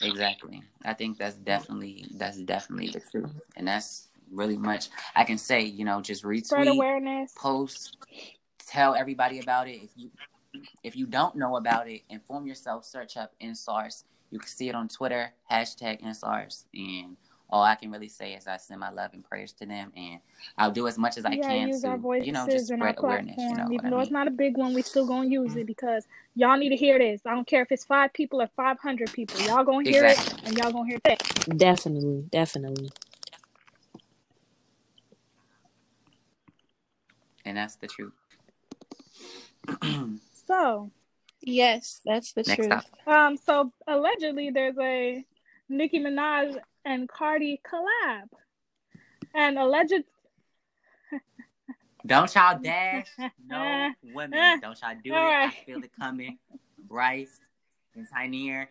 Exactly. 0.00 0.62
I 0.84 0.94
think 0.94 1.18
that's 1.18 1.36
definitely 1.36 2.06
that's 2.16 2.38
definitely 2.38 2.88
the 2.88 3.00
truth, 3.00 3.30
and 3.56 3.68
that's 3.68 4.08
really 4.32 4.56
much 4.56 4.88
I 5.14 5.24
can 5.24 5.38
say. 5.38 5.62
You 5.62 5.84
know, 5.84 6.00
just 6.00 6.24
retweet, 6.24 6.46
Spread 6.46 6.68
awareness, 6.68 7.32
post, 7.36 7.96
tell 8.66 8.94
everybody 8.94 9.38
about 9.38 9.68
it. 9.68 9.82
If 9.82 9.90
you 9.96 10.10
if 10.82 10.96
you 10.96 11.06
don't 11.06 11.36
know 11.36 11.56
about 11.56 11.88
it, 11.88 12.02
inform 12.08 12.46
yourself. 12.46 12.84
Search 12.84 13.16
up 13.16 13.34
EndSARS. 13.42 14.04
You 14.30 14.38
can 14.38 14.48
see 14.48 14.68
it 14.68 14.74
on 14.74 14.88
Twitter, 14.88 15.32
hashtag 15.50 16.02
EndSARS. 16.02 16.64
And 16.74 17.16
all 17.50 17.62
I 17.62 17.74
can 17.74 17.90
really 17.90 18.08
say 18.08 18.34
is 18.34 18.46
I 18.46 18.56
send 18.56 18.80
my 18.80 18.90
love 18.90 19.10
and 19.12 19.24
prayers 19.24 19.52
to 19.54 19.66
them, 19.66 19.92
and 19.96 20.20
I'll 20.58 20.70
do 20.70 20.88
as 20.88 20.98
much 20.98 21.18
as 21.18 21.24
I 21.24 21.34
yeah, 21.34 21.48
can 21.48 21.68
use 21.68 21.82
to, 21.82 21.88
our 21.88 21.98
voices 21.98 22.26
you 22.26 22.32
know, 22.32 22.46
just 22.48 22.66
spread 22.66 22.96
awareness. 22.98 23.36
You 23.36 23.56
know 23.56 23.64
what 23.64 23.72
Even 23.74 23.86
I 23.86 23.90
though 23.90 24.00
it's 24.00 24.10
not 24.10 24.26
a 24.26 24.32
big 24.32 24.56
one, 24.56 24.74
we 24.74 24.82
still 24.82 25.06
gonna 25.06 25.28
use 25.28 25.54
it 25.54 25.66
because 25.66 26.06
y'all 26.34 26.56
need 26.56 26.70
to 26.70 26.76
hear 26.76 26.98
this. 26.98 27.20
I 27.26 27.34
don't 27.34 27.46
care 27.46 27.62
if 27.62 27.70
it's 27.70 27.84
five 27.84 28.12
people 28.12 28.40
or 28.40 28.48
five 28.56 28.78
hundred 28.80 29.12
people. 29.12 29.40
Y'all 29.40 29.64
gonna 29.64 29.88
hear 29.88 30.04
Exactly. 30.04 30.38
it, 30.42 30.48
and 30.48 30.58
y'all 30.58 30.72
gonna 30.72 30.88
hear 30.88 30.98
it. 31.04 31.58
Definitely, 31.58 32.24
definitely. 32.30 32.90
And 37.44 37.56
that's 37.56 37.76
the 37.76 37.86
truth. 37.86 38.14
So, 40.46 40.90
Yes, 41.46 42.00
that's 42.04 42.32
the 42.32 42.42
Next 42.46 42.56
truth. 42.56 42.72
up. 42.72 42.84
um, 43.06 43.36
so 43.36 43.70
allegedly 43.86 44.50
there's 44.50 44.76
a 44.80 45.24
Nicki 45.68 46.00
Minaj 46.00 46.56
and 46.86 47.08
Cardi 47.08 47.60
collab, 47.70 48.28
and 49.34 49.58
alleged. 49.58 50.04
Don't 52.06 52.34
y'all 52.34 52.58
dash 52.58 53.08
no 53.46 53.90
women. 54.02 54.60
Don't 54.62 54.78
y'all 54.80 54.96
do 55.02 55.10
it. 55.10 55.16
All 55.16 55.30
I 55.30 55.54
feel 55.66 55.82
it 55.82 55.90
coming. 55.98 56.38
Bryce 56.78 57.40
and 57.94 58.06
Tyneer, 58.10 58.66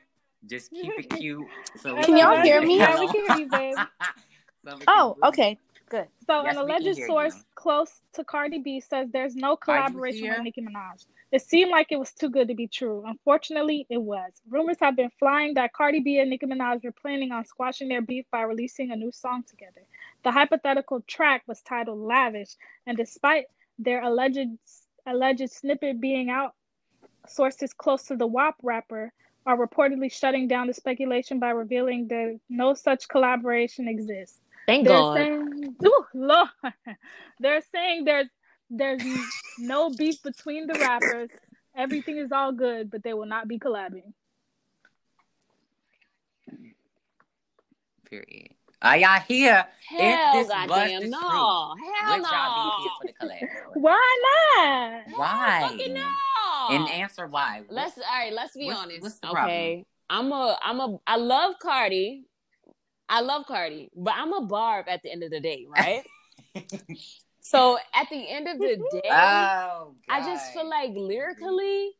just 0.47 0.71
keep 0.71 0.97
it 0.97 1.10
cute. 1.19 1.45
So 1.77 2.01
Can 2.01 2.17
y'all 2.17 2.41
hear 2.41 2.62
me? 2.62 2.77
Yeah, 2.79 2.99
we 2.99 3.08
can 3.08 3.25
hear 3.25 3.38
you, 3.38 3.49
babe. 3.49 3.77
So 4.65 4.79
Oh, 4.88 5.17
okay. 5.25 5.60
Good. 5.93 6.08
So 6.25 6.41
Yes, 6.41 6.58
an 6.58 6.63
alleged 6.63 6.97
source 7.06 7.36
you. 7.36 7.43
close 7.53 8.01
to 8.13 8.23
Cardi 8.23 8.58
B 8.58 8.79
says 8.79 9.10
there's 9.12 9.36
no 9.36 9.56
collaboration 9.56 10.27
with 10.27 10.41
Nicki 10.41 10.63
Minaj. 10.63 11.06
It 11.32 11.43
seemed 11.43 11.69
like 11.69 11.91
it 11.91 11.99
was 11.99 12.12
too 12.12 12.29
good 12.29 12.47
to 12.47 12.56
be 12.56 12.67
true. 12.67 13.03
Unfortunately, 13.06 13.86
it 13.91 14.01
was. 14.01 14.32
Rumors 14.49 14.77
have 14.79 14.95
been 14.95 15.12
flying 15.19 15.53
that 15.53 15.71
Cardi 15.73 15.99
B 15.99 16.17
and 16.17 16.32
Nicki 16.32 16.47
Minaj 16.47 16.84
were 16.84 16.91
planning 16.91 17.32
on 17.32 17.45
squashing 17.45 17.89
their 17.89 18.01
beef 18.01 18.25
by 18.32 18.41
releasing 18.41 18.89
a 18.89 18.95
new 18.95 19.12
song 19.12 19.43
together. 19.47 19.82
The 20.23 20.32
hypothetical 20.32 21.01
track 21.01 21.43
was 21.45 21.62
titled 21.62 21.99
Lavish, 21.99 22.56
and 22.88 22.97
despite 22.97 23.45
their 23.77 24.01
alleged 24.01 24.49
alleged 25.06 25.51
snippet 25.51 26.01
being 26.01 26.32
out, 26.32 26.56
sources 27.27 27.71
close 27.71 28.01
to 28.06 28.15
the 28.15 28.25
WAP 28.25 28.56
rapper 28.63 29.13
are 29.45 29.58
reportedly 29.58 30.12
shutting 30.12 30.47
down 30.47 30.65
the 30.65 30.73
speculation 30.73 31.38
by 31.38 31.49
revealing 31.51 32.08
that 32.08 32.39
no 32.49 32.73
such 32.73 33.08
collaboration 33.08 33.88
exists. 33.88 34.39
Thank 34.65 34.88
They're 34.88 34.93
God. 34.97 35.17
saying, 35.17 35.76
Ooh, 35.86 36.06
Lord. 36.13 36.47
They're 37.39 37.62
saying 37.73 38.06
there's 38.06 38.28
there's 38.69 39.02
no 39.60 39.89
beef 39.89 40.21
between 40.23 40.67
the 40.67 40.73
rappers. 40.80 41.30
Everything 41.76 42.17
is 42.17 42.32
all 42.32 42.52
good, 42.52 42.89
but 42.89 43.04
they 43.04 43.13
will 43.13 43.26
not 43.26 43.47
be 43.47 43.60
collabing. 43.60 44.13
Period. 48.10 48.52
Are 48.82 48.97
y'all 48.97 49.19
here? 49.28 49.65
Hell, 49.88 50.34
this 50.34 50.47
goddamn, 50.49 51.10
no. 51.10 51.19
truth, 51.19 51.93
Hell 52.02 52.13
Would 52.15 52.23
no. 52.23 52.30
y'all 52.32 52.78
be 52.78 52.84
here 52.84 52.91
for 52.99 53.08
the 53.08 53.13
collab? 53.45 53.49
Why 53.76 54.17
not? 54.58 55.04
Hell 55.08 55.17
Why? 55.17 55.67
fucking 55.69 55.93
no. 55.93 56.10
And 56.69 56.89
answer 56.89 57.28
why. 57.28 57.62
Let's 57.69 57.97
all 57.97 58.04
right. 58.10 58.32
Let's 58.32 58.56
be 58.56 58.65
What's- 58.67 58.80
honest. 58.80 59.02
what's 59.02 59.19
the 59.19 59.30
okay, 59.32 59.86
I'm 60.10 60.32
a 60.32 60.58
I'm 60.63 60.80
a 60.80 60.97
I 61.06 61.17
love 61.17 61.56
Cardi. 61.62 62.23
I 63.13 63.21
love 63.21 63.45
Cardi, 63.45 63.91
but 63.95 64.15
I'm 64.17 64.34
a 64.34 64.41
barb 64.41 64.88
at 64.89 65.04
the 65.04 65.12
end 65.12 65.21
of 65.21 65.30
the 65.30 65.39
day, 65.39 65.67
right? 65.69 66.04
so 67.41 67.78
at 67.93 68.10
the 68.10 68.28
end 68.28 68.47
of 68.47 68.58
the 68.58 68.78
day, 68.91 69.02
Oh, 69.12 69.93
I 70.10 70.26
just 70.26 70.52
feel 70.52 70.67
like 70.67 70.93
lyrically, 70.95 71.91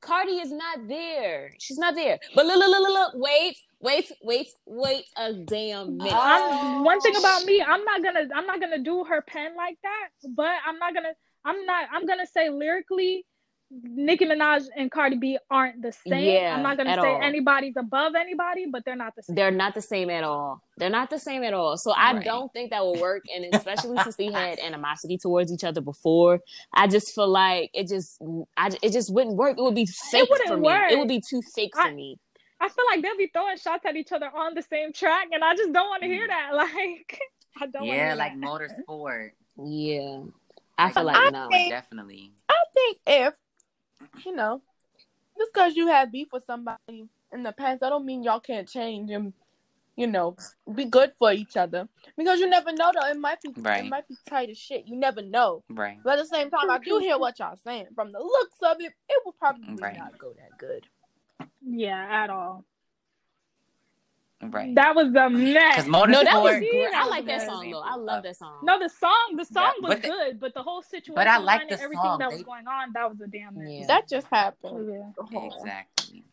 Cardi 0.00 0.38
is 0.38 0.50
not 0.50 0.88
there. 0.88 1.52
She's 1.58 1.76
not 1.76 1.94
there. 1.94 2.18
But 2.34 2.46
look, 2.46 2.56
look, 2.56 2.70
look, 2.70 2.88
look, 2.88 3.12
look. 3.12 3.12
Wait, 3.22 3.58
wait, 3.80 4.12
wait, 4.22 4.48
wait 4.64 5.04
a 5.18 5.34
damn 5.34 5.98
minute. 5.98 6.14
I'm 6.14 6.40
oh, 6.42 6.82
one 6.82 7.02
thing 7.02 7.16
about 7.16 7.44
me, 7.44 7.60
I'm 7.60 7.84
not 7.84 8.02
gonna 8.02 8.28
I'm 8.34 8.46
not 8.46 8.58
gonna 8.58 8.78
do 8.78 9.04
her 9.04 9.20
pen 9.20 9.54
like 9.54 9.76
that, 9.82 10.08
but 10.34 10.54
I'm 10.66 10.78
not 10.78 10.94
gonna 10.94 11.12
I'm 11.44 11.66
not 11.66 11.84
I'm 11.92 12.06
gonna 12.06 12.26
say 12.26 12.48
lyrically 12.48 13.26
Nicki 13.84 14.26
Minaj 14.26 14.64
and 14.76 14.90
Cardi 14.90 15.16
B 15.16 15.38
aren't 15.50 15.80
the 15.80 15.92
same. 15.92 16.22
Yeah, 16.24 16.54
I'm 16.56 16.62
not 16.62 16.76
gonna 16.76 16.94
say 17.00 17.08
all. 17.08 17.22
anybody's 17.22 17.74
above 17.76 18.14
anybody, 18.14 18.66
but 18.70 18.84
they're 18.84 18.96
not 18.96 19.16
the 19.16 19.22
same. 19.22 19.34
They're 19.36 19.50
not 19.50 19.74
the 19.74 19.80
same 19.80 20.10
at 20.10 20.24
all. 20.24 20.62
They're 20.76 20.90
not 20.90 21.08
the 21.10 21.18
same 21.18 21.42
at 21.42 21.54
all. 21.54 21.76
So 21.78 21.92
I 21.92 22.12
Right. 22.12 22.24
don't 22.24 22.52
think 22.52 22.70
that 22.70 22.84
will 22.84 23.00
work. 23.00 23.22
And 23.34 23.46
especially 23.54 23.96
since 24.02 24.16
they 24.16 24.30
had 24.30 24.58
animosity 24.58 25.16
towards 25.16 25.50
each 25.52 25.64
other 25.64 25.80
before, 25.80 26.40
I 26.74 26.86
just 26.86 27.14
feel 27.14 27.28
like 27.28 27.70
it 27.72 27.88
just, 27.88 28.20
I, 28.56 28.70
it 28.82 28.92
just 28.92 29.12
wouldn't 29.12 29.36
work. 29.36 29.56
It 29.58 29.62
would 29.62 29.74
be 29.74 29.86
fake 29.86 30.28
wouldn't 30.28 30.48
for 30.48 30.56
me. 30.58 30.62
work. 30.68 30.90
It 30.92 30.98
would 30.98 31.08
be 31.08 31.22
too 31.26 31.40
fake 31.54 31.74
for 31.74 31.82
I- 31.82 31.94
me. 31.94 32.18
I 32.60 32.68
feel 32.68 32.84
like 32.86 33.02
they'll 33.02 33.16
be 33.16 33.26
throwing 33.32 33.56
shots 33.56 33.84
at 33.86 33.96
each 33.96 34.12
other 34.12 34.26
on 34.32 34.54
the 34.54 34.62
same 34.62 34.92
track, 34.92 35.28
and 35.32 35.42
I 35.42 35.56
just 35.56 35.72
don't 35.72 35.88
want 35.88 36.02
to 36.02 36.08
hear 36.08 36.26
mm. 36.26 36.28
that. 36.28 36.50
Like, 36.54 37.18
I 37.60 37.66
don't. 37.66 37.82
wanna 37.82 37.86
yeah, 37.92 38.06
hear 38.08 38.14
like 38.14 38.40
that. 38.40 38.48
motorsport. 38.88 39.30
Yeah, 39.64 40.20
I 40.78 40.90
feel 40.92 41.02
Like 41.02 41.16
like 41.16 41.26
I 41.26 41.30
no. 41.30 41.48
think- 41.48 41.70
Definitely. 41.72 42.30
I 42.48 42.54
think 42.74 42.98
if 43.06 43.34
you 44.24 44.34
know, 44.34 44.62
just 45.38 45.52
because 45.52 45.76
you 45.76 45.88
had 45.88 46.12
beef 46.12 46.28
with 46.32 46.44
somebody 46.44 47.08
in 47.32 47.42
the 47.42 47.52
past, 47.52 47.80
that 47.80 47.90
don't 47.90 48.04
mean 48.06 48.22
y'all 48.22 48.40
can't 48.40 48.68
change 48.68 49.10
and 49.10 49.32
you 49.96 50.06
know 50.06 50.34
be 50.74 50.84
good 50.86 51.12
for 51.18 51.32
each 51.32 51.56
other. 51.56 51.88
Because 52.16 52.40
you 52.40 52.48
never 52.48 52.72
know 52.72 52.90
though. 52.94 53.08
It 53.08 53.16
might 53.18 53.40
be 53.42 53.50
Right. 53.56 53.84
it 53.84 53.88
might 53.88 54.08
be 54.08 54.16
tight 54.28 54.50
as 54.50 54.58
shit. 54.58 54.86
You 54.86 54.96
never 54.96 55.22
know. 55.22 55.62
Right. 55.68 55.98
But 56.02 56.18
at 56.18 56.22
the 56.22 56.28
same 56.28 56.50
time, 56.50 56.70
I 56.70 56.78
do 56.78 56.98
hear 56.98 57.18
what 57.18 57.38
y'all 57.38 57.56
saying. 57.56 57.86
From 57.94 58.12
the 58.12 58.18
looks 58.20 58.56
of 58.62 58.76
it, 58.80 58.92
it 59.08 59.22
will 59.24 59.32
probably 59.32 59.82
Right. 59.82 59.96
not 59.96 60.18
go 60.18 60.32
that 60.34 60.58
good. 60.58 60.86
Yeah, 61.64 62.06
at 62.24 62.30
all. 62.30 62.64
Right. 64.44 64.74
That 64.74 64.96
was 64.96 65.14
a 65.14 65.30
mess. 65.30 65.86
No, 65.86 66.04
that 66.06 66.42
was 66.42 66.58
See, 66.58 66.68
great. 66.70 66.92
I 66.94 67.06
like 67.06 67.26
that 67.26 67.42
song 67.42 67.70
though. 67.70 67.80
I 67.80 67.94
love 67.94 68.24
that 68.24 68.36
song. 68.36 68.58
No, 68.64 68.78
the 68.78 68.88
song, 68.88 69.34
the 69.36 69.44
song 69.44 69.72
Yeah, 69.80 69.88
was 69.88 70.00
the- 70.00 70.08
good, 70.08 70.40
but 70.40 70.52
the 70.52 70.62
whole 70.62 70.82
situation 70.82 71.14
But 71.14 71.28
I 71.28 71.38
like 71.38 71.68
the 71.68 71.74
it, 71.74 71.80
everything 71.80 72.02
song. 72.02 72.18
that 72.18 72.30
They- 72.30 72.36
was 72.36 72.42
going 72.44 72.66
on, 72.66 72.92
that 72.94 73.08
was 73.08 73.20
a 73.20 73.28
damn 73.28 73.56
mess. 73.56 73.68
Yeah. 73.70 73.86
That 73.86 74.08
just 74.08 74.26
happened. 74.32 74.90
Oh, 75.16 75.22
yeah. 75.32 75.38
Oh. 75.38 75.46
Exactly. 75.46 76.24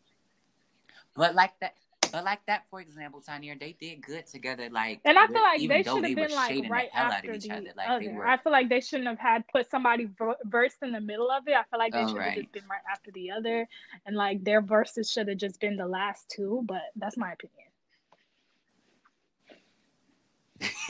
But 1.16 1.36
like 1.36 1.52
that, 1.60 1.76
but 2.12 2.24
like 2.24 2.44
that, 2.48 2.64
for 2.72 2.82
example, 2.82 3.22
Tanya, 3.22 3.56
they 3.60 3.74
did 3.80 4.02
good 4.02 4.26
together. 4.26 4.70
Like, 4.72 5.02
And 5.06 5.20
I 5.20 5.28
feel 5.28 5.42
like 5.42 5.60
they 5.68 5.84
should 5.84 6.04
have 6.04 6.16
been 6.16 6.32
like 6.32 6.70
right 6.70 6.90
the 6.92 6.98
after 6.98 7.34
each 7.34 7.44
the 7.44 7.52
other. 7.52 7.70
Like, 7.78 7.90
other. 7.90 8.06
They 8.06 8.12
were... 8.14 8.26
I 8.28 8.38
feel 8.38 8.52
like 8.52 8.70
they 8.70 8.82
shouldn't 8.82 9.08
have 9.08 9.20
had 9.20 9.48
put 9.50 9.70
somebody 9.70 10.10
verse 10.46 10.74
in 10.82 10.92
the 10.94 11.02
middle 11.02 11.30
of 11.30 11.48
it. 11.48 11.54
I 11.54 11.64
feel 11.70 11.78
like 11.78 11.94
they 11.94 12.00
Oh, 12.00 12.08
should 12.08 12.18
have 12.18 12.26
right. 12.26 12.38
just 12.40 12.52
been 12.54 12.68
right 12.68 12.82
after 12.92 13.12
the 13.12 13.30
other, 13.32 13.68
and 14.08 14.16
like 14.16 14.44
their 14.44 14.62
verses 14.62 15.12
should 15.12 15.28
have 15.28 15.38
just 15.38 15.60
been 15.60 15.76
the 15.78 15.86
last 15.88 16.28
two. 16.30 16.64
But 16.66 16.82
that's 16.96 17.16
my 17.18 17.34
opinion. 17.34 17.68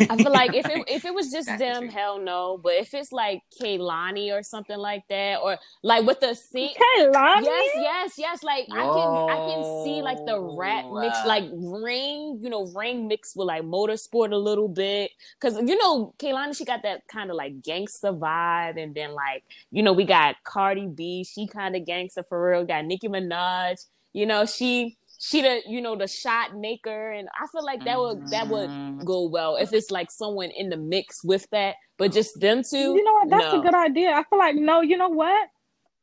I 0.09 0.17
feel 0.17 0.31
like 0.31 0.53
if 0.55 0.69
it 0.69 0.83
if 0.87 1.05
it 1.05 1.13
was 1.13 1.31
just 1.31 1.47
That's 1.47 1.57
them, 1.57 1.87
truth. 1.87 1.93
hell 1.93 2.19
no. 2.19 2.57
But 2.61 2.73
if 2.75 2.93
it's 2.93 3.11
like 3.11 3.43
Kehlani 3.61 4.31
or 4.37 4.43
something 4.43 4.77
like 4.77 5.03
that, 5.09 5.39
or 5.43 5.57
like 5.83 6.05
with 6.05 6.19
the 6.21 6.35
sing, 6.35 6.75
Okay, 6.75 7.09
Lonnie. 7.13 7.45
yes, 7.45 7.71
yes, 7.75 8.13
yes. 8.17 8.43
Like 8.43 8.67
I 8.71 8.87
can 8.87 9.19
I 9.27 9.39
can 9.45 9.63
see 9.63 10.01
like 10.03 10.19
the 10.25 10.39
rap 10.41 10.85
mix, 10.91 11.23
like 11.25 11.45
ring, 11.53 12.39
you 12.41 12.49
know, 12.49 12.65
ring 12.75 13.07
mixed 13.07 13.35
with 13.37 13.47
like 13.47 13.63
motorsport 13.63 14.31
a 14.33 14.37
little 14.37 14.69
bit. 14.69 15.11
Cause 15.41 15.57
you 15.65 15.77
know, 15.77 16.13
Kehlani, 16.19 16.55
she 16.57 16.65
got 16.65 16.83
that 16.83 17.03
kind 17.11 17.31
of 17.31 17.37
like 17.37 17.63
gangster 17.63 18.13
vibe, 18.13 18.81
and 18.81 18.95
then 18.95 19.13
like 19.13 19.43
you 19.71 19.83
know, 19.83 19.93
we 19.93 20.05
got 20.05 20.35
Cardi 20.45 20.87
B, 20.87 21.23
she 21.25 21.47
kind 21.47 21.75
of 21.75 21.85
gangster 21.85 22.23
for 22.29 22.51
real. 22.51 22.65
Got 22.65 22.85
Nicki 22.85 23.09
Minaj, 23.09 23.77
you 24.13 24.27
know, 24.27 24.45
she 24.45 24.98
she 25.19 25.41
the 25.41 25.61
you 25.67 25.81
know 25.81 25.95
the 25.95 26.07
shot 26.07 26.55
maker, 26.55 27.11
and 27.11 27.27
I 27.39 27.45
feel 27.47 27.63
like 27.63 27.83
that 27.85 27.99
would 27.99 28.23
that 28.31 28.47
would 28.47 28.69
Mhm. 28.69 29.05
go 29.05 29.27
well 29.27 29.57
if 29.57 29.73
it's 29.73 29.91
like 29.91 30.09
someone 30.11 30.49
in 30.51 30.69
the 30.69 30.77
mix 30.77 31.23
with 31.23 31.45
that, 31.51 31.75
but 31.97 32.11
just 32.11 32.39
them 32.39 32.63
two. 32.63 32.77
You 32.77 33.03
know 33.03 33.13
what? 33.13 33.29
That's 33.29 33.53
no. 33.53 33.59
a 33.59 33.63
good 33.63 33.73
idea. 33.75 34.11
I 34.13 34.23
feel 34.23 34.39
like 34.39 34.55
no. 34.55 34.81
You 34.81 34.97
know 34.97 35.09
what? 35.09 35.49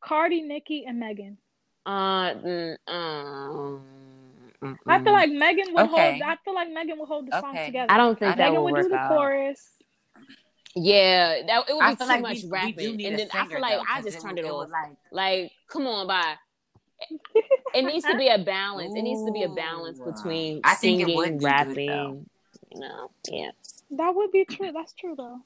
Cardi, 0.01 0.43
Nicki, 0.43 0.85
and 0.87 1.01
Megan. 1.01 1.39
Uh, 1.87 2.35
mm, 2.35 2.77
um, 2.89 3.81
mm, 4.63 4.77
I 4.87 5.03
feel 5.03 5.13
like 5.13 5.31
Megan 5.31 5.73
would 5.73 5.85
Okay. 5.87 6.19
hold. 6.19 6.23
I 6.23 6.37
feel 6.45 6.55
like 6.55 6.71
Megan 6.71 6.99
would 6.99 7.09
hold 7.09 7.27
the 7.27 7.41
song 7.41 7.57
together. 7.64 7.91
I 7.93 7.97
don't 7.97 8.19
think 8.19 8.33
I 8.33 8.37
that 8.37 8.51
Megan 8.51 8.62
would 8.64 8.73
would 8.73 8.83
do 8.83 8.89
work 8.91 8.91
the 8.93 8.99
out. 8.99 9.09
chorus. 9.09 9.71
Yeah, 10.75 11.43
that 11.47 11.64
it 11.71 11.75
would 11.75 11.81
be 11.87 11.95
feel 11.95 12.07
too 12.07 12.12
like 12.12 12.21
much 12.23 12.35
we, 12.43 12.43
we 12.43 12.49
rapping, 12.51 12.75
do 12.77 12.97
need 12.97 13.07
and 13.07 13.14
a 13.14 13.19
then 13.19 13.29
I 13.33 13.47
feel 13.47 13.61
like 13.62 13.77
though, 13.79 13.83
I 13.89 13.97
'cause 13.97 14.05
just 14.05 14.19
it 14.19 14.21
turned 14.23 14.39
it 14.39 14.45
it 14.45 14.51
off. 14.51 14.69
like, 14.71 14.97
Like, 15.11 15.53
come 15.69 15.87
on, 15.87 16.07
bye. 16.07 16.35
It 17.74 17.82
needs 17.84 18.07
to 18.07 18.16
be 18.16 18.28
a 18.28 18.38
balance. 18.38 18.94
It 18.97 19.03
needs 19.03 19.24
to 19.26 19.32
be 19.32 19.42
a 19.42 19.49
balance 19.49 19.99
between 19.99 20.61
I 20.64 20.74
think 20.76 21.01
it 21.01 21.05
singing, 21.05 21.16
would 21.16 21.38
be 21.38 21.44
good, 21.44 21.49
though. 21.49 21.64
rapping. 21.66 22.26
You 22.72 22.80
know, 22.80 23.11
yeah. 23.30 23.51
That 23.90 24.14
would 24.14 24.32
be 24.32 24.44
true. 24.44 24.72
That's 24.72 24.92
true 24.94 25.14
though. 25.16 25.40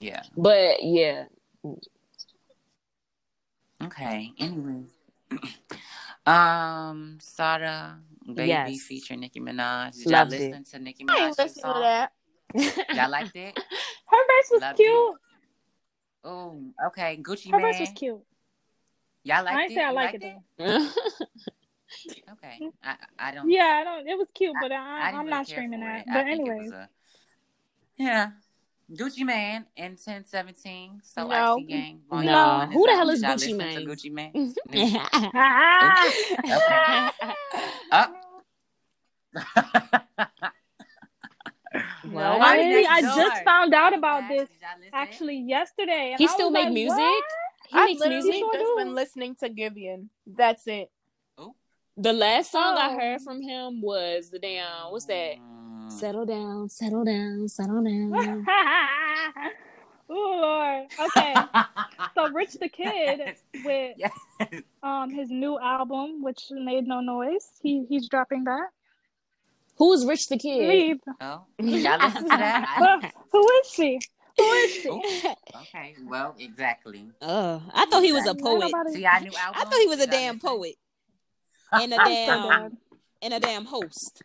yeah. 0.00 0.22
But 0.36 0.82
yeah, 0.82 1.24
Okay. 3.82 4.32
Anyway, 4.38 4.84
um, 6.26 7.18
Sada, 7.20 7.98
Baby 8.26 8.48
Yes. 8.48 8.80
featuring 8.82 9.20
Nicki 9.20 9.40
Minaj. 9.40 9.96
Did 10.02 10.10
Loved 10.10 10.32
y'all 10.32 10.40
it. 10.40 10.50
listen 10.50 10.64
to 10.64 10.78
Nicki 10.78 11.04
I 11.08 11.16
ain't 11.16 11.32
Minaj's 11.32 11.38
listening 11.38 11.54
to 11.54 11.60
song? 11.60 11.80
that. 11.80 12.12
Y'all 12.94 13.10
liked 13.10 13.36
it? 13.36 13.54
Her 14.06 14.16
verse 14.16 14.50
was 14.50 14.60
Loved 14.60 14.76
cute. 14.76 15.16
Oh, 16.24 16.62
okay. 16.88 17.18
Gucci 17.22 17.50
Her 17.50 17.56
Man. 17.58 17.66
verse 17.72 17.80
was 17.80 17.90
cute. 17.94 18.20
Y'all 19.24 19.44
liked 19.44 19.56
I 19.56 19.64
it? 19.66 19.72
say 19.74 19.84
I 19.84 19.90
like 19.90 20.14
it 20.14 20.22
though. 20.58 20.88
Okay. 22.32 22.70
I 22.84 22.94
I 23.18 23.34
don't. 23.34 23.50
Yeah, 23.50 23.64
I 23.80 23.84
don't. 23.84 24.06
It 24.06 24.16
was 24.16 24.28
cute, 24.32 24.54
but 24.62 24.70
I 24.70 24.76
I, 24.76 25.06
didn't 25.06 25.20
I'm 25.20 25.26
really 25.26 25.30
not 25.30 25.46
care 25.46 25.56
streaming 25.56 25.80
that. 25.80 26.00
it. 26.00 26.04
I 26.08 26.14
But 26.14 26.24
think 26.26 26.48
anyways, 26.48 26.70
a 26.72 26.88
yeah. 27.96 28.30
Gucci 28.92 29.24
Mane 29.24 29.66
in 29.76 29.92
1017. 29.92 31.00
So 31.02 31.26
No. 31.26 31.56
RC 31.58 31.68
Gang. 31.68 32.00
Volume 32.08 32.26
No. 32.32 32.46
one 32.58 32.70
Who 32.72 32.86
the 32.86 32.92
hell 32.92 33.10
is 33.10 33.20
Did 33.20 33.26
y'all 33.28 33.36
Gucci 33.36 33.40
listen 33.40 33.56
Mane? 33.58 33.74
To 33.74 33.86
Gucci 33.86 34.12
Mane. 34.12 34.32
No, 34.34 34.50
oh. 37.92 38.14
I 42.12 42.86
I 42.88 43.00
just 43.02 43.44
found 43.44 43.74
out 43.74 43.94
about 43.96 44.28
this 44.28 44.48
did 44.48 44.60
y'all 44.60 44.70
listen? 44.78 44.90
actually 44.94 45.38
yesterday. 45.38 46.10
And 46.12 46.18
he 46.18 46.26
I 46.26 46.30
still 46.30 46.46
was 46.48 46.54
make 46.54 46.64
like, 46.64 46.72
music. 46.72 46.96
what? 46.98 47.24
He 47.70 47.78
I've 47.78 47.86
makes 47.88 48.00
literally 48.00 48.22
music. 48.24 48.40
Sure 48.40 48.52
just 48.54 48.64
do. 48.64 48.74
been 48.78 48.94
listening 48.94 49.34
to 49.36 49.48
Givian. 49.50 50.08
That's 50.26 50.66
it. 50.66 50.90
The 51.96 52.12
last 52.12 52.52
song 52.52 52.76
I 52.78 52.88
Oh. 52.94 52.98
heard 52.98 53.20
from 53.20 53.42
him 53.42 53.82
was 53.82 54.30
the 54.30 54.38
damn 54.38 54.90
what's 54.90 55.04
that? 55.06 55.36
Mm. 55.38 55.92
Settle 55.92 56.24
down, 56.24 56.68
settle 56.68 57.04
down, 57.04 57.46
settle 57.48 57.82
down. 57.84 58.46
oh 60.08 60.38
Lord. 60.40 60.86
Okay. 61.08 61.34
So 62.14 62.28
Rich 62.32 62.54
the 62.54 62.68
Kid 62.68 63.36
with 63.64 63.94
Yes. 63.98 64.12
um 64.82 65.10
his 65.10 65.30
new 65.30 65.58
album, 65.58 66.22
which 66.22 66.46
made 66.50 66.86
no 66.86 67.00
noise. 67.00 67.46
He 67.62 67.84
he's 67.88 68.08
dropping 68.08 68.44
that. 68.44 68.68
Who's 69.76 70.06
Rich 70.06 70.28
the 70.28 70.38
Kid? 70.38 70.68
Me. 70.68 71.00
Oh, 71.20 71.44
y'all 71.58 71.98
listen 71.98 72.22
to 72.22 72.28
that? 72.28 72.76
I, 72.78 73.10
Who 73.32 73.46
is 73.62 73.70
she? 73.70 74.00
Who 74.40 74.52
is 74.52 74.70
she? 74.70 74.88
Ooh, 74.88 75.60
okay, 75.62 75.94
well, 76.06 76.34
exactly. 76.38 77.08
Uh, 77.20 77.60
I 77.72 77.86
thought 77.86 78.02
he 78.02 78.12
was 78.12 78.26
a 78.26 78.34
poet. 78.34 78.72
See 78.92 79.04
our 79.04 79.20
new 79.20 79.32
album? 79.34 79.60
I 79.60 79.64
thought 79.64 79.80
he 79.80 79.86
was 79.86 80.00
a 80.00 80.06
damn 80.06 80.38
poet 80.38 80.74
and 81.72 81.92
a 81.92 81.96
I'm 82.00 82.06
so 82.26 82.48
damn 82.50 82.78
and 83.22 83.34
a 83.34 83.40
damn 83.40 83.64
host. 83.66 84.22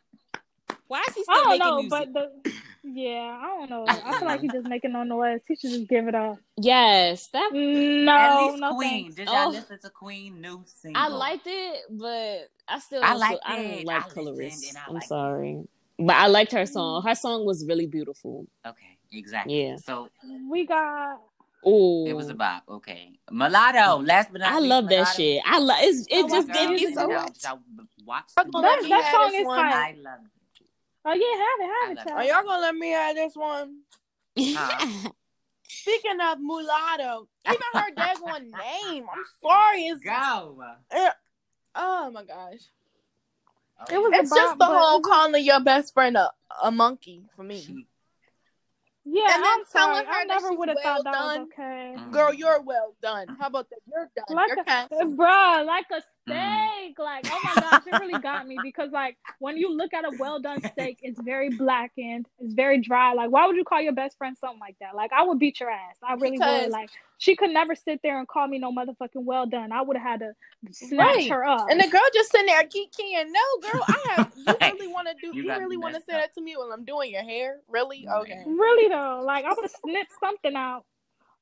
Why 0.87 1.03
is 1.07 1.15
he 1.15 1.21
I 1.21 1.23
still 1.23 1.35
don't 1.35 1.49
making 1.49 1.59
know, 1.67 1.81
music? 1.81 2.13
but 2.13 2.13
the 2.13 2.51
yeah, 2.87 3.39
I 3.41 3.47
don't 3.47 3.69
know. 3.71 3.85
I 3.87 4.13
feel 4.19 4.27
like 4.27 4.41
he's 4.41 4.51
just 4.51 4.67
making 4.67 4.93
no 4.93 5.03
noise. 5.03 5.39
He 5.47 5.55
should 5.55 5.71
just 5.71 5.89
give 5.89 6.07
it 6.07 6.13
up. 6.13 6.37
Yes, 6.55 7.27
that 7.33 7.49
No, 7.51 8.15
At 8.15 8.37
least 8.51 8.59
no 8.61 8.75
Queen. 8.75 8.89
thanks. 9.05 9.15
Did 9.15 9.27
y'all 9.27 9.47
Oh. 9.47 9.49
listen 9.49 9.79
to 9.79 9.89
Queen 9.89 10.39
new 10.39 10.61
single? 10.65 11.01
I 11.01 11.07
liked 11.07 11.47
it, 11.47 11.81
but 11.89 12.47
I 12.67 12.77
still 12.79 13.03
I 13.03 13.13
don't, 13.13 13.39
I 13.43 13.55
don't 13.55 13.85
like 13.85 14.05
I 14.05 14.09
colorist. 14.09 14.75
I 14.77 14.81
I'm 14.87 14.93
liked 14.93 15.05
it. 15.05 15.07
sorry, 15.09 15.63
but 15.97 16.15
I 16.15 16.27
liked 16.27 16.51
her 16.51 16.67
song. 16.67 17.01
Her 17.01 17.15
song 17.15 17.43
was 17.45 17.65
really 17.67 17.87
beautiful. 17.87 18.45
Okay, 18.65 18.94
exactly. 19.15 19.63
Yeah. 19.67 19.77
So 19.77 20.09
We 20.49 20.65
got 20.65 21.19
Oh, 21.67 22.05
it 22.05 22.13
was 22.13 22.29
about 22.29 22.61
okay. 22.69 23.17
Mulatto. 23.31 23.99
Mm. 24.03 24.07
Last 24.07 24.31
but 24.31 24.41
not 24.41 24.51
I 24.51 24.57
least, 24.59 24.69
love 24.69 24.83
that 24.85 24.89
Mulatto. 24.97 25.17
shit. 25.17 25.41
I 25.45 25.57
love 25.59 25.77
it's, 25.81 26.07
it. 26.11 26.25
Oh, 26.25 26.29
Just 26.29 26.47
my 26.49 26.53
gave 26.53 26.69
me 26.69 26.93
so 26.93 27.01
Y'all- 27.09 27.21
much. 27.23 27.43
y'all 27.43 27.59
watch 28.05 28.25
That- 28.35 28.51
the 28.51 28.61
that, 28.61 28.85
that 28.87 29.11
song 29.13 29.31
this 29.31 29.41
is 29.41 29.45
one. 29.47 29.59
I 29.59 29.95
love 29.97 30.19
it. 30.23 30.31
Oh 31.07 31.13
yeah, 31.13 31.37
have 31.37 31.59
it, 31.59 31.73
have 31.81 31.91
it, 31.91 31.95
love 31.97 32.05
child. 32.07 32.19
Are 32.19 32.23
y'all 32.23 32.43
gonna 32.47 32.61
let 32.61 32.75
me 32.75 32.89
have 32.91 33.15
this 33.15 33.35
one? 33.35 33.79
Huh? 34.39 35.09
Speaking 35.67 36.17
of 36.21 36.37
mulatto, 36.39 37.27
even 37.47 37.59
her 37.73 37.91
dead 37.95 38.17
one 38.21 38.43
name. 38.51 39.05
I'm 39.11 39.23
sorry. 39.41 39.81
It's 39.87 40.01
Go. 40.03 40.63
Eh, 40.91 41.09
oh 41.75 42.11
my 42.11 42.23
gosh. 42.23 42.59
Oh, 43.79 43.85
it 43.93 43.97
was 43.97 44.11
It's 44.15 44.31
a 44.31 44.35
just 44.35 44.57
the 44.59 44.65
whole 44.65 44.99
calling 45.01 45.43
your 45.43 45.59
best 45.61 45.93
friend 45.93 46.15
a, 46.15 46.31
a 46.63 46.71
monkey 46.71 47.23
for 47.35 47.43
me. 47.43 47.61
She- 47.61 47.87
Yeah, 49.05 49.23
And 49.31 49.43
then 49.43 49.51
I'm 49.53 49.65
telling 49.71 50.03
sorry. 50.03 50.05
her 50.05 50.11
I 50.11 50.25
that 50.27 50.27
never 50.27 50.49
she's 50.49 50.57
would 50.57 50.69
have 50.69 50.79
well 50.83 50.97
thought 50.97 51.03
that 51.03 51.15
was 51.19 51.35
done. 51.35 51.43
okay. 51.53 51.95
Mm. 51.97 52.11
Girl, 52.11 52.33
you're 52.33 52.61
well 52.61 52.95
done. 53.01 53.27
How 53.39 53.47
about 53.47 53.69
that? 53.69 53.79
You're 53.87 54.09
done. 54.15 54.25
Like 54.35 54.47
you're 54.47 54.59
a, 54.59 54.65
canceled. 54.65 55.17
bruh, 55.17 55.65
like 55.65 55.85
a 55.91 56.01
Mm. 56.29 56.67
steak. 56.87 56.99
Like, 56.99 57.25
oh 57.29 57.39
my 57.43 57.61
gosh, 57.61 57.81
it 57.87 57.99
really 57.99 58.19
got 58.21 58.47
me 58.47 58.57
because, 58.63 58.91
like, 58.91 59.17
when 59.39 59.57
you 59.57 59.75
look 59.75 59.93
at 59.93 60.05
a 60.05 60.11
well 60.17 60.39
done 60.39 60.61
steak, 60.71 60.99
it's 61.01 61.19
very 61.21 61.49
blackened, 61.49 62.27
it's 62.39 62.53
very 62.53 62.79
dry. 62.81 63.13
Like, 63.13 63.31
why 63.31 63.45
would 63.47 63.55
you 63.55 63.63
call 63.63 63.81
your 63.81 63.93
best 63.93 64.17
friend 64.17 64.37
something 64.37 64.59
like 64.59 64.77
that? 64.79 64.95
Like, 64.95 65.11
I 65.13 65.23
would 65.23 65.39
beat 65.39 65.59
your 65.59 65.69
ass. 65.69 65.97
I 66.03 66.13
really 66.13 66.31
Because- 66.37 66.63
would. 66.63 66.71
Like, 66.71 66.89
she 67.17 67.35
could 67.35 67.51
never 67.51 67.75
sit 67.75 68.01
there 68.03 68.19
and 68.19 68.27
call 68.27 68.45
me 68.47 68.59
no 68.59 68.73
motherfucking 68.73 69.23
well 69.23 69.45
done. 69.45 69.71
I 69.71 69.81
would 69.81 69.95
have 69.97 70.05
had 70.05 70.19
to 70.19 70.33
snatch 70.73 71.15
Right. 71.15 71.29
her 71.29 71.45
up. 71.45 71.67
And 71.69 71.79
the 71.79 71.87
girl 71.87 72.01
just 72.13 72.29
sitting 72.31 72.47
there 72.47 72.61
kikiing. 72.63 73.27
No, 73.31 73.71
girl, 73.71 73.83
I 73.87 73.99
have. 74.17 74.33
You 74.35 74.55
really 74.61 74.87
want 74.87 75.07
to 75.07 75.13
do? 75.21 75.35
you 75.35 75.43
You, 75.43 75.49
really 75.59 75.77
want 75.77 75.95
to 75.95 76.01
say 76.01 76.11
that 76.13 76.33
to 76.35 76.41
me 76.41 76.55
while 76.57 76.71
I'm 76.73 76.83
doing 76.83 77.11
your 77.11 77.23
hair? 77.23 77.59
Really? 77.69 78.05
Okay. 78.07 78.43
really 78.45 78.89
though, 78.89 79.21
like, 79.25 79.45
I 79.45 79.49
would 79.53 79.63
have 79.63 79.71
snipped 79.85 80.11
something 80.19 80.55
out. 80.55 80.83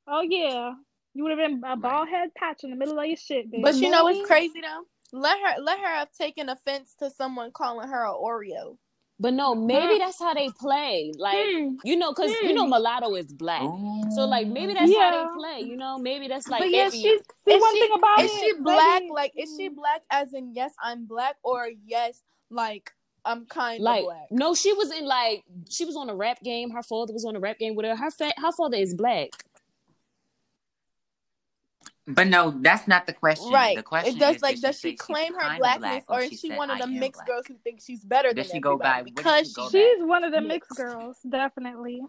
Oh 0.08 0.22
yeah, 0.22 0.74
you 1.14 1.24
would 1.24 1.38
have 1.38 1.39
been 1.39 1.61
a 1.66 1.76
bald 1.78 2.09
head 2.09 2.30
patch 2.36 2.64
in 2.64 2.70
the 2.72 2.76
middle 2.76 2.99
of 2.99 3.05
your 3.05 3.18
shit, 3.18 3.51
bitch. 3.51 3.61
But 3.61 3.76
you 3.76 3.89
know 3.89 4.03
Boy. 4.03 4.14
what's 4.14 4.28
crazy 4.28 4.61
though? 4.61 4.84
Let 5.18 5.38
her 5.39 5.61
let 5.61 5.80
her 5.80 5.88
have 5.88 6.11
taken 6.11 6.49
offense 6.49 6.95
to 6.99 7.09
someone 7.11 7.51
calling 7.51 7.88
her 7.88 8.03
a 8.05 8.14
Oreo. 8.14 8.78
But 9.20 9.36
no, 9.36 9.53
maybe 9.53 9.99
that's 9.99 10.20
how 10.20 10.34
they 10.34 10.49
play. 10.59 11.14
Like 11.18 11.38
Hmm. 11.51 11.76
you 11.84 11.95
know, 11.95 12.14
cause 12.14 12.32
you 12.41 12.53
know 12.53 12.66
mulatto 12.68 13.14
is 13.16 13.32
black. 13.32 13.61
So 14.16 14.26
like 14.26 14.47
maybe 14.47 14.74
that's 14.74 14.91
Yeah. 14.91 15.11
how 15.11 15.28
they 15.28 15.38
play. 15.38 15.59
You 15.70 15.78
know, 15.78 15.99
maybe 15.99 16.28
that's 16.28 16.47
like 16.47 16.61
but 16.61 16.66
they 16.72 16.78
yeah, 16.78 16.89
be- 16.89 17.01
she's 17.01 17.22
See, 17.47 17.57
one 17.59 17.74
she, 17.76 17.80
thing 17.82 17.91
about 17.97 18.20
is 18.22 18.32
it, 18.34 18.39
she 18.39 18.53
black? 18.61 19.01
baby- 19.01 19.11
Like 19.14 19.32
is 19.38 19.55
she 19.57 19.70
black 19.70 20.01
as 20.09 20.34
in 20.34 20.53
yes 20.55 20.74
I'm 20.82 21.05
black 21.05 21.36
or 21.43 21.70
yes 21.86 22.22
like 22.49 22.91
I'm 23.24 23.45
kind 23.45 23.80
of 23.80 23.84
like 23.84 24.03
black? 24.03 24.28
no, 24.32 24.55
she 24.55 24.74
was 24.74 24.91
in 24.91 25.05
like 25.05 25.43
she 25.70 25.86
was 25.86 25.95
on 25.95 26.09
a 26.09 26.16
rap 26.16 26.41
game. 26.41 26.72
Her 26.72 26.84
father 26.84 27.14
was 27.14 27.24
on 27.24 27.36
a 27.36 27.39
rap 27.39 27.59
game 27.59 27.76
with 27.76 27.86
her. 27.86 27.95
Her 27.95 28.09
fa- 28.11 28.34
her 28.38 28.51
father 28.51 28.78
is 28.78 28.95
black. 28.95 29.30
But 32.06 32.28
no, 32.28 32.51
that's 32.62 32.88
not 32.88 33.08
the 33.08 33.14
question. 33.14 33.54
Right. 33.54 33.78
The 33.78 33.84
question 33.84 34.18
it 34.18 34.20
does 34.20 34.36
is, 34.38 34.41
like 34.41 34.60
does 34.60 34.80
say 34.80 34.91
she 34.91 34.95
claim 34.97 35.34
her 35.36 35.58
blackness 35.58 35.80
black, 35.80 36.04
or 36.10 36.22
is 36.22 36.30
she 36.32 36.36
she 36.38 36.47
said, 36.49 36.58
one 36.58 36.70
of 36.70 36.78
the 36.80 36.88
mixed 36.88 37.20
black"? 37.20 37.28
girls 37.28 37.45
who 37.47 37.56
thinks 37.64 37.86
she's 37.86 38.04
better 38.04 38.34
Does 38.34 38.47
than 38.49 38.58
she 38.58 38.60
go 38.62 38.78
by- 38.78 38.99
everybody 38.99 39.16
because 39.16 39.47
she 39.47 39.54
go 39.54 39.70
she's 39.70 39.99
by? 39.99 40.06
One 40.06 40.24
of 40.26 40.32
the 40.34 40.41
mixed 40.41 40.72
Mixed. 40.72 40.78
girls, 40.78 41.18
definitely. 41.28 42.01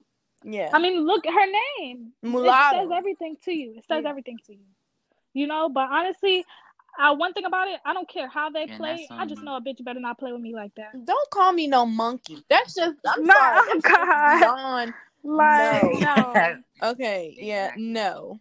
yeah 0.43 0.71
I 0.73 0.81
mean, 0.81 1.05
look 1.07 1.25
at 1.27 1.33
her 1.33 1.47
name. 1.81 2.13
Mulatto. 2.23 2.77
It 2.79 2.83
says 2.83 2.91
everything 2.93 3.37
to 3.45 3.53
you. 3.53 3.75
It 3.79 3.85
says 3.87 4.03
Yeah. 4.03 4.11
everything 4.11 4.39
to 4.47 4.53
you. 4.53 4.65
You 5.33 5.47
know, 5.47 5.69
but 5.69 5.89
honestly, 5.91 6.45
uh, 6.99 7.15
one 7.15 7.33
thing 7.33 7.45
about 7.45 7.69
it, 7.69 7.81
I 7.85 7.93
don't 7.93 8.09
care 8.09 8.29
how 8.29 8.51
they 8.51 8.65
And 8.65 8.77
play. 8.79 9.09
I 9.13 9.27
just 9.27 9.41
um, 9.41 9.45
know 9.45 9.57
a 9.57 9.61
bitch 9.61 9.83
better 9.85 10.01
not 10.01 10.19
play 10.19 10.33
with 10.33 10.41
me 10.41 10.55
like 10.55 10.75
that. 10.77 10.93
Don't 11.05 11.31
call 11.31 11.53
me 11.53 11.67
no 11.69 11.87
monkey. 11.87 12.45
That's 12.51 12.75
just 12.75 12.99
I'm 13.07 13.25
No, 13.25 13.33
sorry. 13.35 13.59
oh, 13.59 13.81
That's 13.83 13.85
just 13.85 13.95
God. 13.95 14.95
Like, 15.23 15.83
No. 15.85 15.99
no. 16.01 16.55
Okay, 16.83 17.37
yeah, 17.39 17.67
Exactly. 17.67 17.83
no. 17.85 18.41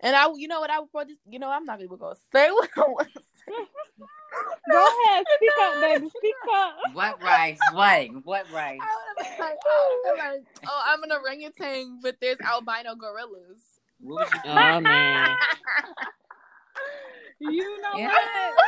And 0.00 0.14
I, 0.14 0.28
you 0.36 0.46
know 0.48 0.60
what, 0.60 0.70
I 0.70 0.78
would 0.78 0.90
probably, 0.92 1.16
you 1.28 1.38
know, 1.38 1.50
I'm 1.50 1.64
not 1.64 1.80
even 1.82 1.96
gonna 1.98 2.14
say 2.32 2.50
what 2.50 2.70
I 2.76 2.80
want 2.82 3.08
to 3.14 3.20
say. 3.20 3.54
Go 4.72 4.86
ahead, 5.06 5.26
speak 5.36 5.50
up, 5.60 5.80
baby. 5.80 6.08
Speak 6.18 6.34
up. 6.54 6.74
What 6.92 7.22
rights? 7.22 7.60
What? 7.72 8.08
What 8.24 8.50
rights? 8.50 8.84
I 8.84 8.94
would 8.94 9.26
have 9.26 9.36
been 9.38 9.46
like, 9.46 9.58
I 9.64 10.00
would've 10.04 10.18
like, 10.18 10.44
oh, 10.66 10.82
I'm 10.86 11.02
an 11.02 11.12
orangutan, 11.12 12.00
but 12.02 12.16
there's 12.20 12.38
albino 12.40 12.94
gorillas. 12.94 13.58
What 14.00 14.20
was 14.32 14.32
you 14.44 14.50
Oh 14.50 14.80
man. 14.80 15.36
You 17.40 17.80
know 17.80 17.96
Yeah. 17.96 18.08
what? 18.08 18.62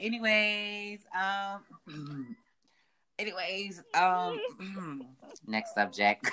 Anyways, 0.00 1.00
um, 1.14 1.64
anyways, 3.18 3.82
um, 3.94 4.40
next 5.46 5.74
subject. 5.74 6.30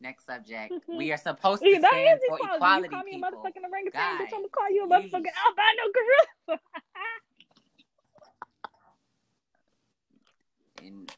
Next 0.00 0.26
subject. 0.26 0.72
We 0.88 1.12
are 1.12 1.16
supposed 1.16 1.62
to 1.62 1.68
Yeah, 1.68 1.80
that 1.80 1.90
stand 1.92 2.20
for 2.26 2.38
equality. 2.38 2.56
equality, 2.56 2.82
You 2.82 2.88
call 2.90 3.02
me 3.04 3.10
a 3.10 3.14
people. 3.14 3.30
motherfucking 3.30 3.70
orangutan, 3.70 4.18
Guys, 4.18 4.26
bitch. 4.26 4.34
I'm 4.34 4.40
gonna 4.40 4.48
call 4.48 4.70
you 4.70 4.84
a 4.84 4.88
motherfucking 4.88 5.34
albino 5.46 5.84
gorilla. 5.94 6.60
And, 10.82 11.12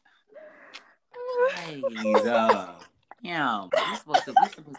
Please, 1.79 2.25
uh, 2.25 2.79
know, 3.23 3.69
we 3.89 3.95
supposed 3.95 4.25
to, 4.25 4.33
we 4.33 4.47
supposed, 4.49 4.77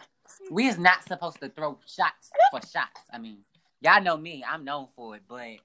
we 0.51 0.67
is 0.67 0.77
not 0.77 1.03
supposed 1.07 1.39
to 1.41 1.49
throw 1.49 1.77
shots 1.85 2.29
for 2.51 2.61
shots. 2.61 3.01
I 3.11 3.17
mean, 3.17 3.39
y'all 3.81 4.01
know 4.01 4.17
me, 4.17 4.43
I'm 4.47 4.63
known 4.63 4.87
for 4.95 5.15
it, 5.15 5.23
but 5.27 5.57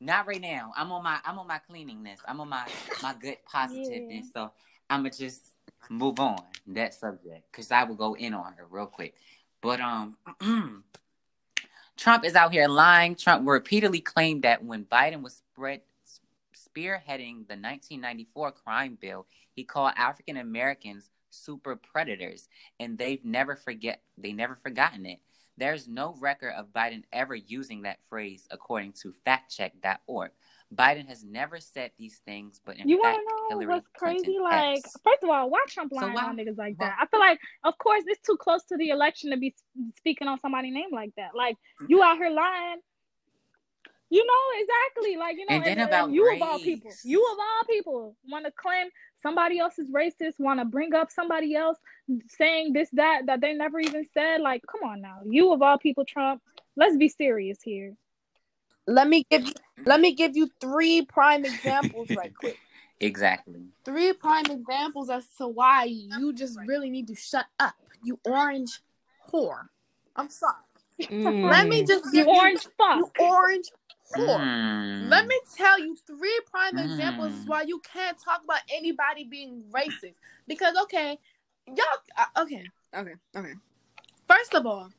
not 0.00 0.26
right 0.26 0.40
now. 0.40 0.72
I'm 0.76 0.90
on 0.92 1.02
my, 1.02 1.18
I'm 1.24 1.38
on 1.38 1.46
my 1.46 1.60
cleaningness. 1.70 2.18
I'm 2.26 2.40
on 2.40 2.48
my, 2.48 2.66
my 3.02 3.14
good 3.14 3.36
positiveness. 3.44 4.30
So 4.32 4.50
I'ma 4.88 5.10
just 5.10 5.42
move 5.88 6.20
on 6.20 6.42
that 6.68 6.94
subject 6.94 7.50
because 7.50 7.70
I 7.70 7.84
will 7.84 7.96
go 7.96 8.14
in 8.14 8.34
on 8.34 8.54
her 8.54 8.66
real 8.68 8.86
quick. 8.86 9.14
But 9.60 9.80
um, 9.80 10.16
Trump 11.96 12.24
is 12.24 12.34
out 12.34 12.52
here 12.52 12.68
lying. 12.68 13.14
Trump 13.14 13.46
repeatedly 13.46 14.00
claimed 14.00 14.42
that 14.42 14.64
when 14.64 14.84
Biden 14.84 15.22
was 15.22 15.42
spread 15.52 15.82
spearheading 16.54 17.46
the 17.48 17.56
1994 17.56 18.52
crime 18.52 18.98
bill, 19.00 19.26
he 19.52 19.64
called 19.64 19.92
African 19.96 20.36
Americans 20.36 21.10
super 21.30 21.76
predators, 21.76 22.48
and 22.78 22.98
they've 22.98 23.24
never 23.24 23.56
forget 23.56 24.02
they 24.16 24.32
never 24.32 24.56
forgotten 24.62 25.06
it. 25.06 25.18
There's 25.56 25.88
no 25.88 26.16
record 26.20 26.54
of 26.56 26.72
Biden 26.72 27.04
ever 27.12 27.34
using 27.34 27.82
that 27.82 27.98
phrase, 28.08 28.48
according 28.50 28.94
to 29.02 29.14
factcheck.org. 29.26 30.30
Biden 30.74 31.08
has 31.08 31.24
never 31.24 31.58
said 31.58 31.90
these 31.98 32.18
things, 32.24 32.60
but 32.64 32.76
in 32.76 32.88
You 32.88 32.98
want 32.98 33.16
fact, 33.16 33.28
to 33.28 33.34
know 33.34 33.48
Hillary 33.48 33.66
what's 33.66 33.88
crazy? 33.96 34.38
Like, 34.38 34.84
first 35.02 35.22
of 35.24 35.28
all, 35.30 35.50
why 35.50 35.64
Trump 35.68 35.90
So 35.92 35.96
lying 36.00 36.14
why- 36.14 36.24
on 36.26 36.36
niggas 36.36 36.56
like 36.56 36.76
why- 36.78 36.86
that? 36.86 36.96
I 37.00 37.06
feel 37.06 37.18
like, 37.20 37.40
of 37.64 37.76
course, 37.78 38.04
it's 38.06 38.20
too 38.24 38.36
close 38.36 38.62
to 38.66 38.76
the 38.76 38.90
election 38.90 39.30
to 39.30 39.36
be 39.36 39.54
speaking 39.96 40.28
on 40.28 40.38
somebody's 40.38 40.72
name 40.72 40.90
like 40.92 41.12
that. 41.16 41.34
Like, 41.34 41.56
you 41.88 42.02
out 42.02 42.18
here 42.18 42.30
lying. 42.30 42.78
You 44.12 44.26
know 44.26 44.60
exactly, 44.60 45.16
like 45.16 45.36
you 45.36 45.46
know, 45.46 45.54
And 45.54 45.64
then 45.64 45.78
and, 45.78 45.88
about 45.88 46.06
and 46.06 46.14
you 46.16 46.32
of 46.34 46.42
all 46.42 46.58
people, 46.58 46.90
you 47.04 47.24
of 47.32 47.38
all 47.38 47.64
people, 47.68 48.16
want 48.28 48.44
to 48.44 48.50
claim 48.50 48.88
somebody 49.22 49.60
else 49.60 49.78
is 49.78 49.88
racist, 49.90 50.40
want 50.40 50.58
to 50.58 50.64
bring 50.64 50.94
up 50.94 51.12
somebody 51.12 51.54
else 51.54 51.78
saying 52.26 52.72
this 52.72 52.88
that 52.94 53.26
that 53.26 53.40
they 53.40 53.52
never 53.52 53.78
even 53.78 54.04
said. 54.12 54.40
Like, 54.40 54.62
come 54.70 54.88
on 54.88 55.00
now, 55.00 55.20
you 55.24 55.52
of 55.52 55.62
all 55.62 55.78
people, 55.78 56.04
Trump. 56.04 56.42
Let's 56.76 56.96
be 56.96 57.08
serious 57.08 57.62
here. 57.62 57.94
Let 58.86 59.08
me 59.08 59.24
give 59.30 59.46
you 59.46 59.52
let 59.86 60.00
me 60.00 60.14
give 60.14 60.36
you 60.36 60.50
three 60.60 61.02
prime 61.02 61.44
examples 61.44 62.08
right 62.10 62.34
quick. 62.34 62.58
Exactly. 63.02 63.62
Three 63.82 64.12
prime 64.12 64.44
examples 64.50 65.08
as 65.08 65.24
to 65.38 65.48
why 65.48 65.84
you 65.84 66.34
just 66.34 66.58
really 66.66 66.90
need 66.90 67.06
to 67.08 67.14
shut 67.14 67.46
up. 67.58 67.72
You 68.04 68.20
orange 68.26 68.82
whore. 69.32 69.68
I'm 70.16 70.28
sorry. 70.28 70.52
Mm. 71.00 71.48
Let 71.48 71.66
me 71.66 71.86
just 71.86 72.04
You 72.06 72.10
give 72.12 72.26
you 72.26 72.32
orange 72.34 72.60
fuck. 72.76 72.98
you 72.98 73.10
orange 73.18 73.70
whore. 74.14 74.38
Mm. 74.40 75.08
Let 75.08 75.26
me 75.26 75.34
tell 75.56 75.78
you 75.80 75.96
three 76.06 76.40
prime 76.50 76.76
examples 76.76 77.32
Mm. 77.32 77.46
why 77.46 77.62
you 77.62 77.80
can't 77.80 78.18
talk 78.22 78.44
about 78.44 78.60
anybody 78.70 79.24
being 79.24 79.64
racist. 79.70 80.16
Because 80.46 80.74
okay, 80.82 81.18
y'all 81.66 81.86
uh, 82.18 82.42
okay, 82.42 82.64
okay, 82.94 83.14
okay. 83.34 83.54
First 84.28 84.54
of 84.54 84.66
all, 84.66 84.90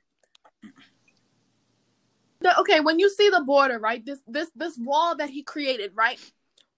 the, 0.63 0.69
okay, 2.59 2.79
when 2.79 2.99
you 2.99 3.09
see 3.09 3.29
the 3.29 3.41
border, 3.41 3.79
right? 3.79 4.05
This 4.05 4.19
this 4.27 4.49
this 4.55 4.77
wall 4.77 5.15
that 5.17 5.29
he 5.29 5.43
created, 5.43 5.91
right? 5.95 6.19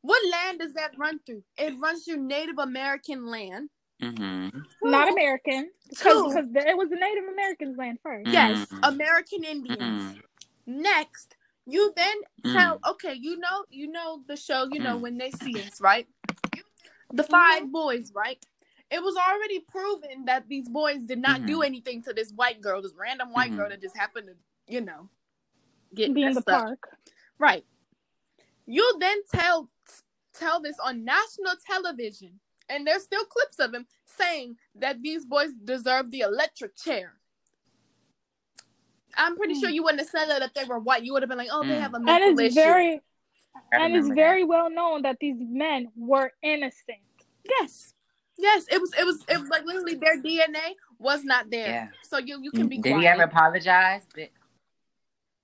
What 0.02 0.22
land 0.32 0.60
does 0.60 0.74
that 0.74 0.92
run 0.98 1.20
through? 1.26 1.44
It 1.58 1.74
runs 1.80 2.04
through 2.04 2.18
Native 2.28 2.58
American 2.60 3.26
land. 3.28 3.70
Mm-hmm. 4.02 4.60
Not 4.84 5.10
American, 5.10 5.70
Two. 5.96 6.26
because 6.28 6.48
it 6.56 6.78
was 6.78 6.90
the 6.90 6.98
Native 6.98 7.24
Americans' 7.32 7.78
land 7.78 8.00
first. 8.04 8.30
Yes, 8.30 8.68
Mm. 8.74 8.94
American 8.94 9.44
Indians. 9.46 9.80
Mm. 9.80 10.22
Next, 10.66 11.36
you 11.66 11.94
then 11.96 12.18
Mm. 12.46 12.52
tell 12.54 12.80
okay, 12.92 13.14
you 13.14 13.38
know, 13.38 13.66
you 13.70 13.88
know 13.88 14.24
the 14.28 14.36
show, 14.36 14.68
you 14.70 14.80
know 14.82 14.98
Mm. 14.98 15.02
when 15.02 15.18
they 15.18 15.32
see 15.32 15.62
us, 15.62 15.80
right? 15.80 16.08
The 17.12 17.24
5 17.24 17.72
boys, 17.72 18.12
right? 18.14 18.44
It 18.92 19.02
was 19.02 19.16
already 19.16 19.60
proven 19.62 20.26
that 20.26 20.48
these 20.50 20.68
boys 20.68 21.02
did 21.06 21.20
not 21.20 21.46
do 21.46 21.62
anything 21.62 22.04
to 22.04 22.14
this 22.14 22.32
white 22.34 22.60
girl, 22.62 22.82
this 22.82 22.94
random 22.96 23.32
white 23.32 23.52
Mhm. 23.52 23.56
girl 23.56 23.70
that 23.70 23.82
just 23.82 23.98
happened 23.98 24.28
to, 24.28 24.36
you 24.74 24.82
know, 24.82 25.10
get 25.96 26.14
Be 26.14 26.24
in 26.24 26.30
the 26.30 26.36
messed 26.36 26.50
up. 26.50 26.62
park. 26.64 26.98
Right. 27.40 27.66
You 28.66 28.98
then 29.00 29.18
tell 29.34 29.70
tell 30.34 30.62
this 30.62 30.78
on 30.84 31.04
national 31.06 31.54
television, 31.70 32.40
and 32.70 32.88
there's 32.88 33.04
still 33.04 33.26
clips 33.26 33.60
of 33.60 33.74
him 33.74 33.86
saying 34.06 34.56
that 34.76 35.02
these 35.02 35.26
boys 35.26 35.50
deserve 35.64 36.10
the 36.12 36.22
electric 36.22 36.76
chair. 36.76 37.14
I'm 39.16 39.36
pretty 39.38 39.54
sure 39.56 39.70
you 39.70 39.84
wouldn't 39.84 40.00
have 40.02 40.10
said 40.10 40.26
that 40.30 40.42
if 40.42 40.54
they 40.54 40.64
were 40.64 40.80
white. 40.80 41.04
You 41.04 41.14
would 41.14 41.22
have 41.22 41.30
been 41.30 41.38
like, 41.38 41.50
"Oh, 41.52 41.64
they 41.64 41.76
Mm. 41.76 41.82
have 41.82 41.94
a 41.94 41.98
And 41.98 42.10
it's 42.10 42.40
issue." 42.42 42.54
very 42.56 43.02
and 43.72 43.96
it's 43.96 44.04
remember 44.04 44.16
very 44.16 44.44
well 44.44 44.70
known 44.70 45.04
that 45.04 45.18
these 45.20 45.36
men 45.40 45.92
were 45.96 46.32
innocent. 46.42 46.98
Yes, 47.44 47.94
yes. 48.38 48.66
It 48.72 48.82
was. 48.82 48.92
It 48.98 49.06
was. 49.06 49.24
It 49.30 49.40
was 49.40 49.50
like 49.50 49.66
literally 49.66 49.96
their 49.96 50.20
DNA 50.22 50.76
was 50.98 51.24
not 51.24 51.52
there. 51.52 51.68
Yeah. 51.68 51.88
So 52.04 52.18
you 52.18 52.42
you 52.42 52.52
can 52.52 52.68
be 52.68 52.78
Did 52.78 52.92
quiet. 52.94 53.02
he 53.02 53.08
ever 53.08 53.24
apologize? 53.24 54.08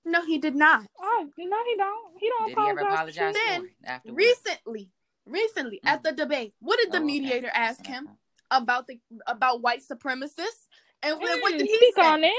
Did, 0.09 0.11
No, 0.11 0.25
he 0.25 0.37
did 0.37 0.55
not. 0.55 0.85
Oh 0.99 1.29
no, 1.37 1.57
he 1.65 1.75
don't. 1.77 2.19
He 2.19 2.29
don't 2.29 2.47
did 2.49 2.57
he 2.57 2.67
ever 2.69 2.79
apologize. 2.81 3.15
apologize 3.15 3.35
Then, 3.47 3.69
afterwards? 3.85 4.17
Recently, 4.17 4.89
recently 5.25 5.81
at 5.85 5.99
Mm. 5.99 6.03
the 6.03 6.11
debate, 6.13 6.53
what 6.59 6.79
did 6.79 6.91
the 6.91 6.97
Oh, 6.99 7.01
okay. 7.01 7.05
mediator 7.05 7.51
ask 7.53 7.85
him 7.85 8.09
about 8.51 8.87
the 8.87 8.99
about 9.27 9.61
white 9.61 9.81
supremacists? 9.81 10.67
And 11.03 11.19
what, 11.19 11.41
what 11.41 11.53
Mm, 11.53 11.57
did 11.59 11.67
he 11.67 11.75
speak 11.75 11.95
say? 11.95 12.01
on 12.01 12.23
it. 12.23 12.33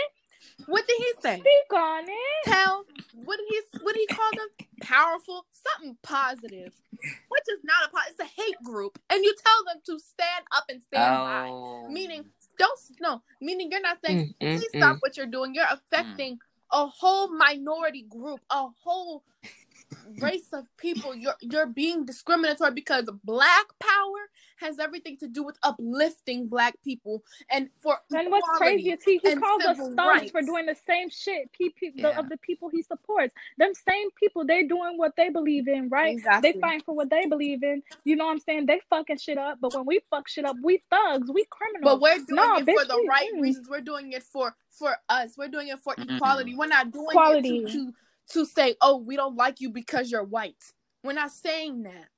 What 0.67 0.87
did 0.87 0.97
he 0.99 1.13
say? 1.21 1.39
Speak 1.41 1.73
on 1.79 2.05
it. 2.09 2.45
Tell 2.47 2.85
what 3.25 3.37
did 3.39 3.47
he 3.49 3.61
what 3.83 3.95
did 3.95 4.01
he 4.01 4.07
call 4.15 4.31
them? 4.37 4.49
Powerful, 4.81 5.47
something 5.53 5.97
positive, 6.03 6.73
which 7.29 7.45
is 7.49 7.61
not 7.65 7.87
a 7.87 7.91
po- 7.91 7.99
it's 8.09 8.19
a 8.21 8.25
hate 8.25 8.57
group, 8.65 8.99
and 9.11 9.23
you 9.25 9.35
tell 9.45 9.65
them 9.67 9.83
to 9.87 9.99
stand 9.99 10.45
up 10.53 10.65
and 10.69 10.83
stand 10.83 11.05
by. 11.25 11.49
Oh. 11.49 11.89
Meaning, 11.91 12.25
don't 12.59 12.79
no. 13.01 13.23
Meaning, 13.41 13.71
you're 13.71 13.81
not 13.81 13.99
saying 14.05 14.35
Mm, 14.41 14.47
mm, 14.47 14.57
please 14.57 14.73
mm. 14.75 14.79
stop 14.79 14.97
what 15.01 15.17
you're 15.17 15.27
doing. 15.27 15.55
You're 15.55 15.67
affecting 15.71 16.39
a 16.73 16.87
whole 16.87 17.29
minority 17.29 18.03
group, 18.09 18.41
a 18.51 18.69
whole 18.85 19.25
race 20.21 20.49
of 20.53 20.65
people. 20.77 21.15
You're 21.15 21.35
you're 21.41 21.67
being 21.67 22.05
discriminatory 22.05 22.73
because 22.73 23.09
black 23.25 23.67
power 23.79 24.19
has 24.59 24.79
everything 24.79 25.17
to 25.19 25.29
do 25.29 25.43
with 25.43 25.57
uplifting 25.63 26.47
black 26.47 26.75
people 26.85 27.23
and 27.51 27.69
for 27.81 27.99
And 28.13 28.31
what's 28.31 28.47
crazy 28.59 28.91
is 28.91 29.03
he, 29.03 29.19
he 29.23 29.35
calls 29.37 29.65
us 29.65 29.77
civil 29.79 29.95
thugs 29.97 30.31
for 30.31 30.43
doing 30.43 30.67
the 30.67 30.77
same 30.87 31.09
shit 31.09 31.51
pe- 31.59 31.71
pe- 31.71 31.93
the- 32.03 32.19
of 32.19 32.29
the 32.29 32.37
people 32.39 32.69
he 32.69 32.83
supports. 32.83 33.35
Them 33.59 33.73
same 33.89 34.11
people, 34.19 34.45
they're 34.45 34.67
doing 34.69 34.99
what 34.99 35.13
they 35.17 35.31
believe 35.31 35.67
in, 35.69 35.89
right? 35.89 36.15
Exactly. 36.15 36.53
They 36.53 36.61
fighting 36.61 36.83
for 36.85 36.95
what 36.95 37.09
they 37.11 37.27
believe 37.27 37.63
in. 37.63 37.83
You 38.05 38.17
know 38.17 38.27
what 38.27 38.33
I'm 38.33 38.41
saying? 38.41 38.67
They 38.67 38.81
fucking 38.91 39.19
shit 39.19 39.39
up. 39.39 39.59
But 39.61 39.75
when 39.75 39.87
we 39.87 40.01
fuck 40.11 40.29
shit 40.29 40.45
up, 40.45 40.57
we 40.63 40.83
thugs, 40.91 41.31
we 41.33 41.47
criminals. 41.51 41.95
But 41.95 42.01
we're 42.03 42.17
doing 42.17 42.37
No, 42.37 42.57
it 42.57 42.65
for 42.67 42.85
the 42.85 43.07
right 43.09 43.31
reasons. 43.41 43.69
We're 43.69 43.81
doing 43.81 44.13
it 44.13 44.23
for 44.23 44.55
for 44.71 44.95
us. 45.09 45.35
We're 45.37 45.49
doing 45.49 45.69
it 45.69 45.79
for 45.81 45.95
Mm-mm. 45.95 46.17
equality. 46.17 46.55
We're 46.55 46.67
not 46.67 46.91
doing 46.91 47.07
Equality. 47.11 47.59
it 47.65 47.73
to, 47.73 47.87
to 47.87 47.95
to 48.33 48.45
say, 48.47 48.77
"Oh, 48.81 48.97
we 48.97 49.17
don't 49.17 49.37
like 49.37 49.61
you 49.61 49.71
because 49.71 50.11
you're 50.11 50.25
white." 50.25 50.63
We're 51.03 51.13
not 51.13 51.31
saying 51.31 51.83
that. 51.85 52.09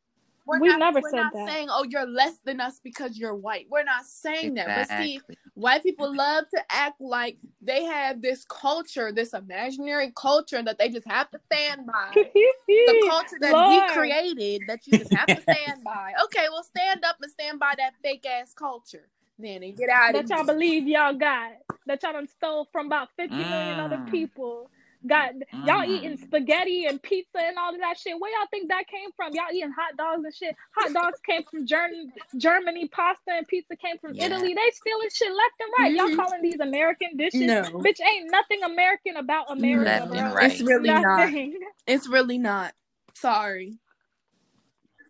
We're 0.44 0.58
We've 0.58 0.72
not, 0.72 0.80
never 0.80 1.00
we're 1.00 1.10
said 1.10 1.16
not 1.16 1.32
that. 1.34 1.48
saying, 1.48 1.68
"Oh, 1.70 1.84
you're 1.88 2.06
less 2.06 2.38
than 2.44 2.60
us 2.60 2.80
because 2.82 3.16
you're 3.16 3.34
white." 3.34 3.66
We're 3.70 3.84
not 3.84 4.04
saying 4.04 4.54
that. 4.54 4.88
But 4.88 4.98
see, 4.98 5.20
white 5.54 5.82
people 5.84 6.14
love 6.14 6.48
to 6.50 6.60
act 6.70 7.00
like 7.00 7.38
they 7.60 7.84
have 7.84 8.20
this 8.22 8.44
culture, 8.44 9.12
this 9.12 9.34
imaginary 9.34 10.12
culture 10.16 10.60
that 10.62 10.78
they 10.78 10.88
just 10.88 11.06
have 11.06 11.30
to 11.30 11.38
stand 11.52 11.86
by. 11.86 12.22
The 12.66 13.06
culture 13.08 13.36
that 13.40 13.52
Lord. 13.52 13.68
we 13.68 13.94
created 13.94 14.62
that 14.66 14.86
you 14.86 14.98
just 14.98 15.14
have 15.14 15.28
to 15.28 15.40
stand 15.42 15.84
by. 15.84 16.14
Okay, 16.24 16.46
well, 16.50 16.64
stand 16.64 17.04
up 17.04 17.16
and 17.22 17.30
stand 17.30 17.60
by 17.60 17.74
that 17.76 17.92
fake 18.02 18.26
ass 18.26 18.54
culture. 18.54 19.08
Then 19.38 19.62
and 19.62 19.76
get 19.76 19.88
out 19.90 20.14
that 20.14 20.28
y'all 20.28 20.38
here. 20.38 20.46
believe 20.46 20.88
y'all 20.88 21.14
got. 21.14 21.52
That 21.86 22.02
y'all 22.02 22.12
done 22.14 22.26
stole 22.28 22.68
from 22.72 22.86
about 22.86 23.08
50 23.16 23.36
million 23.36 23.78
other 23.80 23.98
Mm. 23.98 24.10
people. 24.10 24.70
Got 25.06 25.34
y'all 25.52 25.82
Mm. 25.84 25.88
eating 25.88 26.16
spaghetti 26.16 26.86
and 26.86 27.02
pizza 27.02 27.38
and 27.38 27.58
all 27.58 27.74
of 27.74 27.80
that 27.80 27.98
shit. 27.98 28.18
Where 28.20 28.30
y'all 28.38 28.46
think 28.50 28.68
that 28.68 28.86
came 28.86 29.10
from? 29.16 29.32
Y'all 29.34 29.52
eating 29.52 29.72
hot 29.72 29.96
dogs 29.96 30.24
and 30.24 30.32
shit. 30.34 30.54
Hot 30.76 30.92
dogs 31.12 31.18
came 31.28 31.42
from 31.42 31.66
Germ- 31.66 32.12
Germany. 32.36 32.86
Pasta 32.88 33.32
and 33.32 33.48
pizza 33.48 33.74
came 33.76 33.98
from 33.98 34.14
Yeah. 34.14 34.26
Italy. 34.26 34.54
They 34.54 34.70
stealing 34.70 35.08
shit 35.12 35.32
left 35.32 35.54
and 35.60 35.70
right. 35.78 35.92
Mhm. 35.92 35.96
Y'all 35.96 36.16
calling 36.24 36.42
these 36.42 36.60
American 36.60 37.16
dishes? 37.16 37.40
No. 37.40 37.62
Bitch, 37.62 38.00
ain't 38.00 38.30
nothing 38.30 38.62
American 38.62 39.16
about 39.16 39.50
America, 39.50 39.84
Left 40.06 40.14
and 40.14 40.34
right. 40.34 40.52
It's 40.52 40.60
really 40.62 40.88
not. 40.88 41.02
Nothing. 41.18 41.58
It's 41.88 42.08
really 42.08 42.38
not. 42.38 42.74
Sorry. 43.14 43.78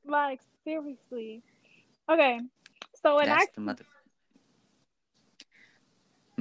like 0.06 0.40
seriously. 0.64 1.42
Okay, 2.08 2.40
so 3.02 3.18
and 3.18 3.30
I 3.30 3.36
That's 3.40 3.54
the 3.54 3.60
mother. 3.60 3.84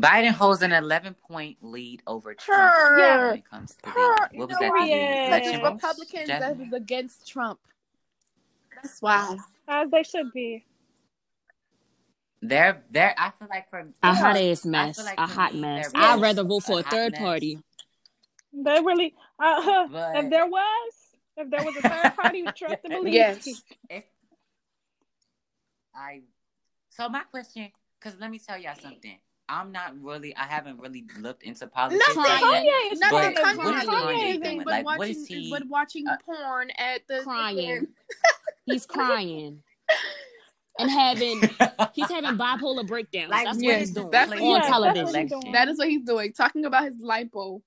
Biden 0.01 0.31
holds 0.31 0.61
an 0.61 0.71
11 0.71 1.15
point 1.29 1.57
lead 1.61 2.01
over 2.07 2.33
Trump 2.33 2.73
Her. 2.73 3.27
when 3.29 3.37
it 3.39 3.49
comes 3.49 3.75
to 3.83 3.89
Her. 3.89 4.15
the, 4.31 4.37
what 4.37 4.49
was 4.49 4.57
that? 4.57 4.69
why? 4.71 4.87
The 4.87 5.27
Election? 5.27 5.61
Republicans 5.61 6.27
that 6.27 6.39
Jasmine? 6.41 6.67
is 6.67 6.73
against 6.73 7.27
Trump. 7.27 7.59
That's 8.75 9.01
why. 9.01 9.37
as 9.67 9.89
they 9.91 10.03
should 10.03 10.31
be. 10.33 10.65
They're, 12.41 12.81
they're, 12.89 13.13
I 13.17 13.31
feel 13.37 13.47
like 13.49 13.69
for 13.69 13.87
A 14.01 14.13
hot 14.15 14.35
I 14.35 14.49
ass 14.49 14.65
mess. 14.65 14.95
feel 14.95 15.05
like 15.05 15.19
a 15.19 15.27
for 15.27 15.33
hot 15.33 15.53
me, 15.53 15.61
mess. 15.61 15.91
they're 15.91 16.01
I'd 16.01 16.19
rather 16.21 16.43
vote 16.43 16.63
for 16.63 16.73
a 16.73 16.75
a 16.77 16.83
third 16.83 17.11
mess. 17.11 17.21
party. 17.21 17.59
They 18.53 18.79
really. 18.81 19.13
Uh, 19.39 19.87
But- 19.87 20.15
if 20.17 20.29
there 20.31 20.47
was, 20.47 20.93
if 21.37 21.49
there 21.51 21.63
was 21.63 21.75
a 21.77 21.81
third 21.81 22.15
party, 22.15 22.43
trust 22.55 22.77
and 22.83 22.93
believe. 22.93 23.13
Yes. 23.13 23.47
if 23.89 24.03
I 25.95 26.21
so 26.89 27.07
my 27.09 27.21
question, 27.23 27.69
because 27.99 28.19
let 28.19 28.31
me 28.31 28.39
tell 28.39 28.57
y'all 28.57 28.75
something. 28.81 29.17
I'm 29.51 29.71
not 29.71 30.01
really. 30.01 30.35
I 30.35 30.43
haven't 30.43 30.79
really 30.79 31.05
looked 31.19 31.43
into 31.43 31.67
politics. 31.67 32.03
Nothing. 32.07 32.23
like 32.23 32.39
Crying. 32.41 32.65
Kanye 32.65 32.91
is 32.93 32.99
Nothing. 32.99 33.33
But 33.33 33.41
crying. 33.43 33.57
what 33.57 33.75
is 33.75 33.87
Kanye, 33.89 33.93
Kanye 33.93 34.15
Kanye 34.39 34.43
doing? 34.43 34.57
but 34.59 34.65
Like, 34.67 34.85
watching, 34.85 35.09
is 35.15 35.27
he- 35.27 35.49
But 35.51 35.67
watching 35.67 36.07
uh, 36.07 36.17
porn 36.25 36.69
at 36.77 37.01
the 37.07 37.21
Crying. 37.23 37.87
He's 38.65 38.85
crying. 38.85 39.61
And 40.79 40.89
having 40.89 41.41
he's 41.93 42.09
having 42.09 42.37
bipolar 42.37 42.87
breakdowns. 42.87 43.29
Like, 43.29 43.43
that's 43.45 43.57
what 43.61 43.77
he's 43.77 43.91
doing. 43.91 44.09
that's 44.11 44.31
like, 44.31 44.39
what 44.39 44.47
on 44.55 44.61
he's- 44.61 44.71
television. 44.71 45.03
that's 45.05 45.13
what 45.13 45.21
he's 45.21 45.29
doing. 45.41 45.51
That 45.51 45.67
is 45.67 45.77
what 45.77 45.87
he's 45.89 46.01
doing. 46.03 46.33
Talking 46.33 46.65
about 46.65 46.85
his 46.85 46.95
lipo. 47.03 47.61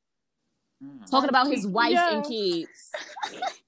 Mm, 0.83 1.11
Talking 1.11 1.29
about 1.29 1.49
his 1.49 1.67
wife 1.67 1.93
Yeah. 1.93 2.15
and 2.17 2.25
kids. 2.27 2.91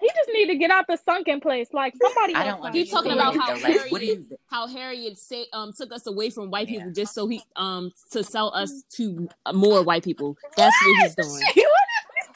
He 0.00 0.08
just 0.08 0.30
need 0.32 0.46
to 0.46 0.56
get 0.56 0.70
out 0.70 0.86
the 0.88 0.96
sunken 1.04 1.40
place. 1.40 1.68
Like 1.72 1.94
somebody. 2.00 2.34
I 2.34 2.44
don't 2.44 2.60
might 2.62 2.90
talking 2.90 3.12
about 3.12 3.34
it. 3.34 3.40
how 3.40 3.52
understand 3.52 3.58
though. 3.58 3.68
Like, 3.82 3.92
what 3.92 4.00
Harriet, 4.02 4.18
you? 4.30 4.38
how 4.50 4.66
Harriet 4.66 5.18
say 5.18 5.46
um 5.52 5.72
took 5.72 5.92
us 5.92 6.06
away 6.06 6.30
from 6.30 6.50
white 6.50 6.68
people 6.68 6.86
Yeah. 6.88 6.92
just 6.94 7.14
so 7.14 7.26
he 7.28 7.42
um 7.56 7.92
to 8.12 8.24
sell 8.24 8.52
us 8.54 8.82
to 8.96 9.28
more 9.52 9.82
white 9.82 10.04
people. 10.04 10.36
That's 10.56 10.76
what 10.84 11.02
he's 11.02 11.14
doing. 11.54 11.66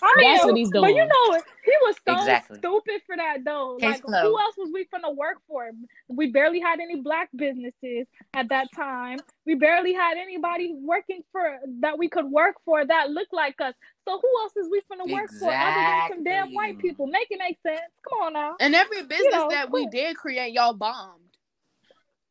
I 0.07 0.20
mean, 0.20 0.32
That's 0.34 0.44
what 0.44 0.57
he's 0.57 0.70
doing. 0.70 0.82
But 0.82 0.88
you 0.88 0.96
doing. 0.96 1.09
know, 1.09 1.42
he 1.64 1.72
was 1.82 1.96
so 2.07 2.14
Exactly. 2.18 2.59
stupid 2.59 3.00
for 3.07 3.16
that 3.16 3.38
though. 3.44 3.76
Case 3.80 3.90
like, 3.92 4.02
closed. 4.02 4.22
who 4.22 4.38
else 4.38 4.55
was 4.59 4.70
we 4.72 4.84
gonna 4.86 5.11
work 5.12 5.38
for? 5.48 5.70
We 6.09 6.30
barely 6.30 6.61
had 6.61 6.78
any 6.80 7.00
black 7.00 7.30
businesses 7.34 8.07
at 8.34 8.48
that 8.50 8.68
time. 8.74 9.18
We 9.46 9.55
barely 9.55 9.94
had 9.94 10.18
anybody 10.18 10.74
working 10.78 11.22
for 11.32 11.59
that 11.80 11.98
we 11.98 12.09
could 12.09 12.26
work 12.26 12.57
for 12.64 12.84
that 12.84 13.11
looked 13.11 13.32
like 13.32 13.61
us. 13.61 13.74
So 14.07 14.18
who 14.20 14.28
else 14.42 14.57
is 14.57 14.68
we 14.70 14.82
gonna 14.90 15.12
work 15.12 15.30
for 15.38 15.50
other 15.50 15.80
than 15.80 16.09
some 16.11 16.24
damn 16.24 16.52
white 16.55 16.78
people? 16.78 17.07
Make 17.07 17.28
it 17.30 17.38
make 17.38 17.59
sense. 17.62 17.80
Come 18.09 18.18
on 18.26 18.32
now. 18.34 18.57
And 18.61 18.74
every 18.74 19.02
business 19.05 19.32
know, 19.32 19.48
that 19.50 19.70
we 19.70 19.86
did 19.86 20.16
create, 20.16 20.52
y'all 20.52 20.74
bombed. 20.74 21.20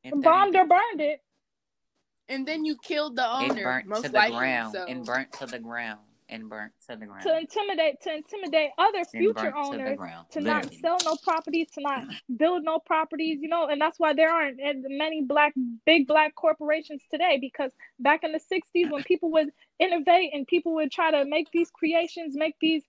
If 0.04 0.22
Bombed 0.22 0.56
or 0.56 0.68
burned 0.68 1.00
it. 1.02 1.22
And 2.30 2.48
then 2.48 2.66
you 2.66 2.78
killed 2.78 3.16
the 3.16 3.24
It 3.24 3.52
owner, 3.52 3.64
burnt 3.64 3.88
most 3.88 4.04
to 4.04 4.10
the 4.10 4.18
likely. 4.18 4.38
ground 4.38 4.74
so. 4.74 4.86
and 4.86 5.06
burnt 5.06 5.32
to 5.34 5.46
the 5.46 5.60
ground 5.60 6.00
and 6.30 6.50
burnt 6.50 6.74
to 6.90 6.96
the 6.96 7.06
ground. 7.06 7.24
To 7.24 7.38
intimidate 7.38 8.02
to 8.02 8.14
intimidate 8.16 8.72
other 8.78 9.00
and 9.00 9.08
future 9.08 9.34
burnt 9.34 9.56
to 9.56 9.60
owners 9.60 10.00
to 10.32 10.42
not 10.42 10.74
sell 10.74 10.98
no 11.06 11.16
properties, 11.24 11.70
to 11.72 11.82
not 11.82 12.06
build 12.38 12.64
no 12.64 12.80
properties, 12.80 13.40
you 13.42 13.48
know, 13.50 13.68
and 13.68 13.80
that's 13.80 14.00
why 14.00 14.14
there 14.14 14.32
aren't 14.32 14.60
as 14.62 14.78
many 14.82 15.22
black, 15.24 15.54
big 15.86 16.08
black 16.08 16.36
corporations 16.36 17.02
today. 17.12 17.38
Because 17.40 17.72
back 18.00 18.24
in 18.24 18.32
the 18.32 18.40
'60s, 18.40 18.90
when 18.92 19.04
people 19.04 19.32
would 19.32 19.50
innovate 19.80 20.34
and 20.34 20.48
people 20.48 20.74
would 20.76 20.92
try 20.92 21.12
to 21.12 21.26
make 21.26 21.50
these 21.52 21.70
creations, 21.72 22.36
make 22.36 22.56
these 22.60 22.84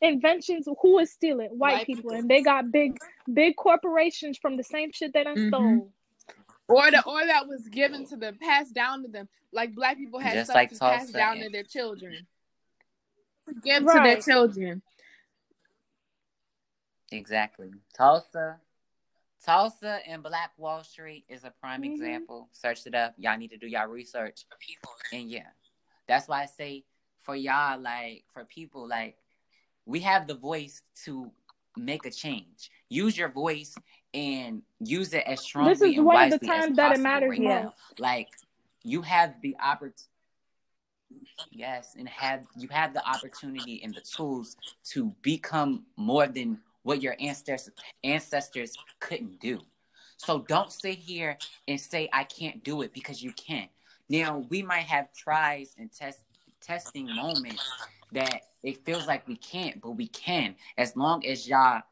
inventions, 0.00 0.68
who 0.80 0.94
would 0.94 1.08
steal 1.08 1.40
it? 1.40 1.50
White, 1.50 1.72
White 1.72 1.86
people. 1.86 2.02
people. 2.02 2.16
and 2.18 2.28
they 2.28 2.42
got 2.42 2.70
big, 2.70 2.98
big 3.32 3.56
corporations 3.56 4.38
from 4.38 4.56
the 4.56 4.64
same 4.64 4.92
shit 4.92 5.12
they 5.12 5.24
done 5.24 5.36
Mhm. 5.36 5.48
stole. 5.48 5.92
Or 6.68 6.90
the 6.90 7.02
or 7.06 7.24
that 7.24 7.48
was 7.48 7.66
given 7.68 8.04
to 8.06 8.16
them, 8.16 8.36
passed 8.38 8.74
down 8.74 9.02
to 9.02 9.08
them. 9.08 9.28
Like 9.52 9.74
black 9.74 9.96
people 9.96 10.18
had 10.20 10.34
Just 10.34 10.46
stuff 10.50 10.54
like 10.56 10.70
to 10.70 10.78
pass 10.78 11.10
down 11.10 11.38
to 11.38 11.48
their 11.48 11.62
children. 11.62 12.26
Give 13.62 13.80
to 13.84 14.00
their 14.02 14.20
children. 14.20 14.82
Exactly. 17.10 17.70
Tulsa. 17.96 18.60
Tulsa 19.44 20.00
and 20.06 20.22
Black 20.22 20.50
Wall 20.58 20.82
Street 20.82 21.24
is 21.28 21.44
a 21.44 21.50
prime 21.50 21.82
Mhm. 21.82 21.94
example. 21.94 22.48
Search 22.52 22.86
it 22.86 22.94
up. 22.94 23.14
Y'all 23.18 23.36
need 23.38 23.50
to 23.50 23.56
do 23.56 23.66
y'all 23.66 23.86
research. 23.86 24.44
And 25.12 25.30
yeah, 25.30 25.50
that's 26.06 26.28
why 26.28 26.42
I 26.42 26.46
say 26.46 26.84
for 27.22 27.34
y'all, 27.36 27.78
like 27.80 28.24
for 28.28 28.44
people, 28.44 28.86
like 28.86 29.16
we 29.86 30.00
have 30.00 30.26
the 30.26 30.34
voice 30.34 30.82
to 31.04 31.32
make 31.76 32.04
a 32.04 32.10
change. 32.10 32.70
Use 32.88 33.16
your 33.16 33.28
voice 33.28 33.74
and 34.12 34.62
use 34.80 35.14
it 35.14 35.24
as 35.26 35.40
strongly 35.40 35.72
This 35.74 35.82
is 35.82 35.96
and 35.96 36.04
one 36.04 36.24
of 36.32 36.40
the 36.40 36.46
wisely 36.46 36.48
as 36.58 36.64
times 36.64 36.76
that 36.76 36.86
it 36.86 36.88
possible 36.88 37.02
matters 37.04 37.30
right 37.30 37.40
most. 37.40 37.64
now. 37.64 37.74
Like 37.98 38.28
you 38.82 39.02
have 39.02 39.40
the 39.40 39.56
opportunity. 39.60 40.04
Yes, 41.50 41.94
and 41.98 42.08
have 42.08 42.44
you 42.56 42.68
have 42.70 42.94
the 42.94 43.06
opportunity 43.08 43.80
and 43.82 43.94
the 43.94 44.00
tools 44.00 44.56
to 44.90 45.14
become 45.22 45.86
more 45.96 46.26
than 46.26 46.58
what 46.82 47.02
your 47.02 47.16
ancestors 47.18 47.70
ancestors 48.04 48.78
couldn't 49.00 49.40
do. 49.40 49.60
So 50.16 50.40
don't 50.40 50.72
sit 50.72 50.98
here 50.98 51.38
and 51.66 51.80
say 51.80 52.08
I 52.12 52.24
can't 52.24 52.62
do 52.62 52.82
it 52.82 52.92
because 52.92 53.22
you 53.22 53.32
can't. 53.32 53.70
Now 54.08 54.44
we 54.48 54.62
might 54.62 54.86
have 54.86 55.12
tries 55.12 55.74
and 55.78 55.90
test 55.92 56.20
testing 56.60 57.14
moments 57.14 57.62
that 58.12 58.42
it 58.62 58.84
feels 58.84 59.06
like 59.06 59.26
we 59.26 59.36
can't, 59.36 59.80
but 59.80 59.92
we 59.92 60.08
can 60.08 60.54
as 60.76 60.96
long 60.96 61.24
as 61.24 61.48
y'all 61.48 61.82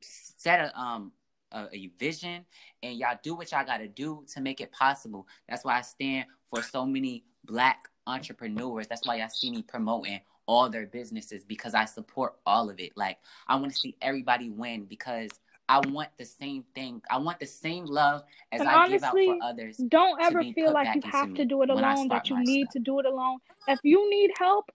set 0.00 0.60
a 0.60 0.78
um 0.78 1.12
a, 1.52 1.68
a 1.72 1.90
vision 1.98 2.44
and 2.82 2.98
y'all 2.98 3.18
do 3.22 3.34
what 3.34 3.52
y'all 3.52 3.64
got 3.64 3.78
to 3.78 3.88
do 3.88 4.24
to 4.34 4.40
make 4.40 4.60
it 4.60 4.72
possible. 4.72 5.26
That's 5.48 5.64
why 5.64 5.78
I 5.78 5.82
stand 5.82 6.26
for 6.50 6.62
so 6.62 6.84
many 6.84 7.24
black 7.44 7.88
entrepreneurs. 8.06 8.86
That's 8.86 9.06
why 9.06 9.16
y'all 9.16 9.28
see 9.28 9.50
me 9.50 9.62
promoting 9.62 10.20
all 10.46 10.68
their 10.68 10.86
businesses 10.86 11.44
because 11.44 11.74
I 11.74 11.84
support 11.84 12.34
all 12.46 12.70
of 12.70 12.80
it. 12.80 12.92
Like 12.96 13.18
I 13.48 13.56
want 13.56 13.72
to 13.72 13.78
see 13.78 13.96
everybody 14.02 14.50
win 14.50 14.84
because 14.84 15.30
I 15.68 15.80
want 15.88 16.10
the 16.18 16.26
same 16.26 16.64
thing. 16.74 17.00
I 17.10 17.18
want 17.18 17.40
the 17.40 17.46
same 17.46 17.86
love 17.86 18.22
as 18.52 18.60
And 18.60 18.68
I 18.68 18.88
give 18.88 19.02
out 19.02 19.12
for 19.12 19.38
others. 19.42 19.78
Don't 19.88 20.20
ever 20.20 20.42
feel 20.52 20.72
like 20.72 20.94
you 20.94 21.02
have 21.10 21.32
to 21.34 21.44
do 21.44 21.62
it 21.62 21.70
alone, 21.70 22.08
that 22.08 22.28
you 22.28 22.38
need 22.44 22.64
stuff. 22.64 22.72
to 22.74 22.78
do 22.80 23.00
it 23.00 23.06
alone. 23.06 23.38
If 23.66 23.80
you 23.82 24.08
need 24.10 24.30
help, 24.38 24.70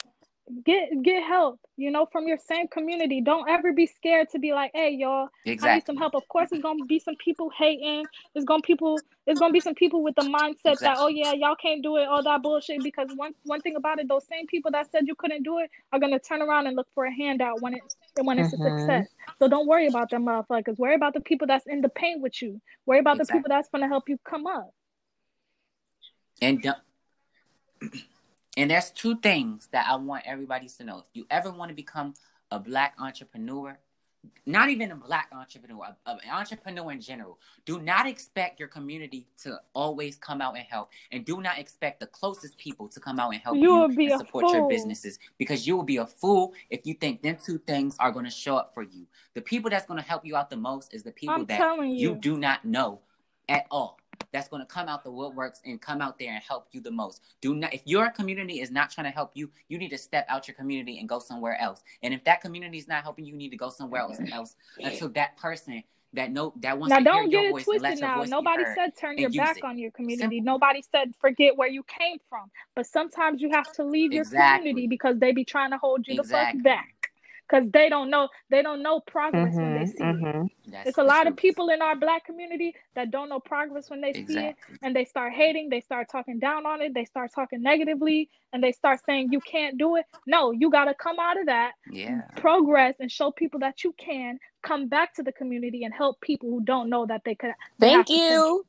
get 0.65 0.89
get 1.03 1.23
help, 1.23 1.59
you 1.77 1.91
know, 1.91 2.07
from 2.11 2.27
your 2.27 2.37
same 2.37 2.67
community. 2.67 3.21
Don't 3.21 3.47
ever 3.49 3.71
be 3.73 3.85
scared 3.85 4.29
to 4.31 4.39
be 4.39 4.51
like, 4.53 4.71
hey 4.73 4.91
y'all, 4.91 5.29
I 5.63 5.75
need 5.75 5.85
some 5.85 5.95
help. 5.97 6.15
Of 6.15 6.27
course 6.27 6.49
it's 6.51 6.61
gonna 6.63 6.85
be 6.85 6.99
some 6.99 7.15
people 7.17 7.49
hating. 7.57 8.05
it's 8.35 8.45
gonna 8.45 8.61
people 8.61 8.99
it's 9.27 9.39
gonna 9.39 9.53
be 9.53 9.59
some 9.59 9.75
people 9.75 10.01
with 10.01 10.15
the 10.15 10.23
mindset 10.23 10.79
that, 10.79 10.97
oh 10.99 11.07
yeah, 11.07 11.33
y'all 11.33 11.55
can't 11.55 11.83
do 11.83 11.97
it, 11.97 12.07
all 12.07 12.23
that 12.23 12.41
bullshit. 12.41 12.81
Because 12.83 13.09
one 13.15 13.33
one 13.43 13.61
thing 13.61 13.75
about 13.75 13.99
it, 13.99 14.07
those 14.07 14.25
same 14.27 14.47
people 14.47 14.71
that 14.71 14.91
said 14.91 15.07
you 15.07 15.15
couldn't 15.15 15.43
do 15.43 15.59
it 15.59 15.69
are 15.93 15.99
gonna 15.99 16.19
turn 16.19 16.41
around 16.41 16.65
and 16.67 16.75
look 16.75 16.87
for 16.95 17.05
a 17.05 17.13
handout 17.13 17.61
when 17.61 17.75
it's 17.75 17.95
when 18.21 18.39
it's 18.39 18.53
a 18.53 18.57
Mm-hmm. 18.57 18.67
Mhm. 18.67 18.79
success. 18.79 19.07
So 19.39 19.47
don't 19.47 19.67
worry 19.67 19.87
about 19.87 20.09
them 20.09 20.25
motherfuckers. 20.25 20.77
Worry 20.77 20.95
about 20.95 21.13
the 21.13 21.21
people 21.21 21.47
that's 21.47 21.65
in 21.67 21.81
the 21.81 21.89
paint 21.89 22.21
with 22.21 22.41
you. 22.41 22.59
Worry 22.85 22.99
about 22.99 23.17
the 23.19 23.25
people 23.25 23.49
that's 23.49 23.69
gonna 23.69 23.87
help 23.87 24.09
you 24.09 24.17
come 24.23 24.47
up. 24.47 24.73
And 26.41 26.61
don't- 26.61 26.77
and 28.57 28.71
there's 28.71 28.91
two 28.91 29.17
things 29.19 29.67
that 29.71 29.87
I 29.89 29.95
want 29.95 30.23
everybody 30.25 30.67
to 30.67 30.83
know. 30.83 30.99
If 30.99 31.05
you 31.13 31.25
ever 31.29 31.51
want 31.51 31.69
to 31.69 31.75
become 31.75 32.13
a 32.51 32.59
black 32.59 32.95
entrepreneur, 32.99 33.77
not 34.45 34.69
even 34.69 34.91
a 34.91 34.95
black 34.95 35.29
entrepreneur, 35.31 35.95
a- 36.05 36.11
an 36.11 36.29
entrepreneur 36.31 36.91
in 36.91 36.99
general, 36.99 37.39
do 37.65 37.79
not 37.79 38.07
expect 38.07 38.59
your 38.59 38.67
community 38.67 39.27
to 39.43 39.61
always 39.73 40.17
come 40.17 40.41
out 40.41 40.57
and 40.57 40.65
help, 40.65 40.89
and 41.11 41.23
do 41.23 41.41
not 41.41 41.57
expect 41.57 41.99
the 41.99 42.07
closest 42.07 42.57
people 42.57 42.89
to 42.89 42.99
come 42.99 43.19
out 43.19 43.31
and 43.33 43.41
help 43.41 43.55
You 43.55 43.61
you, 43.61 43.83
and 43.83 44.11
support 44.17 44.51
your 44.51 44.63
businesses 44.67 45.19
because 45.37 45.65
you 45.67 45.75
will 45.77 45.83
be 45.83 45.97
a 45.97 46.05
fool 46.05 46.53
if 46.69 46.85
you 46.85 46.95
think 46.95 47.21
them 47.21 47.37
two 47.43 47.59
things 47.59 47.95
are 47.99 48.11
going 48.11 48.25
to 48.25 48.31
show 48.31 48.57
up 48.57 48.73
for 48.73 48.83
you. 48.83 49.07
The 49.35 49.41
people 49.41 49.69
that's 49.69 49.85
going 49.85 50.01
to 50.01 50.07
help 50.07 50.25
you 50.25 50.35
out 50.35 50.49
the 50.49 50.57
most 50.57 50.93
is 50.93 51.03
the 51.03 51.11
people 51.11 51.35
I'm 51.41 51.45
that 51.45 51.77
you 51.77 52.09
you. 52.09 52.15
do 52.15 52.37
not 52.37 52.65
know 52.65 53.01
at 53.47 53.67
all 53.71 53.98
that's 54.31 54.49
going 54.49 54.61
to 54.61 54.65
come 54.65 54.87
out 54.87 55.03
the 55.03 55.11
woodworks 55.11 55.59
and 55.65 55.81
come 55.81 56.01
out 56.01 56.19
there 56.19 56.33
and 56.33 56.43
help 56.43 56.67
you 56.71 56.81
the 56.81 56.91
most 56.91 57.21
do 57.41 57.55
not 57.55 57.73
if 57.73 57.81
your 57.85 58.09
community 58.09 58.59
is 58.59 58.71
not 58.71 58.89
trying 58.89 59.05
to 59.05 59.11
help 59.11 59.31
you 59.33 59.49
you 59.69 59.77
need 59.77 59.89
to 59.89 59.97
step 59.97 60.25
out 60.29 60.47
your 60.47 60.55
community 60.55 60.99
and 60.99 61.07
go 61.07 61.19
somewhere 61.19 61.59
else 61.59 61.81
and 62.03 62.13
if 62.13 62.23
that 62.25 62.41
community 62.41 62.77
is 62.77 62.87
not 62.87 63.03
helping 63.03 63.25
you 63.25 63.29
you 63.29 63.37
need 63.37 63.49
to 63.49 63.57
go 63.57 63.69
somewhere 63.69 64.01
else, 64.01 64.19
else 64.33 64.55
until 64.79 65.09
that 65.09 65.37
person 65.37 65.83
that 66.13 66.31
know 66.31 66.53
that 66.57 66.77
wants 66.77 66.91
Now 66.91 66.97
to 66.97 67.03
hear 67.03 67.13
don't 67.13 67.31
your 67.31 67.41
get 67.41 67.45
it 67.49 67.51
voice 67.51 67.67
and 67.67 67.81
let 67.83 67.89
twisted 67.91 68.01
now. 68.01 68.23
Nobody 68.23 68.63
said 68.75 68.97
turn 68.99 69.17
your 69.17 69.29
back 69.29 69.57
it. 69.57 69.63
on 69.63 69.77
your 69.77 69.91
community. 69.91 70.37
Simple. 70.37 70.53
Nobody 70.53 70.83
said 70.91 71.13
forget 71.21 71.55
where 71.55 71.67
you 71.67 71.83
came 71.83 72.17
from. 72.29 72.49
But 72.75 72.87
sometimes 72.87 73.41
you 73.41 73.51
have 73.51 73.71
to 73.73 73.83
leave 73.83 74.11
your 74.11 74.23
Exactly. 74.23 74.69
community 74.69 74.87
because 74.87 75.19
they 75.19 75.31
be 75.31 75.45
trying 75.45 75.69
to 75.71 75.77
hold 75.77 76.07
you 76.07 76.19
Exactly. 76.19 76.61
the 76.61 76.63
fuck 76.63 76.77
back. 76.77 76.98
Cause 77.49 77.63
they 77.73 77.89
don't 77.89 78.09
know 78.09 78.29
they 78.49 78.61
don't 78.61 78.83
know 78.83 78.99
progress 79.01 79.59
when 79.59 79.73
they 79.73 79.85
Mhm, 79.85 79.93
see 79.97 80.11
it. 80.11 80.17
mhm. 80.21 80.49
That's 80.67 80.85
It's 80.85 80.97
a 80.97 81.03
the 81.03 81.05
lot 81.05 81.27
of 81.27 81.35
people 81.35 81.69
in 81.69 81.81
our 81.81 81.95
black 81.95 82.25
community 82.25 82.73
that 82.95 83.11
don't 83.11 83.29
know 83.29 83.39
progress 83.39 83.89
when 83.89 84.01
they 84.01 84.13
see 84.13 84.45
it 84.45 84.55
and 84.81 84.95
they 84.95 85.05
start 85.05 85.33
hating, 85.33 85.69
they 85.69 85.81
start 85.81 86.07
talking 86.11 86.39
down 86.39 86.65
on 86.65 86.81
it, 86.81 86.93
they 86.93 87.05
start 87.05 87.31
talking 87.35 87.61
negatively, 87.61 88.29
and 88.53 88.63
they 88.63 88.71
start 88.71 89.01
saying 89.05 89.31
you 89.31 89.41
can't 89.41 89.77
do 89.77 89.97
it. 89.97 90.05
No, 90.25 90.51
you 90.51 90.71
gotta 90.71 90.93
come 90.93 91.19
out 91.19 91.39
of 91.39 91.47
that 91.47 91.73
yeah 91.91 92.21
progress 92.37 92.95
and 92.99 93.11
show 93.11 93.31
people 93.31 93.59
that 93.59 93.83
you 93.83 93.93
can 93.97 94.39
come 94.63 94.87
back 94.87 95.13
to 95.15 95.23
the 95.23 95.31
community 95.33 95.83
and 95.83 95.93
help 95.93 96.19
people 96.21 96.49
who 96.49 96.61
don't 96.61 96.89
know 96.89 97.05
that 97.05 97.21
they 97.25 97.35
could 97.35 97.51
they 97.79 97.91
Thank 97.91 98.07
potential. 98.07 98.43
you. 98.43 98.65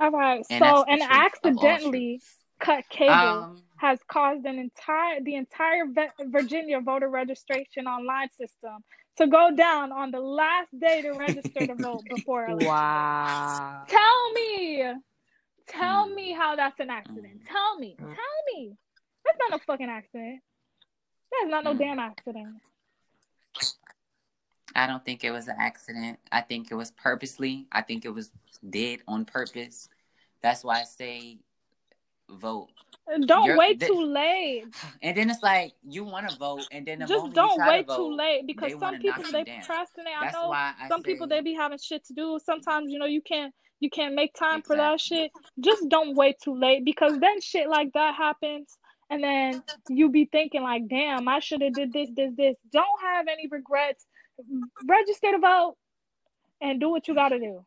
All 0.00 0.10
right. 0.10 0.44
and 0.50 0.64
So 0.64 0.84
and 0.88 1.02
truth 1.02 1.26
of 1.44 1.58
all 1.58 1.78
accidentally 1.82 2.22
cut 2.60 2.84
cable 2.90 3.48
um 3.48 3.62
has 3.80 3.98
caused 4.08 4.44
an 4.44 4.58
entire 4.58 5.22
the 5.22 5.34
entire 5.36 5.84
Virginia 6.26 6.80
voter 6.80 7.08
registration 7.08 7.86
online 7.86 8.28
system 8.30 8.84
to 9.16 9.26
go 9.26 9.50
down 9.56 9.90
on 9.90 10.10
the 10.10 10.20
last 10.20 10.68
day 10.78 11.00
to 11.00 11.12
register 11.12 11.66
to 11.66 11.74
vote 11.74 12.04
before 12.10 12.44
election. 12.44 12.66
Wow. 12.66 13.84
Tell 13.88 14.32
me, 14.32 14.92
tell 15.66 16.10
Mm. 16.10 16.14
me 16.14 16.32
how 16.32 16.56
that's 16.56 16.78
an 16.78 16.90
accident. 16.90 17.42
Mm. 17.42 17.48
Tell 17.48 17.78
me, 17.78 17.96
Mm. 17.98 18.14
tell 18.14 18.54
me. 18.54 18.76
That's 19.24 19.38
not 19.38 19.50
no 19.50 19.58
fucking 19.66 19.88
accident. 19.88 20.42
That's 21.32 21.50
not 21.50 21.64
no 21.64 21.72
Mm. 21.74 21.78
damn 21.78 21.98
accident. 21.98 22.56
I 24.76 24.86
don't 24.86 25.04
think 25.04 25.24
it 25.24 25.30
was 25.30 25.48
an 25.48 25.56
accident. 25.58 26.18
I 26.30 26.42
think 26.42 26.70
it 26.70 26.74
was 26.74 26.90
purposely. 26.90 27.66
I 27.72 27.80
think 27.80 28.04
it 28.04 28.10
was 28.10 28.30
did 28.68 29.02
on 29.08 29.24
purpose. 29.24 29.88
That's 30.42 30.62
why 30.62 30.80
I 30.80 30.84
say 30.84 31.38
vote. 32.28 32.68
Don't 33.26 33.44
You're- 33.46 33.58
wait 33.58 33.80
the- 33.80 33.86
too 33.86 34.02
late. 34.04 34.64
And 35.02 35.16
then 35.16 35.30
it's 35.30 35.42
like 35.42 35.72
you 35.88 36.04
want 36.04 36.28
to 36.30 36.36
vote, 36.36 36.66
and 36.70 36.86
then 36.86 37.00
the 37.00 37.06
Just 37.06 37.18
moment 37.18 37.34
don't 37.34 37.50
you 37.50 37.56
try 37.56 37.68
wait 37.68 37.80
to 37.80 37.86
vote, 37.86 37.96
too 37.96 38.16
late 38.16 38.46
because 38.46 38.72
some 38.78 38.98
people 38.98 39.24
they 39.32 39.44
down. 39.44 39.58
procrastinate. 39.58 40.14
I 40.20 40.30
know 40.30 40.52
I 40.52 40.74
some 40.88 41.00
say, 41.02 41.10
people 41.12 41.26
they 41.26 41.40
be 41.40 41.54
having 41.54 41.78
shit 41.78 42.04
to 42.06 42.12
do. 42.12 42.38
Sometimes 42.44 42.92
you 42.92 42.98
know 42.98 43.06
you 43.06 43.20
can't 43.22 43.52
you 43.80 43.90
can't 43.90 44.14
make 44.14 44.34
time 44.34 44.62
for 44.62 44.76
that 44.76 45.00
shit. 45.00 45.32
Just 45.58 45.88
don't 45.88 46.14
wait 46.14 46.36
too 46.40 46.54
late 46.54 46.84
because 46.84 47.18
then 47.18 47.40
shit 47.40 47.68
like 47.68 47.92
that 47.94 48.14
happens 48.14 48.76
and 49.08 49.24
then 49.24 49.62
you 49.88 50.08
be 50.10 50.26
thinking 50.26 50.62
like, 50.62 50.86
damn, 50.88 51.26
I 51.26 51.40
should 51.40 51.62
have 51.62 51.72
did 51.74 51.92
this, 51.92 52.10
this, 52.14 52.30
this. 52.36 52.56
Don't 52.70 53.00
have 53.02 53.26
any 53.26 53.48
regrets. 53.50 54.06
Register 54.86 55.32
to 55.32 55.38
vote 55.38 55.76
and 56.60 56.78
do 56.78 56.90
what 56.90 57.08
you 57.08 57.14
gotta 57.14 57.38
do. 57.40 57.64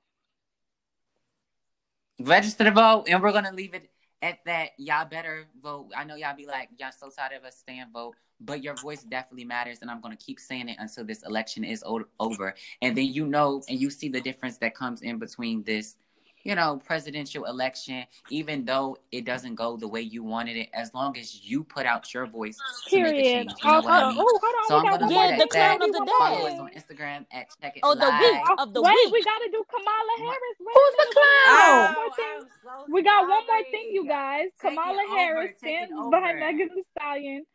register 2.19 2.63
to 2.63 2.71
vote, 2.71 3.05
and 3.09 3.21
we're 3.21 3.31
gonna 3.31 3.51
leave 3.51 3.73
it 3.73 3.89
at 4.23 4.39
that, 4.45 4.69
y'all 4.77 5.05
better 5.05 5.47
vote. 5.61 5.89
I 5.95 6.05
know 6.05 6.15
y'all 6.15 6.35
be 6.35 6.47
like, 6.47 6.69
y'all 6.79 6.91
so 6.97 7.09
tired 7.09 7.33
of 7.33 7.43
us 7.43 7.57
staying 7.57 7.87
vote, 7.93 8.15
but 8.39 8.63
your 8.63 8.73
voice 8.75 9.03
definitely 9.03 9.43
matters, 9.43 9.79
and 9.81 9.91
I'm 9.91 9.99
gonna 9.99 10.15
keep 10.15 10.39
saying 10.39 10.69
it 10.69 10.77
until 10.79 11.03
this 11.03 11.23
election 11.23 11.65
is 11.65 11.83
o- 11.85 12.05
over. 12.21 12.55
And 12.81 12.97
then 12.97 13.05
you 13.07 13.27
know, 13.27 13.61
and 13.67 13.79
you 13.79 13.89
see 13.89 14.07
the 14.07 14.21
difference 14.21 14.57
that 14.59 14.75
comes 14.75 15.01
in 15.01 15.19
between 15.19 15.63
this, 15.63 15.97
you 16.43 16.55
know, 16.55 16.81
presidential 16.85 17.45
election. 17.45 18.05
Even 18.29 18.65
though 18.65 18.97
it 19.11 19.25
doesn't 19.25 19.55
go 19.55 19.77
the 19.77 19.87
way 19.87 20.01
you 20.01 20.23
wanted 20.23 20.57
it, 20.57 20.69
as 20.73 20.93
long 20.93 21.17
as 21.17 21.43
you 21.43 21.63
put 21.63 21.85
out 21.85 22.13
your 22.13 22.25
voice 22.25 22.57
to 22.87 23.01
make 23.01 23.15
a 23.15 23.23
change. 23.23 23.51
You 23.63 23.69
know 23.69 23.75
Also, 23.75 23.87
what 23.89 23.93
I 23.93 24.03
oh, 24.03 24.07
mean? 24.09 24.17
hold 24.17 24.41
on. 24.43 24.67
So 24.67 24.77
I'm 24.77 24.85
gonna 24.99 25.09
Yeah, 25.09 25.15
more 25.15 25.23
leave 25.23 25.29
thing. 25.31 25.39
it 25.39 25.43
the 25.43 25.47
clown 25.47 25.81
of 25.81 25.91
the 25.93 25.99
One 25.99 26.07
more 26.07 26.17
Follow 26.19 26.47
us 26.47 26.59
on 26.59 26.69
Instagram 26.71 27.25
at 27.31 27.47
Check 27.61 27.77
It 27.77 27.81
Oh, 27.83 27.95
the 27.95 28.09
week 28.19 28.41
Oh, 28.49 28.63
of 28.63 28.73
the 28.73 28.81
wait, 28.81 28.93
week. 29.05 29.13
we 29.13 29.23
gotta 29.23 29.49
do 29.51 29.63
Kamala 29.69 30.15
Harris. 30.19 30.57
Wait 30.59 30.75
Who's 30.75 30.95
the 30.95 31.05
minute. 31.05 31.15
Wait. 31.15 31.53
We 31.53 31.53
clown? 31.53 31.63
got 31.63 31.85
one 31.85 31.93
more 31.95 32.15
thing. 32.15 32.39
I'm 32.39 32.47
so 32.87 32.93
We 32.93 33.01
got 33.03 33.21
one 33.29 33.47
more 33.47 33.63
thing, 33.71 33.89
you 33.91 34.07
guys. 34.07 34.45
Take 34.61 34.71
Kamala 34.71 35.03
over, 35.09 35.17
Harris 35.17 35.57
take 35.63 35.75
stands 35.87 35.93
by 36.11 36.17
over. 36.29 36.39
Megan 36.39 36.69
Thee 36.75 36.83
Stallion 36.97 37.45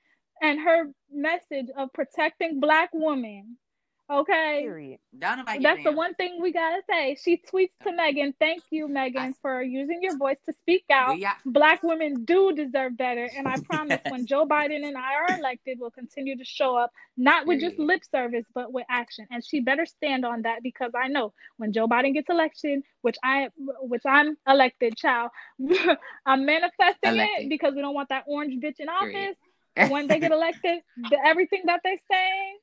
and 0.40 0.60
her 0.60 0.84
message 1.12 1.66
of 1.76 1.92
protecting 1.92 2.60
black 2.60 2.90
women. 2.92 3.56
Okay. 4.10 4.60
Period. 4.62 4.98
Don't 5.18 5.36
nobody 5.38 5.58
give 5.58 5.70
a 5.70 5.74
That's 5.74 5.84
the 5.84 5.92
one 5.92 6.14
thing 6.14 6.40
we 6.40 6.50
gotta 6.50 6.80
say. 6.88 7.14
She 7.22 7.42
tweets 7.52 7.72
to 7.84 7.92
Megan, 7.92 8.32
"Thank 8.38 8.62
you, 8.70 8.88
Megan, 8.88 9.22
I- 9.22 9.32
for 9.42 9.62
using 9.62 10.02
your 10.02 10.16
voice 10.16 10.38
to 10.46 10.52
speak 10.54 10.84
out. 10.90 11.16
We 11.16 11.26
are, 11.26 11.36
Black 11.44 11.82
women 11.82 12.24
do 12.24 12.52
deserve 12.52 12.96
better, 12.96 13.28
and 13.36 13.46
I 13.46 13.56
promise 13.60 14.00
when 14.08 14.26
Joe 14.26 14.46
Biden 14.46 14.82
and 14.86 14.96
I 14.96 15.14
are 15.14 15.38
elected, 15.38 15.78
we'll 15.78 15.90
continue 15.90 16.36
to 16.38 16.44
show 16.44 16.74
up, 16.76 16.90
not 17.18 17.46
with 17.46 17.60
just 17.60 17.78
lip 17.78 18.02
service, 18.04 18.46
but 18.54 18.72
with 18.72 18.86
action. 18.88 19.26
And 19.30 19.44
she 19.44 19.60
better 19.60 19.84
stand 19.84 20.24
on 20.24 20.42
that 20.42 20.62
because 20.62 20.92
I 20.94 21.08
know 21.08 21.34
when 21.58 21.72
Joe 21.72 21.86
Biden 21.86 22.14
gets 22.14 22.30
elected, 22.30 22.82
which 23.02 23.18
I, 23.22 23.50
which 23.80 24.06
I'm 24.06 24.38
elected, 24.46 24.96
child, 24.96 25.30
I'm 26.26 26.46
manifesting 26.46 27.12
Elected. 27.12 27.46
it 27.46 27.48
because 27.50 27.74
we 27.74 27.82
don't 27.82 27.94
want 27.94 28.08
that 28.08 28.24
orange 28.26 28.54
bitch 28.62 28.80
in 28.80 28.88
office. 28.88 29.36
When 29.90 30.08
they 30.08 30.18
get 30.18 30.32
elected, 30.32 30.80
the, 30.96 31.18
everything 31.24 31.62
that 31.66 31.80
they 31.84 32.00
saying, 32.10 32.58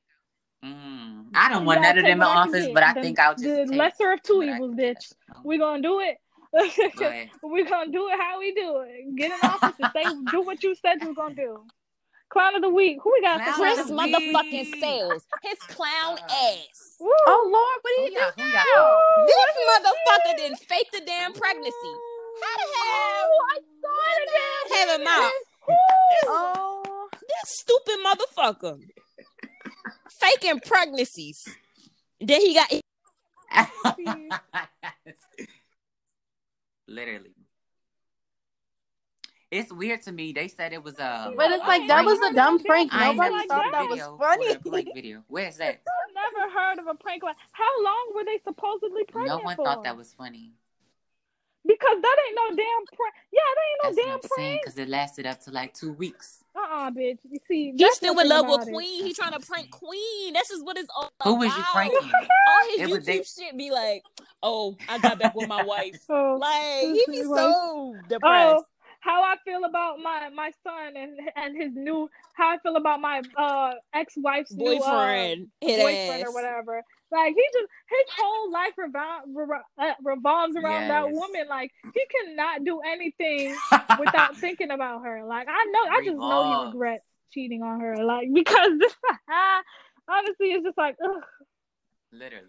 Mm, 0.64 1.26
I 1.34 1.48
don't 1.50 1.64
want 1.64 1.80
Yeah, 1.82 1.88
none 1.88 1.98
of 1.98 2.04
them 2.04 2.12
in 2.12 2.18
what 2.18 2.36
office, 2.36 2.66
but 2.72 2.82
I 2.82 2.92
The- 2.94 3.00
think 3.02 3.18
I'll 3.20 3.34
just 3.34 3.44
the 3.44 3.66
take 3.68 3.76
lesser 3.78 4.12
of 4.12 4.22
two 4.22 4.38
what 4.38 4.46
evils, 4.48 4.74
bitch. 4.74 5.12
We 5.44 5.58
gonna 5.58 5.82
do 5.82 6.00
it. 6.00 6.18
Go 6.52 6.60
ahead. 7.08 7.30
we 7.42 7.64
gonna 7.64 7.90
do 7.92 8.08
it 8.08 8.18
how 8.18 8.38
we 8.38 8.52
do 8.54 8.78
it. 8.86 9.14
Get 9.16 9.30
in 9.32 9.40
office 9.42 9.74
and 9.78 9.90
say 9.92 10.04
do 10.30 10.42
what 10.42 10.62
you 10.62 10.74
said 10.74 11.00
you 11.02 11.08
was 11.08 11.16
gonna 11.16 11.34
do. 11.34 11.64
Clown 12.30 12.56
of 12.56 12.62
the 12.62 12.70
week. 12.70 12.98
Who 13.04 13.12
we 13.12 13.20
got? 13.20 13.38
for 13.38 13.44
Clown 13.44 13.56
clown 13.56 13.74
Chris 13.76 13.86
the 13.88 13.92
of 13.94 14.10
the 14.10 14.16
week? 14.18 14.34
motherfucking 14.34 14.80
sales. 14.80 15.26
His 15.42 15.58
clown 15.68 16.18
ass. 16.18 16.96
Woo. 16.98 17.10
Oh 17.28 17.42
Lord, 17.52 17.78
what 17.82 17.92
Who 17.96 18.02
did 18.04 18.10
he 18.10 18.14
do 18.16 18.20
y'all? 18.20 18.32
Who 18.36 18.52
now? 18.52 18.64
y'all? 18.76 19.26
This 19.26 19.52
motherfucker 19.70 20.36
didn't 20.38 20.58
fake 20.60 20.90
the 20.92 21.02
damn 21.06 21.32
pregnancy. 21.34 21.94
How 22.42 22.56
the 22.56 22.68
hell? 22.74 23.28
Oh, 23.28 23.46
I 23.52 23.58
saw 23.80 24.00
that. 24.32 24.88
Have 24.88 25.00
him 25.00 25.06
out. 25.06 25.32
Oh, 26.28 27.08
This 27.20 27.58
stupid 27.60 27.98
motherfucker. 28.04 28.78
Faking 30.18 30.60
pregnancies. 30.64 31.48
Then 32.20 32.40
he 32.40 32.54
got 32.54 32.70
Literally. 36.88 37.30
It's 39.50 39.72
weird 39.72 40.02
to 40.02 40.12
me. 40.12 40.32
They 40.32 40.48
said 40.48 40.72
it 40.72 40.82
was 40.82 40.98
a. 40.98 41.32
but 41.36 41.50
it's 41.52 41.64
like 41.66 41.86
that 41.88 42.04
was 42.04 42.18
a 42.20 42.32
dumb 42.34 42.58
prank. 42.64 42.92
I 42.92 43.12
Nobody 43.12 43.18
never 43.30 43.34
like 43.36 43.48
thought 43.48 43.72
that 43.72 43.82
was 43.88 43.90
video 43.98 44.12
or 44.12 44.18
funny. 44.18 44.56
prank 44.58 44.88
video. 44.94 45.22
Where's 45.28 45.56
that? 45.58 45.80
I've 45.86 46.14
never 46.14 46.50
heard 46.52 46.78
of 46.80 46.86
a 46.88 46.94
prank 46.94 47.22
like 47.22 47.36
how 47.52 47.82
long 47.84 48.12
were 48.14 48.24
they 48.24 48.38
supposedly 48.44 49.02
No 49.02 49.12
pregnant 49.12 49.44
one 49.44 49.56
for? 49.56 49.64
thought 49.64 49.84
that 49.84 49.96
was 49.96 50.12
funny. 50.12 50.52
Because 51.66 51.96
that 52.02 52.16
ain't 52.26 52.36
no 52.36 52.48
damn 52.56 52.86
prank. 52.96 53.14
Yeah, 53.32 53.40
that 53.54 53.62
ain't 53.68 53.80
That's 53.82 53.96
no 53.96 54.02
what 54.02 54.06
damn 54.06 54.14
I'm 54.14 54.20
saying 54.22 54.48
prank. 54.50 54.60
because 54.62 54.78
it 54.78 54.88
lasted 54.88 55.26
up 55.26 55.40
to 55.42 55.50
like 55.50 55.74
two 55.74 55.92
weeks. 55.92 56.44
Uh 56.56 56.60
uh 56.86 56.90
bitch. 56.90 57.18
You 57.28 57.38
see, 57.48 57.70
He's 57.72 57.80
that's 57.80 57.96
still 57.96 58.18
in 58.18 58.28
love 58.28 58.46
with 58.48 58.68
it. 58.68 58.72
Queen. 58.72 59.04
He 59.04 59.12
trying 59.12 59.32
to 59.32 59.40
prank 59.40 59.70
Queen. 59.70 60.32
This 60.32 60.50
is 60.50 60.62
what 60.62 60.76
it's 60.78 60.88
all 60.96 61.10
Who 61.24 61.30
about. 61.34 61.38
was 61.40 61.56
you 61.56 61.64
pranking? 61.72 61.98
All 62.48 62.70
his 62.78 62.80
It 62.80 62.88
YouTube 63.02 63.04
they- 63.04 63.22
shit 63.22 63.56
be 63.58 63.70
like, 63.70 64.04
oh, 64.42 64.76
I 64.88 64.98
got 64.98 65.18
back 65.18 65.34
with 65.34 65.48
my 65.48 65.62
wife. 65.64 65.96
Oh, 66.08 66.38
Like 66.40 66.82
he 66.94 67.04
be 67.10 67.26
Wife. 67.26 67.38
so 67.38 67.94
depressed. 68.08 68.22
Oh, 68.58 68.64
how 69.00 69.22
I 69.22 69.36
feel 69.44 69.64
about 69.64 69.98
my 70.02 70.28
my 70.34 70.50
son 70.64 70.96
and 70.96 71.18
and 71.36 71.56
his 71.60 71.72
new 71.74 72.08
how 72.34 72.48
I 72.54 72.58
feel 72.58 72.76
about 72.76 73.00
my 73.00 73.22
uh 73.36 73.74
ex 73.94 74.14
wife's 74.16 74.52
Boyfriend, 74.52 75.46
new, 75.62 75.74
uh, 75.74 75.76
boyfriend 75.82 76.22
ass. 76.22 76.28
or 76.28 76.32
whatever. 76.32 76.82
Like 77.12 77.34
he 77.34 77.44
just 77.52 77.68
his 77.88 78.14
whole 78.18 78.50
life 78.50 78.72
revol- 78.78 79.60
uh, 79.78 79.94
revolves 80.02 80.56
around 80.56 80.88
that 80.88 81.10
woman. 81.10 81.46
Like 81.48 81.70
he 81.94 82.02
cannot 82.10 82.64
do 82.64 82.80
anything 82.80 83.54
without 83.98 84.36
thinking 84.38 84.70
about 84.70 85.04
her. 85.04 85.24
Like 85.24 85.46
I 85.48 85.64
know, 85.66 85.80
I 85.80 86.02
just 86.04 86.18
know 86.18 86.44
he 86.44 86.66
regrets 86.66 87.04
cheating 87.32 87.62
on 87.62 87.80
her. 87.80 88.04
Like 88.04 88.28
because 88.34 88.72
honestly, 90.08 90.48
it's 90.48 90.64
just 90.64 90.78
like 90.78 90.96
ugh. 91.02 91.22
Literally. 92.12 92.46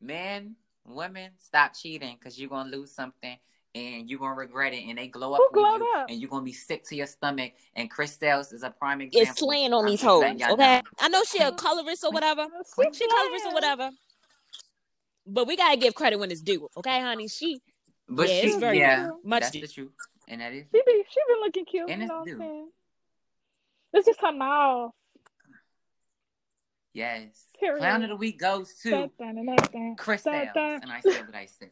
Men, 0.00 0.56
women, 0.84 1.30
stop 1.38 1.74
cheating 1.74 2.16
because 2.18 2.40
you're 2.40 2.50
gonna 2.50 2.70
lose 2.70 2.92
something 2.92 3.36
and 3.74 4.08
you're 4.10 4.18
gonna 4.18 4.34
regret 4.34 4.74
it 4.74 4.84
and 4.86 4.98
they 4.98 5.08
glow 5.08 5.32
up 5.34 5.40
Who 5.52 5.60
on 5.60 5.78
glowed 5.78 5.86
you 5.86 5.94
up? 5.96 6.10
and 6.10 6.20
you're 6.20 6.28
gonna 6.30 6.44
be 6.44 6.52
sick 6.52 6.84
to 6.88 6.96
your 6.96 7.06
stomach 7.06 7.52
and 7.74 7.90
Chris 7.90 8.14
Sails 8.16 8.52
is 8.52 8.62
a 8.62 8.70
prime 8.70 9.00
example. 9.00 9.30
It's 9.30 9.38
slaying 9.38 9.72
on 9.72 9.84
I'm 9.84 9.90
these 9.90 10.00
just 10.00 10.08
hoes. 10.08 10.24
Okay, 10.24 10.40
know. 10.76 10.82
I 11.00 11.08
know 11.08 11.22
she 11.24 11.38
a 11.38 11.52
colorist 11.52 12.04
or 12.04 12.10
whatever. 12.12 12.46
She's 12.76 12.96
She 12.98 13.08
colorist 13.08 13.46
or 13.46 13.54
whatever. 13.54 13.90
But 15.26 15.46
we 15.46 15.56
gotta 15.56 15.76
give 15.78 15.94
credit 15.94 16.18
when 16.18 16.30
it's 16.30 16.42
due. 16.42 16.68
Okay, 16.76 17.00
honey. 17.00 17.28
She 17.28 17.60
But 18.08 18.28
Yeah, 18.28 18.34
she, 18.40 18.46
it's 18.48 18.56
very 18.58 18.78
yeah, 18.78 19.04
true. 19.06 19.20
much 19.24 19.40
that's 19.40 19.52
due. 19.52 19.60
the 19.62 19.68
truth. 19.68 19.92
And 20.28 20.40
that 20.40 20.52
is 20.52 20.66
She 20.74 20.82
be 20.84 21.04
she 21.08 21.20
been 21.28 21.40
looking 21.40 21.64
cute. 21.64 21.88
And 21.88 22.00
you 22.00 22.04
it's 22.04 22.12
know 22.12 22.18
what 22.18 22.26
due. 22.26 22.42
I'm? 22.42 22.68
It's 23.94 24.06
just 24.06 24.20
her 24.20 24.32
mouth. 24.32 24.92
yes. 26.92 27.46
Period. 27.58 27.78
Clown 27.78 28.02
of 28.02 28.08
the 28.10 28.16
week 28.16 28.38
goes 28.38 28.74
to 28.82 28.90
Dun, 28.90 29.10
dun, 29.18 29.34
dun, 29.36 29.46
dun, 29.46 29.56
dun. 29.72 29.94
Chris 29.96 30.22
Sails. 30.22 30.48
And 30.54 30.90
I 30.90 31.00
said 31.00 31.26
what 31.26 31.34
I 31.34 31.46
said. 31.46 31.70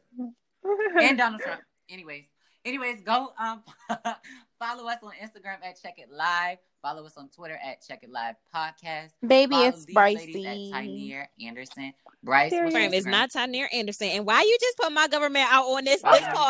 and 1.00 1.18
Donald 1.18 1.40
Trump. 1.42 1.60
Anyways, 1.90 2.24
anyways, 2.64 3.00
go 3.02 3.32
um 3.38 3.62
follow 4.58 4.88
us 4.88 4.98
on 5.02 5.12
Instagram 5.22 5.64
at 5.64 5.80
Check 5.82 5.94
It 5.98 6.10
Live. 6.10 6.58
Follow 6.82 7.04
us 7.04 7.16
on 7.16 7.28
Twitter 7.28 7.58
at 7.62 7.84
Check 7.86 8.02
It 8.02 8.10
Live 8.10 8.36
Podcast. 8.54 9.10
Baby, 9.26 9.52
Follow 9.52 9.66
it's 9.66 9.84
these 9.84 9.96
ladies 9.96 10.46
at 10.46 10.56
Tyneer 10.56 11.26
Anderson. 11.44 11.92
Bryce, 12.22 12.44
what's 12.44 12.50
Period. 12.52 12.64
your 12.64 12.70
friend 12.70 12.94
is 12.94 13.06
not 13.06 13.30
Tyneer 13.30 13.66
Anderson. 13.72 14.08
And 14.08 14.26
why 14.26 14.42
you 14.42 14.56
just 14.60 14.78
put 14.78 14.92
my 14.92 15.08
government 15.08 15.46
out 15.50 15.64
on 15.64 15.84
this 15.84 16.00
this 16.00 16.20
call? 16.20 16.48